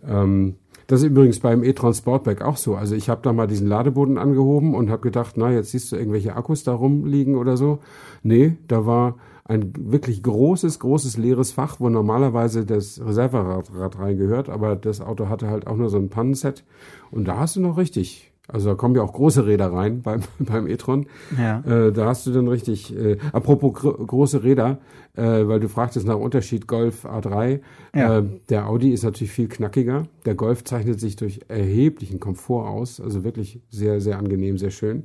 Ähm, 0.06 0.54
das 0.86 1.00
ist 1.00 1.08
übrigens 1.08 1.40
beim 1.40 1.64
e-tron 1.64 1.92
Sportback 1.92 2.42
auch 2.42 2.56
so. 2.56 2.76
Also 2.76 2.94
ich 2.94 3.08
habe 3.08 3.22
da 3.24 3.32
mal 3.32 3.48
diesen 3.48 3.66
Ladeboden 3.66 4.16
angehoben 4.16 4.76
und 4.76 4.90
habe 4.90 5.02
gedacht, 5.02 5.36
na, 5.36 5.50
jetzt 5.50 5.72
siehst 5.72 5.90
du 5.90 5.96
irgendwelche 5.96 6.36
Akkus 6.36 6.62
da 6.62 6.72
rumliegen 6.72 7.34
oder 7.34 7.56
so. 7.56 7.80
Nee, 8.22 8.56
da 8.68 8.86
war 8.86 9.16
ein 9.42 9.72
wirklich 9.76 10.22
großes, 10.22 10.78
großes 10.78 11.16
leeres 11.16 11.50
Fach, 11.50 11.80
wo 11.80 11.88
normalerweise 11.88 12.64
das 12.64 13.00
Reserverad 13.04 13.98
reingehört, 13.98 14.48
aber 14.48 14.76
das 14.76 15.00
Auto 15.00 15.28
hatte 15.28 15.48
halt 15.48 15.66
auch 15.66 15.76
nur 15.76 15.90
so 15.90 15.98
ein 15.98 16.10
Pannenset. 16.10 16.62
Und 17.10 17.26
da 17.26 17.38
hast 17.38 17.56
du 17.56 17.60
noch 17.60 17.76
richtig 17.76 18.29
also 18.52 18.70
da 18.70 18.74
kommen 18.74 18.94
ja 18.94 19.02
auch 19.02 19.12
große 19.12 19.46
Räder 19.46 19.72
rein 19.72 20.02
beim, 20.02 20.20
beim 20.38 20.66
e-tron. 20.66 21.06
Ja. 21.38 21.60
Äh, 21.60 21.92
da 21.92 22.06
hast 22.06 22.26
du 22.26 22.32
dann 22.32 22.48
richtig, 22.48 22.96
äh, 22.96 23.18
apropos 23.32 23.74
gr 23.74 23.92
große 23.92 24.42
Räder, 24.42 24.78
äh, 25.14 25.22
weil 25.22 25.60
du 25.60 25.68
fragtest 25.68 26.06
nach 26.06 26.16
Unterschied 26.16 26.66
Golf 26.66 27.04
A3. 27.04 27.60
Ja. 27.94 28.18
Äh, 28.18 28.24
der 28.48 28.68
Audi 28.68 28.92
ist 28.92 29.04
natürlich 29.04 29.32
viel 29.32 29.48
knackiger. 29.48 30.06
Der 30.24 30.34
Golf 30.34 30.64
zeichnet 30.64 31.00
sich 31.00 31.16
durch 31.16 31.40
erheblichen 31.48 32.20
Komfort 32.20 32.68
aus. 32.68 33.00
Also 33.00 33.24
wirklich 33.24 33.60
sehr, 33.70 34.00
sehr 34.00 34.18
angenehm, 34.18 34.58
sehr 34.58 34.70
schön. 34.70 35.04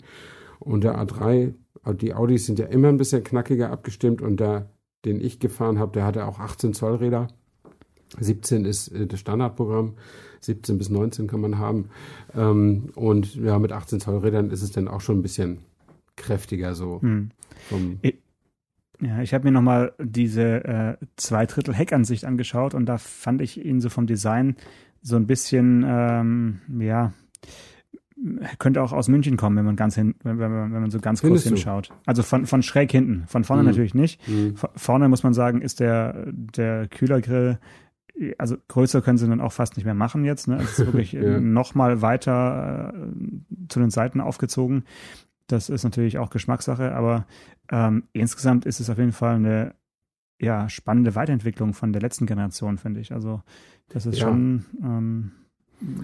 Und 0.60 0.84
der 0.84 1.00
A3, 1.00 1.54
die 2.00 2.14
Audis 2.14 2.46
sind 2.46 2.60
ja 2.60 2.66
immer 2.66 2.88
ein 2.88 2.98
bisschen 2.98 3.24
knackiger 3.24 3.72
abgestimmt 3.72 4.22
und 4.22 4.40
der, 4.40 4.70
den 5.06 5.20
ich 5.22 5.40
gefahren 5.40 5.80
habe, 5.80 5.92
der 5.92 6.06
hatte 6.06 6.26
auch 6.26 6.40
18 6.40 6.74
Zoll 6.74 6.96
Räder. 6.96 7.28
17 8.20 8.66
ist 8.66 8.90
äh, 8.90 9.08
das 9.08 9.20
Standardprogramm. 9.20 9.94
17 10.46 10.78
bis 10.78 10.90
19 10.90 11.28
kann 11.28 11.42
man 11.42 11.58
haben. 11.58 11.90
Ähm, 12.36 12.90
und 12.96 13.36
ja, 13.36 13.60
mit 13.60 13.72
18 13.72 14.00
Zoll 14.00 14.20
Rädern 14.20 14.50
ist 14.50 14.62
es 14.62 14.72
dann 14.72 14.88
auch 14.88 15.02
schon 15.02 15.20
ein 15.20 15.22
bisschen 15.22 15.60
kräftiger 16.16 16.76
so. 16.76 17.02
Hm. 17.02 17.32
ja, 19.02 19.22
ich 19.22 19.34
habe 19.34 19.46
mir 19.46 19.52
nochmal 19.52 19.94
diese 20.00 20.64
äh, 20.64 20.98
Zweidrittel 21.18 21.74
Heckansicht 21.74 22.26
angeschaut 22.26 22.74
und 22.74 22.86
da 22.86 22.98
fand 22.98 23.42
ich 23.42 23.64
ihn 23.64 23.82
so 23.82 23.90
vom 23.90 24.08
Design 24.08 24.56
so 25.02 25.16
ein 25.18 25.28
bisschen, 25.28 25.86
ähm, 25.88 26.62
ja, 26.80 27.14
könnte 28.60 28.82
auch 28.82 28.94
aus 28.94 29.08
München 29.08 29.38
kommen, 29.38 29.58
wenn 29.58 29.66
man 29.66 29.76
ganz 29.76 29.96
hin, 29.96 30.16
wenn, 30.24 30.38
man, 30.38 30.74
wenn 30.74 30.82
man 30.82 30.90
so 30.90 31.00
ganz 31.00 31.22
Findest 31.22 31.46
kurz 31.46 31.50
hinschaut. 31.50 31.90
Also 32.06 32.24
von, 32.24 32.46
von 32.46 32.64
schräg 32.64 32.92
hinten. 32.92 33.26
Von 33.28 33.44
vorne 33.44 33.62
mhm. 33.62 33.70
natürlich 33.70 33.94
nicht. 33.94 34.26
Mhm. 34.28 34.56
Vorne 34.76 35.10
muss 35.10 35.24
man 35.24 35.34
sagen, 35.34 35.62
ist 35.62 35.80
der, 35.80 36.32
der 36.32 36.88
Kühlergrill 36.88 37.60
also 38.38 38.58
größer 38.68 39.02
können 39.02 39.18
sie 39.18 39.28
dann 39.28 39.42
auch 39.42 39.54
fast 39.54 39.76
nicht 39.76 39.86
mehr 39.86 39.94
machen 39.94 40.26
jetzt. 40.26 40.48
Ne? 40.48 40.58
Es 40.58 40.80
ist 40.80 40.86
wirklich 40.86 41.12
ja. 41.14 41.40
noch 41.40 41.76
mal 41.76 42.02
weiter 42.02 42.94
äh, 42.96 43.68
zu 43.68 43.80
den 43.80 43.90
Seiten 43.90 44.22
aufgezogen. 44.22 44.86
Das 45.48 45.70
ist 45.70 45.84
natürlich 45.84 46.18
auch 46.18 46.30
Geschmackssache, 46.30 46.94
aber 46.94 47.28
ähm, 47.70 48.04
insgesamt 48.14 48.66
ist 48.66 48.80
es 48.80 48.90
auf 48.90 48.98
jeden 48.98 49.12
Fall 49.12 49.36
eine 49.36 49.76
ja, 50.40 50.70
spannende 50.70 51.16
Weiterentwicklung 51.16 51.74
von 51.74 51.94
der 51.94 52.02
letzten 52.02 52.26
Generation, 52.26 52.78
finde 52.78 53.00
ich. 53.00 53.12
Also 53.12 53.42
das 53.90 54.06
ist 54.06 54.20
ja. 54.20 54.28
schon 54.28 54.66
ähm, 54.82 55.32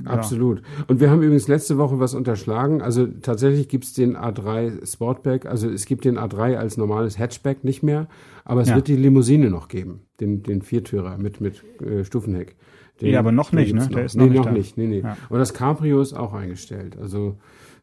Absolut. 0.06 0.62
Und 0.88 1.00
wir 1.00 1.10
haben 1.10 1.22
übrigens 1.22 1.48
letzte 1.48 1.78
Woche 1.78 2.00
was 2.00 2.14
unterschlagen. 2.14 2.82
Also 2.82 3.08
tatsächlich 3.08 3.70
gibt 3.70 3.86
es 3.86 3.94
den 3.94 4.18
A3 4.18 4.86
Sportback, 4.86 5.46
also 5.46 5.70
es 5.70 5.86
gibt 5.86 6.06
den 6.06 6.18
A3 6.18 6.58
als 6.58 6.78
normales 6.78 7.18
Hatchback 7.18 7.64
nicht 7.64 7.82
mehr, 7.82 8.08
aber 8.44 8.62
es 8.62 8.70
ja. 8.70 8.76
wird 8.76 8.88
die 8.88 8.96
Limousine 8.96 9.50
noch 9.50 9.68
geben, 9.68 10.02
den, 10.20 10.44
den 10.44 10.62
Viertürer 10.62 11.18
mit, 11.18 11.42
mit 11.42 11.64
äh, 11.82 12.04
Stufenheck. 12.04 12.56
Den, 13.00 13.12
ja, 13.12 13.20
aber 13.20 13.32
noch 13.32 13.52
nicht, 13.52 13.74
ne? 13.74 13.88
Der 13.88 14.06
ist 14.06 14.16
noch 14.16 14.26
nee, 14.26 14.32
nicht 14.32 14.46
noch 14.46 14.52
nicht. 14.52 14.78
Nee, 14.78 14.88
nee. 14.88 15.00
Ja. 15.00 15.18
Und 15.30 15.40
das 15.40 15.54
Cabrio 15.54 16.02
ist 16.02 16.14
auch 16.14 16.34
eingestellt. 16.34 16.98
Also 16.98 17.38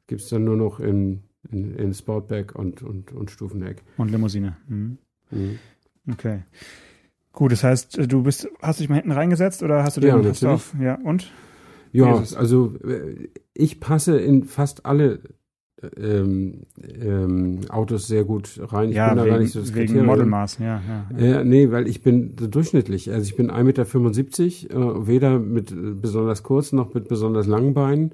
gibt 0.07 0.21
es 0.21 0.29
dann 0.29 0.45
nur 0.45 0.57
noch 0.57 0.79
in, 0.79 1.23
in, 1.51 1.75
in 1.75 1.95
Sportback 1.95 2.55
und, 2.55 2.83
und, 2.83 3.13
und 3.13 3.31
Stufenheck. 3.31 3.83
Und 3.97 4.11
Limousine. 4.11 4.57
Mhm. 4.69 4.99
Mhm. 5.31 5.59
Okay. 6.13 6.43
Gut, 7.33 7.53
das 7.53 7.65
heißt, 7.65 8.11
du 8.11 8.23
bist, 8.23 8.49
hast 8.61 8.81
dich 8.81 8.89
mal 8.89 8.97
hinten 8.97 9.13
reingesetzt 9.13 9.63
oder 9.63 9.85
hast 9.85 9.97
du 9.97 10.01
den 10.01 10.23
ja, 10.23 10.51
auf? 10.51 10.75
Ja, 10.81 10.99
und? 11.05 11.31
Ja, 11.93 12.23
also 12.37 12.75
äh, 12.85 13.29
ich 13.55 13.81
passe 13.81 14.19
in 14.19 14.45
fast 14.45 14.87
alle 14.87 15.21
ähm, 15.97 16.63
ähm, 16.83 17.61
Autos 17.69 18.09
sehr 18.09 18.25
gut 18.25 18.61
rein. 18.61 18.91
Ich 18.91 18.97
ja, 18.97 19.09
bin 19.09 19.19
da 19.19 19.25
wegen, 19.25 19.33
gar 19.33 19.41
nicht 19.41 19.53
so 19.53 19.61
das 19.61 19.69
wegen 19.75 19.87
Kriterium. 19.87 20.07
Modelmaß, 20.07 20.59
ja, 20.59 20.83
ja, 20.89 21.19
ja. 21.19 21.41
Äh, 21.41 21.45
nee, 21.45 21.71
weil 21.71 21.87
ich 21.87 22.03
bin 22.03 22.35
durchschnittlich. 22.37 23.13
Also 23.13 23.25
ich 23.25 23.37
bin 23.37 23.51
1,75 23.51 24.63
Meter, 24.63 25.01
äh, 25.01 25.07
weder 25.07 25.39
mit 25.39 25.73
besonders 26.01 26.43
kurzen 26.43 26.77
noch 26.77 26.95
mit 26.95 27.09
besonders 27.09 27.47
langen 27.47 27.75
Beinen. 27.75 28.13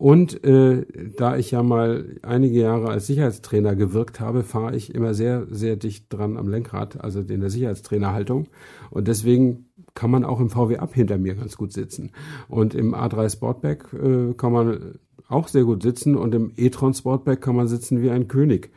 Und 0.00 0.44
äh, 0.44 0.86
da 1.18 1.36
ich 1.36 1.50
ja 1.50 1.62
mal 1.62 2.16
einige 2.22 2.58
Jahre 2.58 2.88
als 2.88 3.06
Sicherheitstrainer 3.06 3.76
gewirkt 3.76 4.18
habe, 4.18 4.44
fahre 4.44 4.74
ich 4.74 4.94
immer 4.94 5.12
sehr, 5.12 5.46
sehr 5.50 5.76
dicht 5.76 6.06
dran 6.08 6.38
am 6.38 6.48
Lenkrad, 6.48 7.04
also 7.04 7.20
in 7.20 7.42
der 7.42 7.50
Sicherheitstrainerhaltung. 7.50 8.48
Und 8.88 9.08
deswegen 9.08 9.66
kann 9.92 10.10
man 10.10 10.24
auch 10.24 10.40
im 10.40 10.48
VW 10.48 10.78
Up 10.78 10.94
hinter 10.94 11.18
mir 11.18 11.34
ganz 11.34 11.58
gut 11.58 11.74
sitzen. 11.74 12.12
Und 12.48 12.74
im 12.74 12.94
A3 12.94 13.30
Sportback 13.30 13.92
äh, 13.92 14.32
kann 14.32 14.52
man 14.52 14.98
auch 15.30 15.48
sehr 15.48 15.64
gut 15.64 15.82
sitzen 15.82 16.16
und 16.16 16.34
im 16.34 16.52
e-tron 16.56 16.92
Sportback 16.92 17.40
kann 17.40 17.56
man 17.56 17.68
sitzen 17.68 18.02
wie 18.02 18.10
ein 18.10 18.28
König. 18.28 18.70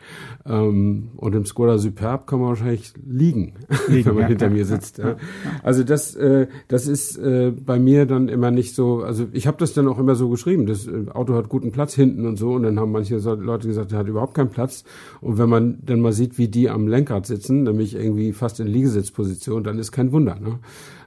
Ähm, 0.46 1.10
und 1.18 1.36
im 1.36 1.46
Skoda 1.46 1.78
Superb 1.78 2.28
kann 2.28 2.40
man 2.40 2.50
wahrscheinlich 2.50 2.94
liegen, 3.06 3.54
liegen 3.88 4.06
wenn 4.06 4.16
man 4.16 4.24
ja, 4.24 4.28
hinter 4.30 4.48
ja, 4.48 4.54
mir 4.54 4.66
sitzt. 4.66 5.00
Ja. 5.00 5.16
Also 5.64 5.84
das, 5.84 6.16
äh, 6.16 6.48
das 6.68 6.88
ist 6.88 7.18
äh, 7.18 7.52
bei 7.52 7.80
mir 7.80 8.06
dann 8.06 8.30
immer 8.30 8.52
nicht 8.52 8.76
so, 8.76 9.02
also 9.02 9.28
ich 9.32 9.48
habe 9.48 9.58
das 9.58 9.74
dann 9.74 9.88
auch 9.88 9.98
immer 9.98 10.16
so 10.16 10.30
geschrieben, 10.30 10.66
das 10.66 10.88
äh, 10.88 11.06
Auto 11.12 11.34
hat 11.34 11.50
guten 11.50 11.72
Platz 11.72 11.94
hinten 11.94 12.26
und 12.26 12.38
so 12.38 12.54
und 12.54 12.64
dann 12.64 12.80
haben 12.80 12.92
manche 12.92 13.18
Leute 13.18 13.68
gesagt, 13.68 13.92
er 13.92 14.00
hat 14.00 14.08
überhaupt 14.08 14.36
keinen 14.36 14.50
Platz 14.50 14.84
und 15.22 15.38
wenn 15.38 15.50
man 15.50 15.80
dann 15.84 16.02
mal 16.02 16.14
sieht, 16.14 16.38
wie 16.38 16.48
die 16.48 16.70
am 16.70 16.88
Lenkrad 16.88 17.26
sitzen, 17.26 17.64
nämlich 17.64 17.96
irgendwie 17.96 18.32
fast 18.32 18.60
in 18.60 18.68
Liegesitzposition, 18.68 19.64
dann 19.64 19.80
ist 19.80 19.92
kein 19.92 20.12
Wunder. 20.12 20.40
Ne? 20.40 20.60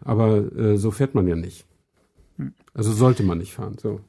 Aber 0.05 0.39
äh, 0.57 0.77
so 0.77 0.91
fährt 0.91 1.15
man 1.15 1.29
ja 1.29 1.37
nicht. 1.37 1.67
Hm. 2.37 2.53
Also 2.75 2.93
sollte 2.93 3.23
man 3.23 3.39
nicht 3.39 3.55
fahren. 3.55 3.77
So. 3.81 4.01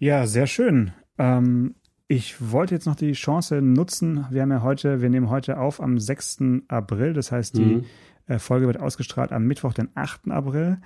Ja, 0.00 0.26
sehr 0.26 0.46
schön. 0.46 0.92
Ähm, 1.18 1.74
ich 2.08 2.50
wollte 2.50 2.74
jetzt 2.74 2.86
noch 2.86 2.96
die 2.96 3.12
Chance 3.12 3.60
nutzen. 3.60 4.24
Wir 4.30 4.40
haben 4.40 4.50
ja 4.50 4.62
heute, 4.62 5.02
wir 5.02 5.10
nehmen 5.10 5.28
heute 5.28 5.58
auf 5.58 5.78
am 5.78 5.98
6. 5.98 6.38
April. 6.68 7.12
Das 7.12 7.30
heißt, 7.30 7.56
die 7.56 7.76
mhm. 7.76 7.84
Äh, 8.26 8.38
Folge 8.38 8.66
wird 8.66 8.78
ausgestrahlt 8.78 9.32
am 9.32 9.44
Mittwoch, 9.44 9.74
den 9.74 9.88
8. 9.94 10.30
April. 10.30 10.78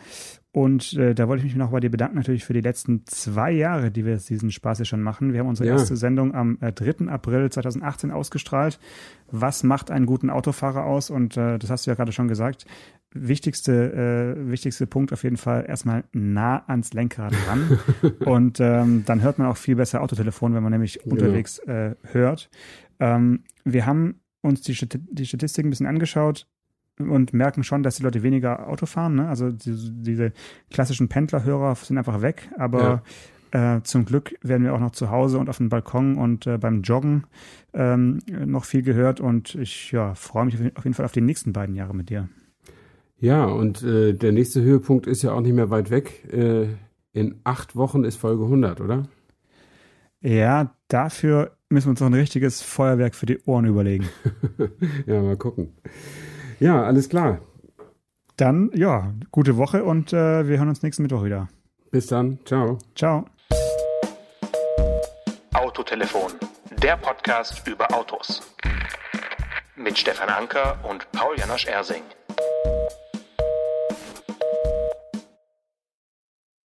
Und 0.50 0.94
äh, 0.94 1.14
da 1.14 1.28
wollte 1.28 1.44
ich 1.44 1.52
mich 1.52 1.56
noch 1.56 1.70
bei 1.70 1.80
dir 1.80 1.90
bedanken, 1.90 2.16
natürlich 2.16 2.44
für 2.44 2.54
die 2.54 2.60
letzten 2.60 3.04
zwei 3.06 3.52
Jahre, 3.52 3.90
die 3.90 4.04
wir 4.04 4.16
diesen 4.16 4.50
Spaß 4.50 4.78
hier 4.78 4.86
schon 4.86 5.02
machen. 5.02 5.32
Wir 5.32 5.40
haben 5.40 5.48
unsere 5.48 5.68
ja. 5.68 5.74
erste 5.74 5.96
Sendung 5.96 6.34
am 6.34 6.58
äh, 6.60 6.72
3. 6.72 7.06
April 7.08 7.50
2018 7.50 8.10
ausgestrahlt. 8.10 8.80
Was 9.30 9.62
macht 9.62 9.90
einen 9.90 10.06
guten 10.06 10.30
Autofahrer 10.30 10.86
aus? 10.86 11.10
Und 11.10 11.36
äh, 11.36 11.58
das 11.58 11.70
hast 11.70 11.86
du 11.86 11.90
ja 11.90 11.94
gerade 11.94 12.12
schon 12.12 12.28
gesagt 12.28 12.66
wichtigste, 13.14 14.36
äh, 14.36 14.50
wichtigste 14.50 14.86
Punkt 14.86 15.12
auf 15.12 15.22
jeden 15.22 15.36
Fall 15.36 15.64
erstmal 15.66 16.04
nah 16.12 16.64
ans 16.66 16.92
Lenkrad 16.92 17.32
ran. 17.48 17.78
und 18.24 18.60
ähm, 18.60 19.04
dann 19.06 19.22
hört 19.22 19.38
man 19.38 19.48
auch 19.48 19.56
viel 19.56 19.76
besser 19.76 20.02
Autotelefon, 20.02 20.54
wenn 20.54 20.62
man 20.62 20.72
nämlich 20.72 21.00
genau. 21.02 21.14
unterwegs 21.14 21.58
äh, 21.60 21.94
hört. 22.02 22.50
Ähm, 23.00 23.44
wir 23.64 23.86
haben 23.86 24.20
uns 24.42 24.60
die, 24.60 24.76
die 24.92 25.26
Statistik 25.26 25.64
ein 25.64 25.70
bisschen 25.70 25.86
angeschaut 25.86 26.46
und 26.98 27.32
merken 27.32 27.64
schon, 27.64 27.82
dass 27.82 27.96
die 27.96 28.02
Leute 28.02 28.22
weniger 28.22 28.68
Auto 28.68 28.86
fahren. 28.86 29.16
Ne? 29.16 29.28
Also 29.28 29.50
diese, 29.50 29.92
diese 29.92 30.32
klassischen 30.70 31.08
Pendlerhörer 31.08 31.74
sind 31.76 31.98
einfach 31.98 32.20
weg, 32.20 32.50
aber 32.58 33.02
ja. 33.52 33.76
äh, 33.76 33.82
zum 33.82 34.04
Glück 34.04 34.34
werden 34.42 34.64
wir 34.64 34.74
auch 34.74 34.80
noch 34.80 34.92
zu 34.92 35.10
Hause 35.10 35.38
und 35.38 35.48
auf 35.48 35.56
dem 35.56 35.68
Balkon 35.68 36.16
und 36.16 36.46
äh, 36.46 36.58
beim 36.58 36.82
Joggen 36.82 37.24
ähm, 37.72 38.18
noch 38.26 38.64
viel 38.64 38.82
gehört 38.82 39.20
und 39.20 39.54
ich 39.54 39.92
ja, 39.92 40.14
freue 40.14 40.44
mich 40.44 40.54
auf 40.74 40.84
jeden 40.84 40.94
Fall 40.94 41.06
auf 41.06 41.12
die 41.12 41.20
nächsten 41.20 41.52
beiden 41.52 41.74
Jahre 41.74 41.94
mit 41.94 42.10
dir. 42.10 42.28
Ja, 43.18 43.44
und 43.46 43.82
äh, 43.82 44.12
der 44.12 44.32
nächste 44.32 44.60
Höhepunkt 44.62 45.06
ist 45.06 45.22
ja 45.22 45.32
auch 45.32 45.40
nicht 45.40 45.54
mehr 45.54 45.70
weit 45.70 45.90
weg. 45.90 46.24
Äh, 46.32 46.68
in 47.12 47.40
acht 47.44 47.76
Wochen 47.76 48.04
ist 48.04 48.16
Folge 48.16 48.44
100, 48.44 48.80
oder? 48.80 49.08
Ja, 50.20 50.74
dafür 50.88 51.56
müssen 51.68 51.86
wir 51.86 51.90
uns 51.90 52.00
noch 52.00 52.08
ein 52.08 52.14
richtiges 52.14 52.62
Feuerwerk 52.62 53.14
für 53.14 53.26
die 53.26 53.38
Ohren 53.44 53.66
überlegen. 53.66 54.08
ja, 55.06 55.20
mal 55.20 55.36
gucken. 55.36 55.74
Ja, 56.60 56.82
alles 56.82 57.08
klar. 57.08 57.40
Dann, 58.36 58.70
ja, 58.74 59.14
gute 59.30 59.56
Woche 59.56 59.84
und 59.84 60.12
äh, 60.12 60.48
wir 60.48 60.58
hören 60.58 60.68
uns 60.68 60.82
nächsten 60.82 61.02
Mittwoch 61.02 61.24
wieder. 61.24 61.48
Bis 61.90 62.06
dann. 62.06 62.38
Ciao. 62.44 62.78
Ciao. 62.96 63.26
Autotelefon, 65.52 66.32
der 66.82 66.96
Podcast 66.96 67.66
über 67.68 67.92
Autos. 67.94 68.42
Mit 69.76 69.98
Stefan 69.98 70.28
Anker 70.28 70.78
und 70.88 71.06
Paul 71.12 71.38
Janosch 71.38 71.66
Ersing. 71.66 72.02